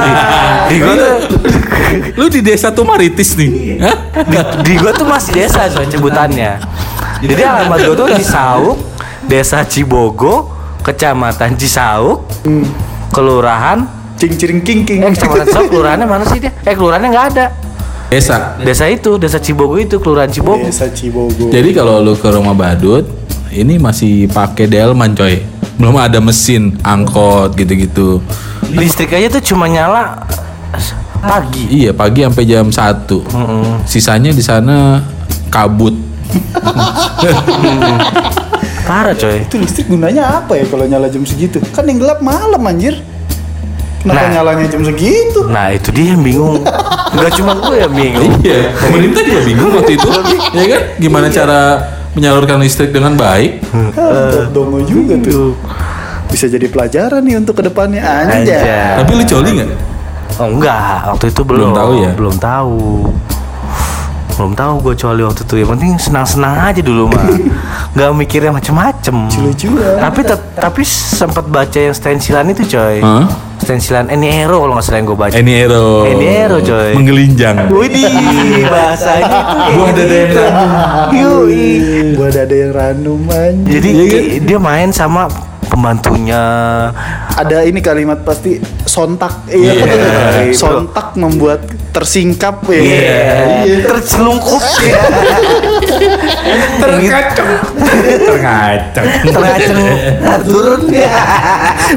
di, 0.69 0.75
di 0.75 0.77
gua 0.81 0.95
tuh 0.95 1.15
Lu 2.19 2.27
di 2.27 2.41
desa 2.43 2.71
tuh 2.71 2.83
maritis 2.83 3.35
nih. 3.35 3.79
Hah? 3.79 3.97
di, 4.27 4.37
di 4.63 4.73
gua 4.79 4.91
tuh 4.91 5.07
masih 5.07 5.33
desa 5.35 5.67
coy 5.69 5.87
sebutannya 5.87 6.59
jadi 7.21 7.43
alamat 7.43 7.79
gua 7.85 7.97
tuh 7.97 8.09
Cisauk 8.15 8.77
desa 9.25 9.65
Cibogo 9.65 10.51
kecamatan 10.81 11.57
Cisauk 11.57 12.29
kelurahan 13.11 13.87
Cing 14.15 14.39
ciring 14.39 14.63
king 14.63 14.81
king. 14.85 15.03
eh 15.03 15.11
kecamatan 15.11 15.47
Cisauk 15.47 15.67
kelurahannya 15.69 16.07
mana 16.07 16.25
sih 16.25 16.39
dia 16.39 16.53
eh 16.53 16.75
kelurahannya 16.75 17.09
nggak 17.11 17.27
ada 17.35 17.47
Desa. 18.05 18.55
desa 18.63 18.87
itu 18.87 19.19
desa 19.19 19.43
Cibogo 19.43 19.75
itu 19.75 19.99
kelurahan 19.99 20.31
Cibogo 20.31 20.63
Desa 20.63 20.87
Cibogo. 20.87 21.51
Jadi 21.51 21.75
kalau 21.75 21.99
lu 21.99 22.15
ke 22.15 22.31
rumah 22.31 22.55
Badut, 22.55 23.11
ini 23.51 23.75
masih 23.75 24.31
pakai 24.31 24.71
delman 24.71 25.19
coy. 25.19 25.43
Belum 25.75 25.99
ada 25.99 26.23
mesin 26.23 26.79
angkot 26.79 27.59
gitu-gitu. 27.59 28.23
Listrik 28.75 29.11
aja 29.11 29.29
tuh 29.31 29.43
cuma 29.45 29.67
nyala 29.67 30.23
pagi 31.21 31.65
Iya 31.73 31.91
pagi 31.91 32.21
sampai 32.21 32.45
jam 32.45 32.69
1 32.69 33.09
Sisanya 33.85 34.31
di 34.31 34.43
sana 34.43 35.01
kabut. 35.49 35.95
parah 38.85 39.15
coy 39.15 39.41
Itu 39.41 39.57
listrik 39.57 39.87
gunanya 39.87 40.43
apa 40.43 40.55
ya 40.55 40.65
kalau 40.67 40.85
nyala 40.85 41.09
jam 41.09 41.23
segitu? 41.23 41.63
Kan 41.73 41.87
yang 41.87 41.99
gelap 41.99 42.21
malam 42.21 42.61
anjir. 42.61 43.01
Kenapa 44.03 44.21
Nah. 44.21 44.31
nyalanya 44.37 44.67
jam 44.69 44.83
segitu? 44.83 45.49
nah 45.49 45.73
itu 45.73 45.89
dia 45.89 46.13
yang 46.13 46.21
bingung 46.21 46.61
nggak 47.15 47.33
cuma 47.35 47.57
gue 47.57 47.77
yang 47.79 47.89
bingung 47.91 48.37
Iya, 48.43 48.77
pemerintah 48.77 49.21
juga 49.23 49.41
bingung 49.43 49.71
waktu 49.73 49.93
itu. 49.97 50.09
ya 50.53 50.65
kan? 50.69 50.83
Gimana 50.99 51.27
cara 51.31 51.61
menyalurkan 52.13 52.61
listrik 52.61 52.93
dengan 52.93 53.17
baik? 53.17 53.65
Ah, 53.97 54.45
dongo 54.53 54.85
juga 54.85 55.17
tuh. 55.19 55.57
Bisa 56.35 56.51
jadi 56.51 56.67
pelajaran 56.67 57.23
nih 57.23 57.39
untuk 57.39 57.55
ke 57.55 57.63
depannya 57.63 58.03
aja. 58.03 58.59
Tapi 58.99 59.11
lu 59.15 59.23
coli 59.23 59.51
nggak? 59.55 59.71
Oh 60.43 60.51
enggak, 60.51 61.15
waktu 61.15 61.31
itu 61.31 61.43
belum. 61.47 61.71
Belum 61.71 61.79
tahu 61.79 61.93
ya? 62.03 62.11
Belum 62.19 62.37
tahu. 62.43 62.79
Belum 64.35 64.53
tahu 64.59 64.73
gue 64.83 64.95
coli 64.99 65.23
waktu 65.23 65.47
itu. 65.47 65.55
Yang 65.63 65.71
penting 65.79 65.91
senang-senang 65.95 66.59
aja 66.59 66.83
dulu 66.83 67.07
mah. 67.07 67.23
Gak 67.95 68.11
mikirnya 68.19 68.51
macem-macem. 68.51 69.31
Lucu-lucuan. 69.31 70.03
Tapi 70.03 70.21
tapi 70.59 70.83
sempat 70.83 71.47
baca 71.47 71.79
yang 71.79 71.95
stensilan 71.95 72.51
itu 72.51 72.67
coy. 72.67 72.99
Hah? 72.99 73.31
Stensilan 73.63 74.11
Eniero 74.11 74.59
kalau 74.59 74.75
nggak 74.75 74.85
salah 74.91 74.99
yang 74.99 75.07
gue 75.07 75.19
baca. 75.23 75.35
Eni 75.39 75.53
Ero. 75.55 76.03
Eni 76.03 76.27
Ero, 76.27 76.59
coy. 76.59 76.91
Menggelinjang. 76.99 77.71
Widih, 77.71 78.67
bahasanya 78.67 79.27
tuh. 79.31 79.71
Gua 79.79 79.89
ada 79.95 80.03
yang 80.03 80.31
ranum. 80.35 81.11
Yui. 81.15 81.65
Ada 82.35 82.55
yang 82.59 82.73
anjir. 83.31 83.73
Jadi 83.79 83.89
Iya 83.89 84.05
kan? 84.11 84.43
dia 84.45 84.59
main 84.59 84.89
sama 84.91 85.31
pembantunya 85.75 86.43
ada 87.35 87.67
ini 87.67 87.83
kalimat 87.83 88.23
pasti 88.23 88.63
sontak 88.87 89.51
iya 89.51 89.75
Iya. 89.75 90.55
sontak 90.55 91.19
membuat 91.19 91.67
tersingkap 91.91 92.63
ya 92.71 92.79
Iya. 92.79 93.83
Tercelungkup. 93.83 94.63
Terkacang. 96.79 97.51
Terkacang. 98.23 99.07
Teraceng. 99.27 99.79
Turun 100.47 100.83
ya. 100.95 101.11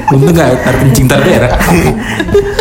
Untung 0.10 0.32
nggak 0.32 0.62
terkencing 0.62 1.08
terberak. 1.08 1.58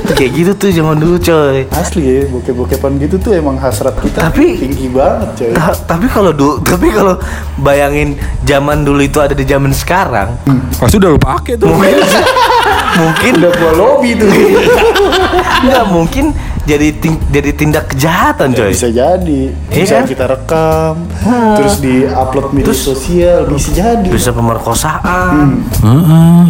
Kayak 0.09 0.31
gitu 0.33 0.53
tuh 0.57 0.71
zaman 0.71 0.97
dulu 0.97 1.17
coy. 1.19 1.67
asli 1.71 2.03
ya 2.03 2.21
bokep-bokepan 2.27 2.97
gitu 2.99 3.17
tuh 3.19 3.33
emang 3.35 3.57
hasrat 3.57 3.93
kita 3.99 4.23
Tapi- 4.23 4.57
tinggi 4.57 4.89
banget 4.89 5.29
coy 5.35 5.51
Ta- 5.53 5.77
tapi 5.77 6.07
kalau 6.07 6.31
dulu, 6.31 6.63
tapi 6.63 6.89
kalau 6.89 7.19
bayangin 7.59 8.15
zaman 8.43 8.81
dulu 8.81 9.03
itu 9.03 9.19
ada 9.19 9.33
di 9.33 9.43
zaman 9.43 9.71
sekarang, 9.71 10.39
Pasti 10.73 10.97
udah 10.97 11.11
lu 11.11 11.19
pakai 11.19 11.55
tuh. 11.57 11.69
mungkin 11.69 12.01
mungkin 12.97 13.33
udah 13.37 13.53
gua 13.53 13.73
lobby 13.75 14.11
tuh 14.15 14.31
nggak 15.63 15.85
mungkin 15.87 16.33
jadi 16.67 16.89
ting- 16.93 17.23
jadi 17.27 17.51
tindak 17.53 17.85
kejahatan 17.89 18.51
coy. 18.51 18.71
bisa 18.71 18.89
jadi 18.89 19.41
Iya 19.71 19.79
bisa 19.79 19.95
kan? 19.97 20.05
kita 20.05 20.25
rekam 20.27 20.95
terus 21.55 21.75
di 21.79 21.95
upload 22.05 22.51
media 22.53 22.67
Terus- 22.67 22.83
sosial 22.85 23.47
bisa 23.47 23.71
jadi 23.73 24.09
Bisa 24.09 24.31
pemerkosaan. 24.31 25.63
Heeh. 25.81 26.43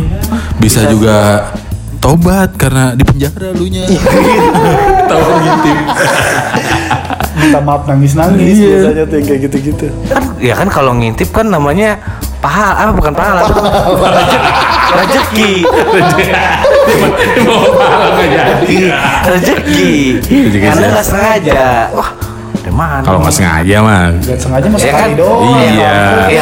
Bisa 0.57 0.89
juga 0.89 1.49
tobat 1.99 2.55
karena 2.55 2.93
di 2.93 3.03
penjara 3.03 3.53
lu 3.53 3.67
nya. 3.67 3.85
Tahu 5.11 5.21
gitu. 5.37 5.71
minta 7.37 7.61
maaf 7.61 7.85
nangis 7.85 8.13
nangis 8.15 8.57
Iya. 8.57 8.69
biasanya 8.81 9.05
tuh 9.05 9.15
yang 9.15 9.27
kayak 9.27 9.41
gitu 9.43 9.57
gitu 9.67 9.87
Kan 10.07 10.23
ya 10.41 10.55
kan 10.55 10.69
kalau 10.69 10.93
ngintip 10.95 11.29
kan 11.31 11.47
namanya 11.47 12.01
pahala, 12.47 12.73
ah 12.79 12.91
bukan 12.91 13.13
pahala. 13.13 13.43
Rezeki. 14.97 15.53
Mau 17.43 17.67
pahala 17.75 18.07
nggak 18.15 18.31
jadi. 18.31 18.77
Rezeki. 19.27 19.91
Rezeki 20.23 20.65
Karena 20.65 20.87
nggak 20.89 21.05
sengaja. 21.05 21.65
Wah, 21.91 22.11
mana? 22.69 23.03
Kalau 23.03 23.19
nggak 23.21 23.35
sengaja 23.35 23.77
mah. 23.81 24.15
Gak 24.21 24.39
sengaja 24.39 24.67
masuk 24.69 24.85
Ya 24.85 24.93
kan? 24.93 25.01
kali 25.03 25.15
doang 25.15 25.41
Iya. 25.57 25.95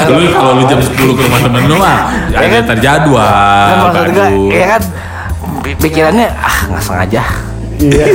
Lu 0.06 0.24
kalau 0.30 0.52
lu 0.56 0.62
jam 0.66 0.78
10 0.78 0.92
ke 0.92 1.22
rumah 1.22 1.40
temen 1.40 1.62
lu 1.64 1.76
mah 1.76 1.98
ada 2.28 2.46
kan? 2.50 2.62
terjadwal. 2.66 3.64
Kan 3.64 3.76
maksud 3.82 4.08
gue, 4.10 4.26
Aduh. 4.26 4.48
ya 4.50 4.66
kan 4.68 4.82
pi- 5.62 5.78
pikirannya 5.78 6.26
ah 6.34 6.58
nggak 6.68 6.82
sengaja. 6.82 7.22
iya 7.74 8.06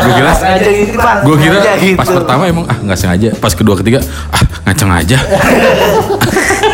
Gue 0.00 0.12
kira 0.14 0.30
sengaja 0.32 0.68
gitu, 0.70 0.96
Pak. 0.96 1.16
Gue 1.22 1.36
kira 1.36 1.56
Sengaja 1.56 1.72
gitu. 1.78 1.98
pas 1.98 2.08
pertama 2.10 2.42
emang 2.46 2.64
ah 2.64 2.78
nggak 2.80 2.96
sengaja. 2.96 3.28
Pas 3.34 3.52
kedua 3.52 3.74
ketiga 3.76 3.98
ah 4.30 4.42
ngaceng 4.64 4.90
aja. 4.90 5.18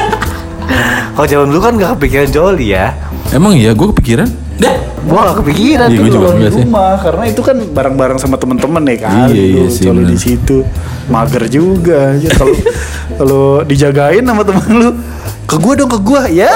Kalau 1.11 1.27
zaman 1.27 1.47
dulu 1.49 1.61
kan 1.61 1.73
nggak 1.75 1.91
kepikiran 1.99 2.29
joli 2.31 2.67
ya. 2.73 2.95
Emang 3.31 3.53
iya 3.53 3.71
gue 3.73 3.87
kepikiran. 3.91 4.29
Deh. 4.61 4.77
Gua 5.01 5.21
nggak 5.25 5.39
kepikiran 5.41 5.89
Iya, 5.89 5.97
tuh. 5.97 6.05
juga 6.13 6.27
di 6.29 6.37
enggak 6.37 6.53
sih. 6.53 6.65
rumah 6.69 6.93
karena 7.01 7.25
itu 7.25 7.41
kan 7.41 7.57
bareng-bareng 7.73 8.19
sama 8.21 8.37
temen-temen 8.37 8.83
ya 8.85 8.97
kan 9.01 9.33
Iya, 9.33 9.45
iya 9.49 9.63
Lu 9.65 9.73
sih, 9.73 9.85
kalau 9.89 10.03
di 10.05 10.19
situ 10.21 10.57
mager 11.09 11.45
juga 11.49 12.01
ya 12.21 12.29
kalau 12.37 12.53
kalau 13.19 13.45
dijagain 13.65 14.21
sama 14.21 14.45
temen 14.45 14.65
lu 14.69 14.91
ke 15.49 15.57
gua 15.57 15.73
dong 15.73 15.89
ke 15.89 15.99
gua 16.05 16.29
ya 16.29 16.53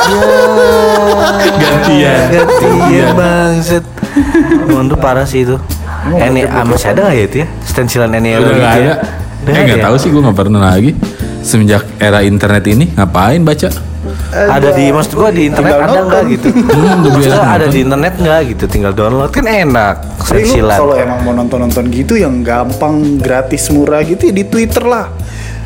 Gantian. 1.64 2.20
Gantian 2.30 3.08
bangset. 3.16 3.84
Tuh 4.68 4.98
parah 5.00 5.24
sih 5.24 5.48
itu. 5.48 5.56
Ini 6.04 6.44
ah, 6.44 6.68
masih 6.68 6.92
ada 6.92 7.08
nggak 7.08 7.16
ya 7.16 7.24
itu 7.24 7.36
ya? 7.40 7.46
Stensilan 7.64 8.12
ini 8.12 8.36
Udah 8.36 8.52
nggak 8.52 8.74
ada. 8.76 8.94
Eh 9.48 9.60
nggak 9.72 9.80
tahu 9.82 9.96
sih 9.96 10.08
gue 10.12 10.20
nggak 10.20 10.36
pernah 10.36 10.60
lagi. 10.68 10.92
Semenjak 11.40 11.88
era 11.96 12.20
internet 12.20 12.64
ini 12.68 12.92
ngapain 12.92 13.40
baca? 13.40 13.72
Ada 14.30 14.68
di 14.70 14.84
maksud 14.88 15.12
gua 15.12 15.28
di 15.28 15.42
internet 15.44 15.70
Tinggal 15.70 15.82
ada 15.82 15.92
nggak 15.94 16.04
nonton. 16.04 16.24
gitu? 16.30 16.46
Hmm, 16.50 17.00
ada 17.46 17.56
nonton. 17.56 17.68
di 17.68 17.78
internet 17.80 18.14
nggak 18.16 18.40
gitu? 18.48 18.64
Tinggal 18.66 18.92
download 18.92 19.30
kan 19.30 19.44
enak. 19.44 19.96
Stensilan. 20.20 20.76
kalau 20.76 20.94
emang 20.94 21.18
mau 21.20 21.32
nonton-nonton 21.32 21.84
gitu 21.88 22.14
yang 22.14 22.40
gampang 22.40 22.94
gratis 23.16 23.68
murah 23.68 24.00
gitu 24.00 24.24
ya 24.24 24.34
di 24.34 24.44
Twitter 24.44 24.82
lah 24.82 25.08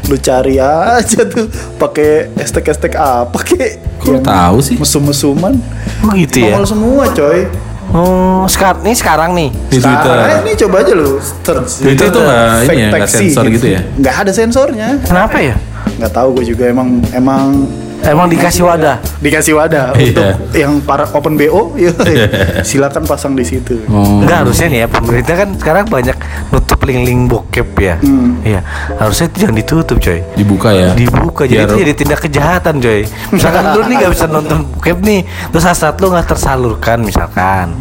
lu 0.04 0.16
cari 0.16 0.56
aja 0.56 1.20
tuh 1.22 1.46
pakai 1.76 2.32
hashtag-hashtag 2.32 2.96
apa 2.96 3.38
kek 3.38 3.76
Kok 3.98 4.08
lu 4.08 4.18
tahu 4.18 4.56
sih? 4.58 4.74
mesum-mesuman 4.74 5.52
Oh 6.00 6.12
gitu 6.14 6.40
ya. 6.40 6.54
nongol 6.54 6.64
semua 6.66 7.04
coy 7.08 7.44
Oh, 7.88 8.44
sekarang 8.44 8.84
nih 8.84 8.92
sekarang 8.94 9.30
nih. 9.32 9.48
Di 9.66 9.80
Twitter. 9.80 10.12
Sekarang 10.12 10.40
ini 10.42 10.52
coba 10.58 10.76
aja 10.78 10.92
lu 10.92 11.10
search 11.20 11.72
Twitter 11.80 12.08
tuh 12.08 12.20
nggak 12.20 12.44
ini 12.44 12.68
ya, 12.68 12.86
nggak 12.86 13.00
taxi 13.00 13.16
sensor 13.18 13.44
gitu 13.48 13.66
ya? 13.66 13.80
nggak 13.96 14.14
ada 14.18 14.32
sensornya 14.34 14.88
Kenapa 15.02 15.36
ya? 15.38 15.56
nggak 15.96 16.12
tahu 16.14 16.28
gue 16.36 16.44
juga 16.46 16.64
emang 16.66 16.88
emang 17.10 17.64
Emang 18.00 18.26
dikasih 18.26 18.62
wadah. 18.62 18.96
dikasih 19.18 19.52
wadah 19.52 19.90
Iya. 19.92 20.06
untuk 20.06 20.26
yang 20.54 20.72
para 20.78 21.02
open 21.08 21.34
bo 21.34 21.74
ya, 21.74 21.90
silakan 22.68 23.02
pasang 23.02 23.34
di 23.34 23.42
situ 23.42 23.82
Oh. 23.86 24.22
Enggak 24.22 24.46
harusnya 24.46 24.66
nih 24.68 24.78
ya 24.78 24.88
pemerintah 24.88 25.34
kan 25.36 25.48
sekarang 25.54 25.84
banyak 25.84 26.14
nutup 26.48 26.78
link-link 26.80 27.26
bokep 27.26 27.68
ya. 27.76 27.94
Hmm. 27.98 28.38
Iya, 28.40 28.60
harusnya 28.94 29.26
itu 29.26 29.36
jangan 29.40 29.56
ditutup 29.56 29.96
coy. 29.98 30.20
Dibuka 30.34 30.70
ya. 30.70 30.88
Dibuka 30.92 31.42
jadi 31.42 31.56
Biar- 31.58 31.68
itu 31.68 31.74
jadi 31.78 31.92
tindak 31.94 32.20
kejahatan 32.22 32.74
coy. 32.78 33.00
Misalkan 33.28 33.64
lu 33.68 33.80
nih 33.82 33.94
nggak 33.98 34.12
bisa 34.12 34.26
nonton 34.26 34.58
bokep 34.68 34.98
nih, 35.00 35.20
terus 35.50 35.64
saat 35.68 35.96
lu 35.96 36.06
nggak 36.08 36.26
tersalurkan 36.28 36.98
misalkan, 37.00 37.74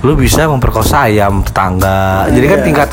lu 0.00 0.14
bisa 0.14 0.46
memperkosa 0.46 1.04
ayam 1.04 1.42
tetangga. 1.42 2.30
Jadi 2.30 2.46
kan 2.46 2.58
Iya. 2.58 2.64
tingkat 2.64 2.88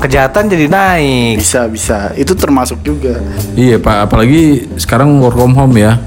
kejahatan 0.00 0.42
jadi 0.48 0.66
naik. 0.66 1.34
bisa 1.38 1.66
bisa 1.66 1.98
itu 2.14 2.32
termasuk 2.32 2.80
juga 2.80 3.20
Iya 3.52 3.76
pak, 3.76 4.08
apalagi 4.08 4.42
sekarang 4.74 5.18
work 5.18 5.34
from 5.34 5.52
home 5.52 5.76
ya. 5.76 6.00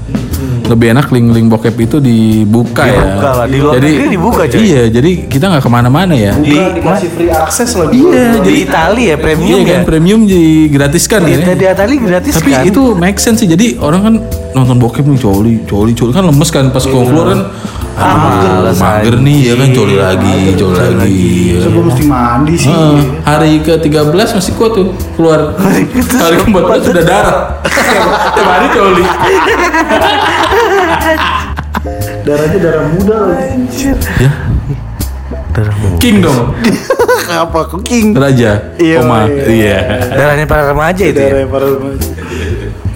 Lebih 0.66 0.86
enak 0.92 1.06
link-link 1.08 1.46
bokep 1.46 1.76
itu 1.78 1.96
dibuka, 1.98 2.82
ya. 2.82 2.98
Dibuka 2.98 3.30
lah, 3.32 3.46
di 3.46 3.58
luar 3.62 3.74
jadi, 3.78 3.88
negeri 3.88 4.08
dibuka, 4.10 4.42
coy. 4.46 4.58
Iya, 4.58 4.82
jadi 4.90 5.10
kita 5.30 5.44
nggak 5.46 5.62
ke 5.62 5.70
mana-mana 5.70 6.14
ya. 6.14 6.32
Di- 6.34 6.74
dikasih 6.76 7.08
free 7.14 7.30
akses 7.30 7.70
lagi 7.72 7.94
Iya, 7.96 8.42
Di 8.42 8.54
Italia 8.62 9.06
ya 9.06 9.16
premium 9.16 9.58
iya 9.58 9.62
kan, 9.62 9.78
ya. 9.78 9.86
premium 9.86 10.20
digratiskan 10.26 11.20
ya. 11.22 11.36
Kita 11.38 11.54
di 11.54 11.64
Italia 11.66 11.96
gratis 12.02 12.32
Tapi 12.34 12.50
kan. 12.50 12.64
itu 12.66 12.82
make 12.94 13.18
sense 13.18 13.38
sih. 13.42 13.48
Jadi 13.48 13.78
orang 13.78 14.00
kan 14.02 14.14
nonton 14.52 14.76
bokep 14.76 15.06
nih 15.06 15.20
coli, 15.20 15.54
coli, 15.64 15.92
coli 15.94 16.10
kan 16.10 16.24
lemes 16.26 16.50
kan 16.50 16.64
pas 16.70 16.82
gua 16.82 17.02
keluar 17.04 17.26
kan. 17.30 17.40
Ah, 17.96 18.12
males 18.44 18.76
mager 18.76 19.16
nih 19.16 19.38
ya 19.42 19.54
kan 19.56 19.68
coli 19.72 19.96
lagi, 19.96 20.52
coli 20.52 20.76
lagi. 20.76 21.24
ya. 21.48 21.56
Terus 21.56 21.72
gue 21.72 21.84
mesti 21.88 22.04
mandi 22.04 22.54
sih 22.54 22.68
Heeh, 22.68 22.98
hari 23.24 23.52
ke-13 23.64 24.12
masih 24.36 24.52
kuat 24.52 24.72
tuh 24.72 24.92
keluar. 25.16 25.56
Hari 25.56 26.36
ke-14 26.38 26.80
sudah 26.84 27.02
darah. 27.02 27.38
Tiap 27.64 28.46
hari 28.46 28.68
coli. 28.70 29.04
darahnya 32.22 32.58
darah 32.60 32.84
muda 32.90 33.16
lagi 33.30 33.64
Ya, 34.18 34.30
Darah 35.52 35.74
muda. 35.74 35.96
king 35.96 36.16
dong. 36.20 36.52
apa 37.26 37.60
cooking 37.66 38.12
Raja. 38.12 38.76
Iya, 38.76 38.98
iya. 39.02 39.44
Iya. 39.46 39.78
Darahnya 40.10 40.44
para 40.44 40.68
remaja 40.68 41.00
itu 41.02 41.16
ya. 41.16 41.32
darah 41.32 41.48
para 41.48 41.66
remaja 41.66 42.06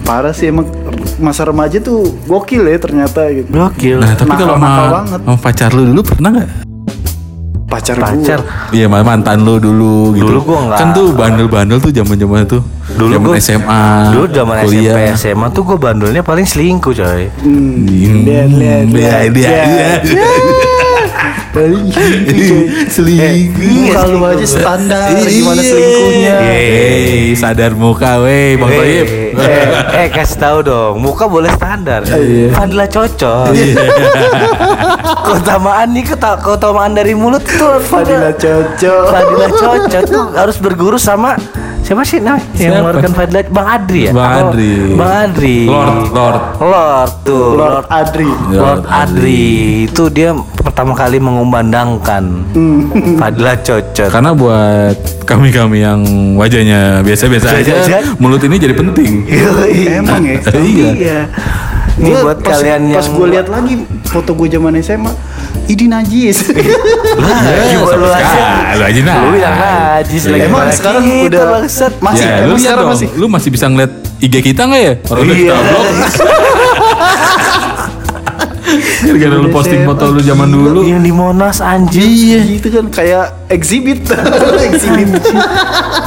parah 0.01 0.33
sih 0.33 0.49
emang 0.49 0.65
masa 1.21 1.45
remaja 1.45 1.77
tuh 1.77 1.99
gokil 2.25 2.65
ya 2.65 2.75
ternyata 2.75 3.29
gitu 3.29 3.47
Gokil. 3.47 3.97
Nah, 3.97 4.13
tapi 4.13 4.33
kalau 4.33 4.55
sama, 4.55 4.69
banget. 4.91 5.19
sama 5.21 5.37
pacar 5.37 5.69
lu 5.71 5.83
dulu 5.87 6.01
pernah 6.03 6.29
nggak? 6.33 6.49
pacar, 7.63 7.95
Pacar. 7.95 8.39
gua 8.43 8.75
Iya 8.75 8.85
ma- 8.85 8.99
mantan 8.99 9.47
lu 9.47 9.55
dulu 9.55 10.11
gitu. 10.11 10.27
Dulu 10.27 10.39
gua 10.43 10.59
nggak. 10.65 10.75
Kan 10.75 10.87
tuh 10.91 11.07
bandel-bandel 11.15 11.79
tuh 11.79 11.87
zaman-zaman 11.89 12.43
tuh. 12.43 12.59
Dulu 12.91 13.15
zaman 13.15 13.27
gua- 13.29 13.39
SMA. 13.39 13.83
Dulu 14.11 14.25
zaman 14.27 14.55
kuliah. 14.61 14.95
SMP 14.99 15.15
SMA 15.15 15.47
tuh 15.49 15.63
gue 15.63 15.77
bandelnya 15.79 16.19
paling 16.19 16.43
selingkuh 16.43 16.91
coy. 16.91 17.31
Hmm. 17.39 17.87
Hmm, 17.87 18.27
Lihat, 18.27 18.49
lihat, 18.51 18.83
iya, 18.83 18.91
lihat, 18.91 19.31
iya, 19.31 19.31
lihat. 19.71 20.01
iya. 20.03 20.31
Selingkuh 22.87 23.91
kalau 23.93 24.23
aja 24.25 24.43
standar 24.43 25.07
gimana 25.21 25.61
selingkuhnya 25.61 26.33
Iya. 26.33 26.37
Hei, 26.43 27.35
sadar 27.35 27.71
muka 27.73 28.19
weh, 28.19 28.55
Bang 28.55 28.67
Toyib. 28.69 29.07
Eh, 29.31 29.67
eh, 29.95 30.07
kasih 30.09 30.37
tahu 30.37 30.57
dong, 30.61 30.93
muka 30.99 31.25
boleh 31.25 31.51
standar. 31.51 32.03
Fadila 32.51 32.85
cocok. 32.85 33.51
keutamaan 35.25 35.87
nih, 35.91 36.03
keta- 36.05 36.39
keutamaan 36.39 36.91
dari 36.91 37.13
mulut 37.13 37.41
tuh 37.41 37.79
Fadila 37.79 38.31
cocok. 38.33 39.03
Fadila 39.07 39.47
cocok 39.49 40.03
tuh 40.05 40.25
harus 40.35 40.57
berguru 40.57 40.97
sama 40.97 41.35
siapa 41.81 42.01
sih 42.05 42.21
namanya 42.21 42.45
yang 42.55 42.71
mengeluarkan 42.81 43.11
Fadila 43.11 43.41
Bang 43.49 43.67
Adri 43.67 44.01
ya? 44.07 44.11
Bang 44.13 44.29
Apa? 44.29 44.39
Adri. 44.53 44.73
Bang 44.95 45.13
Adri. 45.27 45.57
Lord, 45.65 45.97
Lord. 46.13 46.41
Lord 46.61 47.11
tuh. 47.25 47.47
Lord 47.57 47.85
Adri 47.89 48.29
Lord 48.29 48.55
Lord 48.55 48.83
Adri 48.87 49.43
itu 49.89 50.03
dia 50.13 50.29
pertama 50.61 50.93
kali 50.93 51.17
mengumandangkan 51.17 52.23
Fadila 53.19 53.53
cocok. 53.59 54.09
Karena 54.13 54.31
buat 54.31 54.97
kami-kami 55.25 55.77
yang 55.83 56.01
wajahnya 56.37 57.01
biasa-biasa 57.01 57.59
aja, 57.59 57.99
mulut 58.21 58.43
ini 58.45 58.55
jadi 58.59 58.75
penting. 58.77 59.25
emang 60.01 60.21
ya 60.23 60.37
Iya. 60.61 60.89
Iya. 60.95 61.19
Ini 62.01 62.11
buat 62.23 62.39
pas, 62.39 62.57
kalian 62.57 62.81
pas 62.95 63.03
yang 63.03 63.07
gue 63.13 63.27
lihat 63.35 63.47
lagi 63.51 63.73
foto 64.07 64.31
gue 64.33 64.47
zaman 64.47 64.79
SMA 64.79 65.11
ini 65.67 65.85
najis 65.87 66.37
Lah, 67.15 67.39
Ya, 67.43 67.63
gimana 67.71 67.95
lu 67.95 68.07
aja? 68.07 68.19
sekali, 68.21 68.73
lu 68.73 68.83
aja 68.83 68.99
Lu 68.99 69.05
najis. 69.05 69.31
bilang 69.31 69.55
najis 69.55 70.23
lagi. 70.25 70.41
Emang 70.43 70.67
sekarang 70.69 71.03
udah 71.25 71.43
bangsat. 71.49 71.93
masih 71.99 72.25
ya, 72.25 72.35
lu 72.43 72.55
sekarang 72.55 72.85
masih 72.87 73.07
lu 73.13 73.25
masih 73.27 73.49
bisa 73.49 73.65
ngeliat 73.65 73.91
IG 74.19 74.35
kita 74.43 74.61
nggak 74.63 74.81
ya? 74.81 74.93
Orang 75.05 75.23
udah 75.23 75.35
Iya. 75.35 75.43
kita 75.49 75.61
blok. 75.61 75.85
Gara-gara 79.01 79.35
lu 79.35 79.49
posting 79.49 79.81
foto 79.83 80.03
lu 80.09 80.21
zaman 80.21 80.47
dulu. 80.47 80.79
Yang 80.81 81.01
di 81.01 81.11
Monas 81.11 81.57
anjir. 81.59 82.01
Iya, 82.01 82.39
itu 82.47 82.67
kan 82.69 82.85
kayak 82.87 83.25
exhibit. 83.49 83.99
exhibit. 84.67 85.09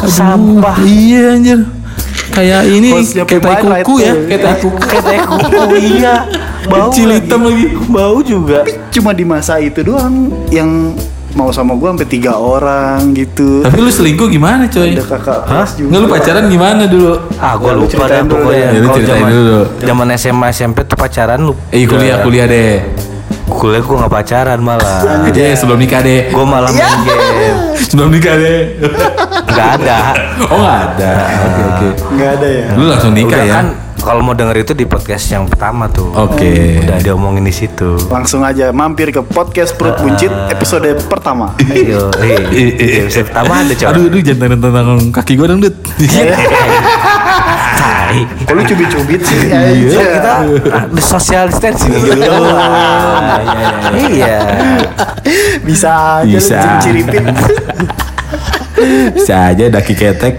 Sampah. 0.07 0.76
Iya 0.80 1.36
anjir. 1.36 1.59
Kayak 2.30 2.62
ini 2.66 2.88
kayak 3.20 3.61
kuku 3.84 3.95
ya, 4.01 4.12
kayak 4.26 4.59
kuku. 4.59 4.78
Kayak 4.80 5.22
kuku 5.28 5.62
iya. 5.78 6.14
Bau 6.64 6.88
Kecil 6.88 7.06
lagi. 7.08 7.20
hitam 7.20 7.40
lagi. 7.42 7.64
Bau 7.86 8.18
juga. 8.20 8.64
Cuma 8.88 9.10
di 9.10 9.22
masa 9.22 9.58
itu 9.58 9.80
doang 9.80 10.14
yang 10.48 10.96
mau 11.32 11.50
sama 11.50 11.74
gua 11.74 11.90
sampai 11.90 12.08
tiga 12.08 12.32
orang 12.34 13.10
gitu. 13.12 13.60
Tapi 13.60 13.76
lu 13.76 13.90
selingkuh 13.90 14.28
gimana 14.28 14.64
coy? 14.66 14.94
Ada 14.94 15.04
kakak 15.04 15.38
kelas 15.44 15.70
juga. 15.74 15.88
Nggak 15.90 16.00
lu 16.00 16.08
pacaran 16.08 16.44
gimana 16.46 16.82
dulu? 16.86 17.12
Ah, 17.36 17.52
gue 17.54 17.66
Ya, 17.66 17.74
lu 17.74 17.82
lupa 17.82 18.04
dulu 18.06 18.32
pokoknya. 18.32 18.66
deh. 18.66 18.70
Ya, 18.70 18.80
Kalau 18.80 18.94
ceritain 18.94 19.18
zaman 19.18 19.30
dulu. 19.30 19.58
zaman 19.80 20.06
SMA 20.14 20.46
SMP 20.50 20.78
tuh 20.84 20.96
pacaran 20.96 21.38
lu. 21.40 21.52
Eh 21.68 21.84
kuliah 21.84 22.16
kuliah 22.20 22.46
deh. 22.46 22.80
Kuliah 23.44 23.82
gue 23.82 23.96
nggak 23.98 24.12
pacaran 24.12 24.58
malah. 24.58 25.00
Aja 25.26 25.42
sebelum 25.54 25.76
nikah 25.76 26.00
deh. 26.00 26.30
Gue 26.30 26.44
malah 26.44 26.70
Iya. 26.70 26.86
main 26.86 27.00
game. 27.02 27.58
Sebelum 27.84 28.08
nikah 28.08 28.34
deh. 28.34 28.60
Nggak 29.44 29.68
ada. 29.76 29.98
Oh 30.44 30.58
nggak 30.58 30.80
ada. 30.88 31.12
Oke 31.44 31.62
oke. 31.62 31.88
Nggak 32.14 32.30
ada 32.32 32.48
ya. 32.48 32.66
Lu 32.72 32.84
langsung 32.86 33.12
nikah 33.12 33.36
Udah 33.36 33.44
ya? 33.44 33.54
kan 33.54 33.66
kalau 34.05 34.20
mau 34.20 34.36
denger 34.36 34.68
itu 34.68 34.72
di 34.76 34.84
podcast 34.84 35.32
yang 35.32 35.48
pertama 35.48 35.88
tuh. 35.88 36.12
Oke. 36.12 36.84
Udah 36.84 37.00
diomongin 37.00 37.48
di 37.48 37.55
situ. 37.57 37.96
Langsung 38.12 38.44
aja 38.44 38.68
mampir 38.68 39.09
ke 39.09 39.24
podcast 39.24 39.72
perut 39.80 39.96
buncit 39.96 40.28
episode 40.52 40.92
pertama. 41.09 41.57
Ayo, 41.72 42.12
eh, 42.20 43.00
episode 43.09 43.32
pertama 43.32 43.64
ada 43.64 43.72
coba. 43.72 43.90
Aduh, 43.96 44.05
aduh 44.12 44.20
jangan 44.20 44.61
tentang 44.61 44.88
kaki 45.09 45.32
gue 45.40 45.46
dong, 45.48 45.61
Dut. 45.64 45.76
Tai. 47.80 48.18
Kok 48.44 48.52
lu 48.52 48.62
cubit-cubit 48.68 49.20
sih? 49.24 49.48
Iya, 49.48 49.72
Aja. 49.72 49.98
kita 50.20 50.34
the 50.92 51.02
social 51.02 51.48
distancing 51.48 51.96
dulu. 51.96 52.44
Iya. 53.96 54.36
Bisa 55.64 56.20
aja 56.22 56.28
Bisa. 56.28 56.61
lu 56.61 56.76
ciritin. 56.84 57.24
Bisa 59.11 59.51
aja 59.51 59.64
daki 59.68 59.93
ketek. 59.93 60.35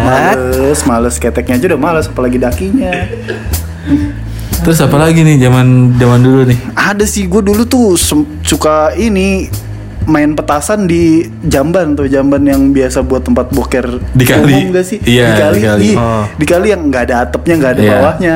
males, 0.00 0.80
males 0.84 1.16
keteknya 1.16 1.54
aja 1.54 1.66
udah 1.68 1.80
males 1.80 2.06
apalagi 2.06 2.36
dakinya. 2.36 2.92
Terus 4.58 4.78
apa 4.78 4.96
lagi 4.96 5.20
nih 5.20 5.38
zaman 5.40 5.66
zaman 5.94 6.20
dulu 6.20 6.40
nih? 6.44 6.58
Ada 6.74 7.04
sih 7.04 7.24
gue 7.24 7.40
dulu 7.40 7.62
tuh 7.64 7.94
suka 8.42 8.92
ini 8.92 9.48
main 10.02 10.32
petasan 10.32 10.84
di 10.84 11.20
jamban 11.42 11.92
tuh 11.92 12.08
jamban 12.08 12.40
yang 12.40 12.72
biasa 12.72 13.04
buat 13.04 13.20
tempat 13.20 13.52
boker 13.52 14.00
Di 14.10 14.24
kali? 14.24 14.56
umum 14.56 14.72
gak 14.72 14.86
sih 14.86 14.98
Iya, 14.98 15.26
di 15.28 15.34
kali 15.36 15.52
di 15.54 15.62
kali. 15.62 15.82
Iya, 15.84 15.96
Oh. 16.00 16.24
di 16.32 16.46
kali 16.48 16.66
yang 16.66 16.80
nggak 16.82 17.02
ada 17.04 17.16
atapnya 17.22 17.54
nggak 17.54 17.72
ada 17.76 17.82
Iya. 17.82 17.92
bawahnya 17.92 18.34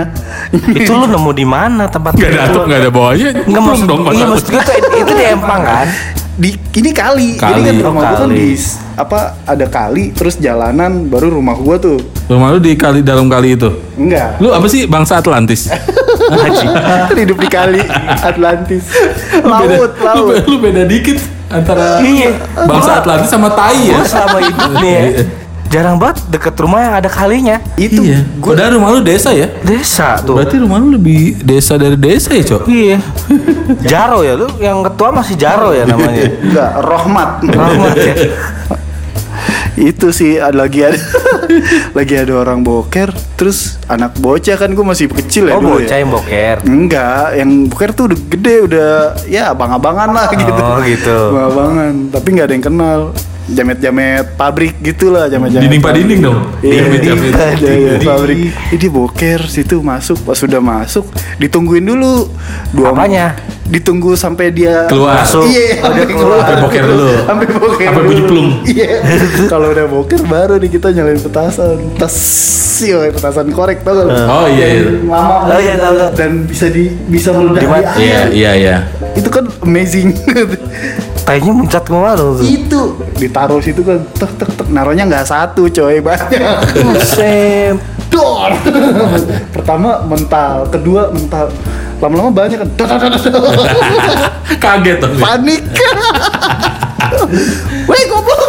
Itu 0.76 0.92
lu 0.92 1.06
nemu 1.08 1.30
di 1.32 1.46
mana 1.48 1.88
tempat 1.88 2.12
Gak 2.12 2.28
ada 2.28 2.44
itu? 2.44 2.52
atap, 2.54 2.62
gak 2.68 2.78
ada 2.78 2.90
bawahnya. 2.92 3.28
Enggak 3.42 3.62
maksud 3.64 3.86
dong. 3.88 4.00
Iya 4.06 4.24
maksud 4.26 4.46
gue 4.48 4.60
tuh 4.60 4.74
itu 4.94 5.12
di 5.12 5.24
Empang 5.26 5.62
kan? 5.64 5.86
Di 6.32 6.48
ini 6.72 6.90
kali, 6.90 7.36
Kali. 7.36 7.60
jadi 7.60 7.60
kan 7.62 7.74
Oh, 7.74 7.84
rumah 7.86 8.02
gue 8.02 8.16
kan 8.16 8.24
kali. 8.24 8.36
di 8.38 8.48
apa 8.94 9.18
ada 9.44 9.66
kali 9.66 10.04
terus 10.10 10.34
jalanan 10.36 11.04
baru 11.04 11.28
rumah 11.30 11.52
gue 11.54 11.76
tuh 11.78 11.98
Rumah 12.24 12.48
lu 12.48 12.58
di 12.58 12.72
kali 12.74 13.00
dalam 13.00 13.26
kali 13.26 13.52
itu. 13.52 13.68
enggak 13.94 14.36
Lu 14.38 14.48
apa 14.48 14.64
sih 14.66 14.84
bangsa 14.86 15.18
Atlantis? 15.18 15.68
hidup 17.14 17.36
di 17.36 17.48
kali 17.48 17.80
Atlantis 18.18 18.84
Lu 19.34 19.50
beda- 19.50 19.76
laut 19.76 19.92
Lu, 19.92 20.02
laut 20.02 20.24
be- 20.26 20.44
lu 20.46 20.56
beda 20.58 20.82
dikit 20.84 21.18
antara 21.46 22.00
Iya. 22.00 22.32
bangsa 22.58 22.90
Atlantis 22.96 23.28
sama 23.28 23.52
Tai 23.52 23.76
ya. 23.76 24.00
Selama 24.02 24.38
hidup 24.40 24.70
nih 24.82 24.92
ya, 24.92 25.02
jarang 25.72 25.96
banget 25.96 26.20
deket 26.28 26.52
rumah 26.54 26.78
yang 26.78 26.94
ada 26.94 27.08
kalinya. 27.08 27.56
itu 27.74 28.04
iya. 28.04 28.20
gue 28.20 28.44
Padahal 28.44 28.76
rumah 28.76 28.92
lu 28.92 29.00
desa 29.00 29.32
ya? 29.32 29.48
Desa 29.64 30.20
tuh. 30.20 30.36
Berarti 30.36 30.60
rumah 30.60 30.76
lu 30.76 30.92
lebih 30.92 31.40
desa 31.40 31.74
dari 31.74 31.96
desa 31.96 32.30
ya, 32.30 32.44
Cok? 32.44 32.62
Iya. 32.68 32.98
Jaro 33.90 34.20
ya 34.20 34.36
lu 34.36 34.52
yang 34.60 34.84
ketua 34.84 35.08
masih 35.10 35.34
Jaro 35.34 35.72
ya 35.72 35.88
namanya. 35.88 36.28
enggak 36.44 36.70
Rohmat 36.78 37.30
Rahmat 37.42 37.96
ya. 37.96 38.14
itu 39.72 40.12
sih 40.12 40.36
ada 40.36 40.52
lagi 40.54 40.84
ada 40.84 41.00
lagi 41.96 42.14
ada 42.14 42.36
orang 42.36 42.60
boker 42.60 43.08
terus 43.34 43.80
anak 43.88 44.12
bocah 44.20 44.54
kan 44.54 44.68
gue 44.68 44.84
masih 44.84 45.08
kecil 45.08 45.48
ya 45.48 45.56
Oh 45.56 45.64
dulu 45.64 45.80
bocah 45.80 45.96
ya. 45.96 46.00
yang 46.04 46.10
boker. 46.12 46.56
enggak 46.68 47.26
yang 47.40 47.50
boker 47.66 47.90
tuh 47.90 48.04
udah 48.12 48.18
gede 48.28 48.56
udah 48.68 48.90
ya 49.24 49.42
abang-abangan 49.50 50.12
lah 50.12 50.28
gitu 50.28 50.52
Oh, 50.60 50.78
gitu. 50.84 51.18
abang-abangan 51.32 51.92
tapi 52.12 52.26
nggak 52.30 52.46
ada 52.46 52.54
yang 52.54 52.66
kenal 52.68 52.98
jamet-jamet 53.50 54.38
pabrik 54.38 54.78
gitulah 54.78 55.26
jamet-jamet 55.26 55.66
Dinding 55.66 55.82
pak 55.82 55.92
dinding 55.98 56.20
dong. 56.22 56.38
Iya, 56.62 56.82
Dinding 56.94 57.34
iya, 57.58 57.72
iya, 57.74 57.92
pabrik. 57.98 58.36
Ini 58.70 58.86
boker 58.86 59.40
situ 59.50 59.82
masuk, 59.82 60.22
pas 60.22 60.38
sudah 60.38 60.62
masuk 60.62 61.10
ditungguin 61.42 61.82
dulu 61.82 62.30
dua 62.70 62.94
Apanya? 62.94 63.34
Ditunggu 63.66 64.14
sampai 64.14 64.52
dia 64.52 64.86
Keluar. 64.86 65.24
Masuk. 65.24 65.48
Iya, 65.48 65.80
Oh, 65.82 65.90
dia 65.96 66.04
sampai 66.04 66.14
keluar. 66.14 66.38
Sampai 66.38 66.56
boker 66.60 66.84
dulu. 66.86 67.08
Sampai 67.28 67.46
boker. 67.48 67.86
Sampai 67.88 68.02
bunyi 68.04 68.22
plung. 68.28 68.48
Iya. 68.68 68.90
Kalau 69.48 69.66
udah 69.72 69.86
boker 69.88 70.20
baru 70.28 70.54
nih 70.60 70.70
kita 70.76 70.88
nyalain 70.92 71.20
petasan. 71.22 71.78
Tas, 71.96 72.16
yo, 72.84 73.00
petasan 73.10 73.48
korek 73.50 73.80
tau? 73.80 74.06
Oh, 74.06 74.46
iya, 74.50 74.66
iya. 74.76 74.82
Lama. 75.08 75.56
Oh, 75.56 75.60
iya. 75.62 75.74
Dan 76.12 76.44
bisa 76.44 76.68
di 76.68 76.92
bisa 77.08 77.32
meledak 77.32 77.58
Di 77.58 77.64
di 77.64 77.68
mana? 77.70 77.90
Iya, 77.96 78.20
iya, 78.30 78.50
iya. 78.58 78.76
Itu 79.16 79.28
kan 79.32 79.48
amazing. 79.64 80.12
Tainya 81.22 81.50
muncat 81.50 81.82
ke 81.86 81.90
mana 81.94 82.18
tuh? 82.18 82.42
itu 82.42 82.80
ditaruh 83.14 83.58
situ 83.58 83.80
kan 83.80 83.98
tek 84.12 84.28
tek 84.36 84.50
tek 84.52 84.66
naruhnya 84.68 85.06
nggak 85.06 85.22
satu 85.22 85.66
coy 85.66 86.02
banyak 86.02 86.28
Buset. 86.82 87.78
dor 88.10 88.50
pertama 89.50 90.02
mental 90.02 90.66
kedua 90.68 91.08
mental 91.08 91.48
lama-lama 91.96 92.28
banyak 92.28 92.58
kan 92.58 92.68
Dor, 92.74 92.86
dor, 92.90 93.08
dor, 93.08 93.22
dor. 93.22 93.54
Kaget 94.58 94.98
dong. 94.98 95.14
panik 95.16 95.62
weh 97.88 98.02
goblok 98.04 98.40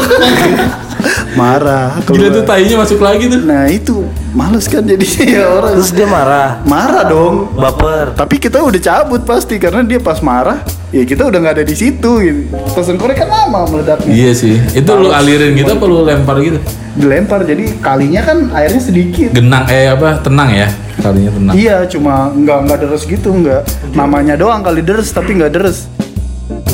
marah 1.35 1.99
Gila 2.01 2.07
tuh 2.29 2.41
keluar. 2.41 2.49
tainya 2.49 2.75
masuk 2.75 2.99
lagi 2.99 3.25
tuh. 3.25 3.41
nah 3.41 3.65
itu 3.65 4.03
males 4.31 4.65
kan 4.65 4.81
jadi 4.81 5.05
ya 5.21 5.45
orang 5.51 5.73
Terus 5.75 5.91
dia 5.91 6.07
marah. 6.07 6.61
marah 6.63 7.03
dong 7.03 7.51
Baper. 7.53 8.13
tapi 8.13 8.35
kita 8.37 8.59
udah 8.59 8.79
cabut 8.79 9.21
pasti 9.21 9.55
karena 9.55 9.81
dia 9.81 9.97
pas 9.97 10.19
marah 10.19 10.61
ya 10.89 11.03
kita 11.03 11.25
udah 11.25 11.37
nggak 11.39 11.55
ada 11.55 11.65
di 11.65 11.73
situ 11.73 12.11
gitu 12.19 12.41
pesan 12.71 12.95
korek 12.95 13.17
kan 13.17 13.27
lama 13.27 13.65
meledaknya 13.67 14.13
Iya 14.13 14.31
sih. 14.31 14.55
Itu 14.71 14.93
lu 14.93 15.09
alirin 15.09 15.53
gitu 15.53 15.71
apa 15.71 15.83
lu 15.83 16.01
lempar 16.01 16.37
gitu? 16.39 16.61
dilempar 16.93 17.41
jadi 17.41 17.73
kalinya 17.79 18.21
kan 18.21 18.53
airnya 18.53 18.77
sedikit 18.77 19.33
Genang 19.33 19.65
eh 19.65 19.89
apa? 19.89 20.21
Tenang 20.21 20.45
ya. 20.47 20.69
Kalinya 20.95 21.33
tenang. 21.33 21.53
Iya, 21.53 21.89
cuma 21.89 22.29
nggak 22.29 22.57
nggak 22.63 22.77
deres 22.79 23.03
gitu 23.03 23.33
nggak. 23.33 23.65
Namanya 23.91 24.37
doang 24.37 24.61
kali 24.61 24.79
deres 24.79 25.09
tapi 25.09 25.33
nggak 25.33 25.49
deres. 25.51 25.89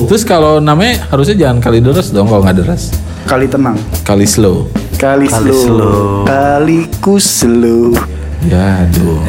Terus 0.08 0.24
kalau 0.24 0.64
namanya 0.64 1.04
harusnya 1.12 1.36
jangan 1.36 1.58
kali 1.60 1.84
deres 1.84 2.14
dong 2.14 2.30
kalau 2.30 2.46
nggak 2.46 2.58
deres. 2.64 2.94
Kali 3.28 3.46
tenang. 3.50 3.76
Kali 4.06 4.24
slow. 4.24 4.70
Kali, 4.96 5.28
Kali 5.28 5.52
slow. 5.52 5.64
slow. 5.66 6.00
Kali 6.24 6.80
ku 7.04 7.16
slow. 7.20 7.92
Ya 8.48 8.88
aduh. 8.88 9.20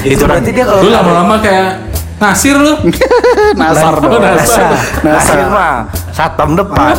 Itu 0.00 0.24
berarti 0.24 0.50
dia 0.54 0.64
kalau 0.64 0.80
Lu 0.80 0.88
lama-lama 0.88 1.36
kayak 1.44 1.89
ngasir 2.20 2.54
lu. 2.54 2.74
Nasar 3.60 3.96
Oh, 3.96 4.06
dong. 4.06 4.20
nasar. 4.20 4.70
Nasir 5.06 5.38
mah 5.48 5.88
satpam 6.12 6.52
depan. 6.52 6.92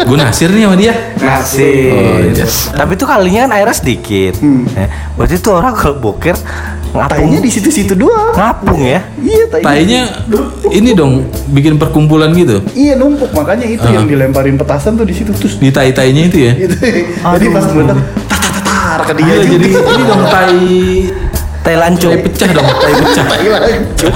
Gue 0.00 0.16
nasir 0.16 0.48
nih 0.48 0.64
sama 0.64 0.76
dia. 0.76 0.94
Nasir. 1.14 1.92
Oh, 1.92 2.18
iya. 2.26 2.46
Tapi 2.72 2.92
tuh 2.94 3.04
kalinya 3.04 3.44
kan 3.44 3.52
airnya 3.54 3.76
sedikit. 3.76 4.34
Eh, 4.72 4.88
berarti 5.14 5.36
tuh 5.36 5.54
orang 5.54 5.72
kalau 5.72 6.00
boker. 6.00 6.34
Tainya 6.90 7.38
di 7.38 7.46
situ-situ 7.46 7.94
doang. 7.94 8.34
Ngapung 8.34 8.82
ya. 8.82 9.06
Iya, 9.14 9.44
tainya. 9.48 9.62
Tainya 9.62 10.00
ini 10.72 10.90
dong 10.90 11.22
bikin 11.48 11.78
perkumpulan 11.78 12.34
gitu. 12.34 12.64
Iya 12.72 12.96
numpuk 12.96 13.30
makanya 13.30 13.62
itu 13.64 13.84
Ah. 13.84 13.94
yang 13.94 14.08
dilemparin 14.08 14.56
petasan 14.56 14.96
tuh 14.96 15.04
di 15.04 15.14
situ 15.14 15.30
terus 15.30 15.54
Di 15.54 15.70
tai-tainya 15.70 16.22
itu 16.26 16.38
ya. 16.40 16.52
Jadi 17.36 17.46
pas 17.48 17.62
meledak 17.68 17.98
tar 18.26 18.40
tar 18.42 18.56
tar 18.58 19.00
ke 19.06 19.12
dia 19.14 19.26
Iya, 19.28 19.42
jadi 19.46 19.66
ini 19.70 20.02
dong 20.02 20.22
tai 20.26 20.66
Tai 21.60 21.76
lancung. 21.76 22.12
tai 22.16 22.22
pecah 22.24 22.50
dong, 22.56 22.68
tai 22.80 22.92
pecah. 22.96 23.24
Tai 23.26 23.48
lancung. 23.52 24.14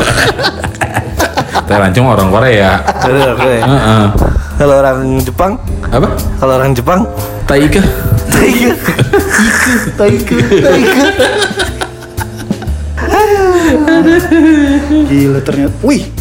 Tai 1.64 1.78
lancung 1.80 2.07
orang 2.09 2.28
Korea. 2.32 2.70
Heeh. 3.05 4.05
Kalau 4.55 4.74
orang 4.78 4.99
Jepang, 5.18 5.53
Apa? 5.90 6.09
kalau 6.38 6.53
orang 6.62 6.72
Jepang, 6.72 7.01
Tai 7.45 7.61
ika. 7.61 7.82
tai 8.32 8.53
Taike, 9.99 10.36
taike. 10.62 11.05
Gila 15.09 15.40
ternyata. 15.45 15.74
Wih. 15.84 16.14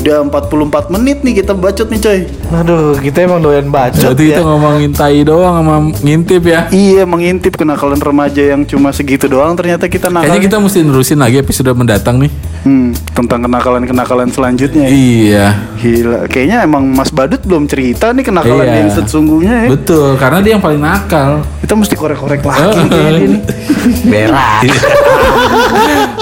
Udah 0.00 0.24
44 0.24 0.88
menit 0.90 1.20
nih 1.20 1.44
kita 1.44 1.52
bacot 1.52 1.84
nih 1.86 2.00
coy. 2.00 2.18
Aduh, 2.50 2.96
kita 2.96 3.20
emang 3.20 3.38
doyan 3.38 3.68
bacot 3.68 4.00
Berarti 4.00 4.24
ya. 4.24 4.28
kita 4.32 4.42
ngomongin 4.42 4.90
tai 4.90 5.20
doang 5.20 5.54
sama 5.54 5.74
ngintip 5.94 6.42
ya. 6.42 6.60
Iya 6.70 7.04
mengintip 7.04 7.52
kenakalan 7.52 8.00
remaja 8.00 8.40
yang 8.46 8.64
cuma 8.64 8.90
segitu 8.90 9.28
doang 9.28 9.52
ternyata 9.52 9.84
kita 9.86 10.08
nakal. 10.08 10.24
Kayaknya 10.24 10.42
kita 10.42 10.56
mesti 10.56 10.78
nerusin 10.80 11.20
lagi 11.20 11.36
episode 11.36 11.68
mendatang 11.70 12.16
nih. 12.16 12.32
Hmm, 12.60 12.92
tentang 13.12 13.40
kenakalan-kenakalan 13.42 14.28
selanjutnya. 14.28 14.84
ya. 14.84 14.90
Iya. 14.90 15.46
Gila, 15.76 16.18
kayaknya 16.26 16.58
emang 16.62 16.84
Mas 16.86 17.08
Badut 17.08 17.40
belum 17.40 17.64
cerita 17.64 18.12
nih 18.12 18.20
kenakalan 18.22 18.64
Iya. 18.64 18.76
yang 18.78 18.90
sesungguhnya 18.90 19.54
ya. 19.64 19.68
Betul, 19.68 20.16
karena 20.16 20.38
dia 20.40 20.52
yang 20.56 20.64
paling 20.64 20.76
nakal. 20.76 21.44
Kita 21.60 21.72
mesti 21.72 21.92
korek-korek 21.92 22.40
lagi 22.40 22.84
kayaknya 22.86 23.26
nih. 23.30 23.40
Berak. 24.12 24.60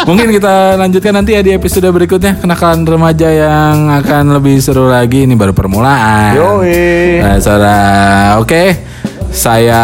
Mungkin 0.06 0.30
kita 0.30 0.78
lanjutkan 0.78 1.12
nanti 1.16 1.34
ya 1.34 1.42
di 1.42 1.50
episode 1.50 1.88
berikutnya 1.90 2.38
kenakalan 2.38 2.86
remaja 2.86 3.28
yang 3.32 3.90
akan 3.98 4.38
lebih 4.38 4.62
seru 4.62 4.86
lagi. 4.86 5.26
Ini 5.26 5.34
baru 5.34 5.50
permulaan. 5.56 6.38
Yoi. 6.38 7.18
Nah, 7.24 7.36
saudara, 7.42 8.38
oke. 8.38 8.62
Saya 9.28 9.82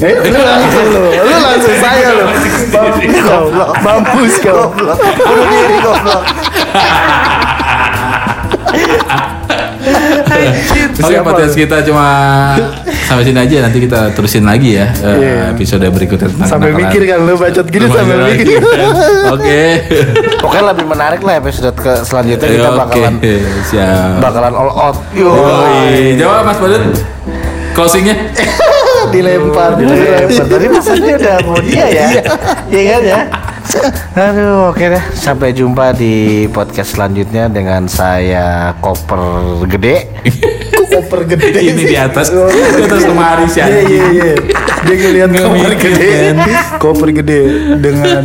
Eh, 0.00 0.16
lu 0.16 0.40
langsung 0.40 0.86
lu, 0.90 1.02
lu 1.12 1.36
langsung 1.44 1.76
saya 1.78 2.08
lu. 2.16 2.24
Mampus 2.72 3.14
kau, 3.20 3.44
mampus 3.84 4.34
kau. 4.40 4.62
Bunuh 4.74 5.46
diri 5.46 5.76
goblok. 5.84 6.24
Oke 10.12 10.42
Siapa 11.00 11.24
podcast 11.24 11.54
lu? 11.54 11.60
kita 11.60 11.76
cuma 11.82 12.06
sampai 13.02 13.22
sini 13.22 13.38
aja 13.38 13.56
nanti 13.62 13.78
kita 13.80 14.10
terusin 14.10 14.42
lagi 14.42 14.76
ya 14.76 14.86
eh, 14.92 15.16
Iya. 15.16 15.34
episode 15.52 15.82
berikutnya 15.84 16.28
tentang 16.28 16.48
kenakalan 16.50 16.78
mikir 16.80 17.02
kan 17.04 17.18
lu 17.20 17.34
bacot 17.34 17.66
gini 17.66 17.86
sambil 17.86 18.18
lagi, 18.20 18.38
mikir. 18.40 18.58
kan. 18.60 18.90
Oke. 19.34 19.62
Pokoknya 20.38 20.64
lebih 20.70 20.86
menarik 20.86 21.20
lah 21.20 21.34
episode 21.36 21.74
ke 21.74 21.92
selanjutnya 22.00 22.48
kita 22.48 22.68
Oke, 22.68 22.78
bakalan 22.78 23.14
siap. 23.64 24.18
bakalan 24.18 24.52
all 24.52 24.70
out. 24.70 24.96
Yo. 25.12 25.30
Yoi. 25.30 26.14
Jawab 26.16 26.42
Mas 26.44 26.58
Badut. 26.58 26.82
Closingnya? 27.70 28.16
Dilempar, 29.14 29.74
Dilempar. 29.74 30.26
Tadi 30.44 30.66
pesannya 30.68 31.14
udah 31.16 31.36
mau 31.42 31.58
dia 31.58 31.86
ya. 31.88 32.06
Iya 32.68 32.82
kan 32.88 33.00
ya? 33.02 33.20
Aduh, 34.28 34.70
oke 34.70 34.84
deh. 34.84 35.04
Sampai 35.12 35.52
jumpa 35.52 35.92
di 35.92 36.46
podcast 36.48 36.96
selanjutnya 36.96 37.46
dengan 37.46 37.86
saya 37.86 38.74
Koper 38.78 39.20
Gede. 39.68 39.96
koper 40.90 41.22
gede 41.22 41.54
Ini 41.54 41.82
di 41.86 41.94
atas, 41.94 42.34
di 42.34 42.82
atas 42.82 43.02
lemari 43.06 43.46
sih. 43.46 43.62
Iya 43.62 43.80
iya 43.86 44.04
iya. 44.10 44.34
Dia 44.82 44.94
ngeliat 44.98 45.28
Nggak 45.30 45.44
koper 45.46 45.72
gede, 45.78 46.08
kan? 46.10 46.36
koper 46.82 47.08
gede 47.14 47.40
dengan 47.78 48.22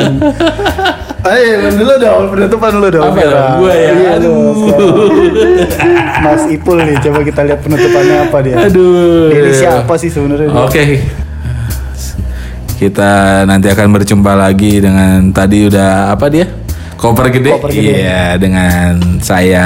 Ayo, 1.25 1.73
dulu 1.73 1.93
dong, 1.97 2.23
penutupan 2.37 2.69
dulu 2.77 2.87
dong. 2.93 3.05
Apa 3.09 3.21
dong? 3.25 3.49
Gua 3.57 3.73
ya? 3.73 3.91
Iya, 3.97 4.09
Aduh. 4.21 4.53
Mas 6.21 6.45
Ipul 6.53 6.77
nih, 6.85 7.01
coba 7.01 7.25
kita 7.25 7.41
lihat 7.41 7.65
penutupannya 7.65 8.29
apa 8.29 8.37
dia. 8.45 8.55
Aduh. 8.69 9.33
Ini 9.33 9.51
siapa 9.57 9.93
sih 9.97 10.13
sebenarnya? 10.13 10.53
Oke. 10.53 11.01
Kita 12.75 13.43
nanti 13.47 13.71
akan 13.71 13.87
berjumpa 13.95 14.35
lagi 14.35 14.83
dengan 14.83 15.31
tadi 15.31 15.71
udah 15.71 16.11
apa 16.11 16.27
dia? 16.27 16.43
Koper 16.99 17.31
gede. 17.31 17.51
Koper 17.55 17.71
gede. 17.71 18.03
Iya, 18.03 18.35
dengan 18.35 19.19
saya 19.23 19.65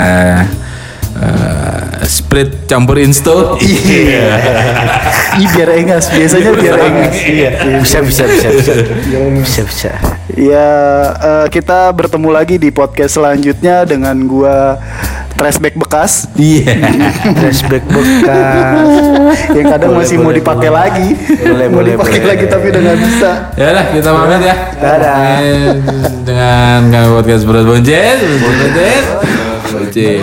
eh, 1.18 2.06
Sprit 2.06 2.66
campur 2.70 3.02
insto. 3.02 3.58
Iya. 3.62 4.30
Ih, 5.42 5.50
biar 5.58 5.70
engas, 5.78 6.10
biasanya 6.14 6.52
biar 6.54 6.78
engas. 6.78 7.16
Iya. 7.22 7.52
Bisa 7.82 7.98
bisa 8.06 8.24
bisa 8.30 8.48
bisa. 8.54 8.74
Bisa 9.42 9.62
bisa. 9.66 9.92
Ya, 10.30 10.70
eh, 11.16 11.48
kita 11.50 11.90
bertemu 11.90 12.30
lagi 12.30 12.56
di 12.56 12.70
podcast 12.70 13.18
selanjutnya 13.18 13.82
dengan 13.84 14.14
gua 14.24 14.78
Trashback 15.34 15.74
bekas 15.74 16.28
Iya. 16.36 16.76
Flashback 17.40 17.88
bekas. 17.88 18.88
yang 19.50 19.66
kadang 19.70 19.90
Boleh, 19.90 20.04
masih 20.04 20.16
mau 20.20 20.30
boleh, 20.30 20.38
dipakai 20.38 20.68
boleh. 20.68 20.80
lagi. 20.84 21.08
Boleh, 21.40 21.66
mau 21.66 21.76
boleh, 21.80 21.92
dipakai 21.96 22.20
boleh. 22.20 22.30
lagi 22.30 22.46
tapi 22.46 22.66
udah 22.68 22.82
nggak 22.84 23.00
bisa. 23.00 23.30
Ya 23.56 23.66
udah 23.72 23.86
kita 23.90 24.10
pamit 24.12 24.42
ya. 24.44 24.56
Dadah. 24.76 25.16
Dengan 26.22 26.80
kami 26.92 27.08
podcast 27.16 27.44
Berat 27.48 27.66
Boncet. 27.66 28.18
Boncet. 28.20 29.04
Boncet. 29.72 30.20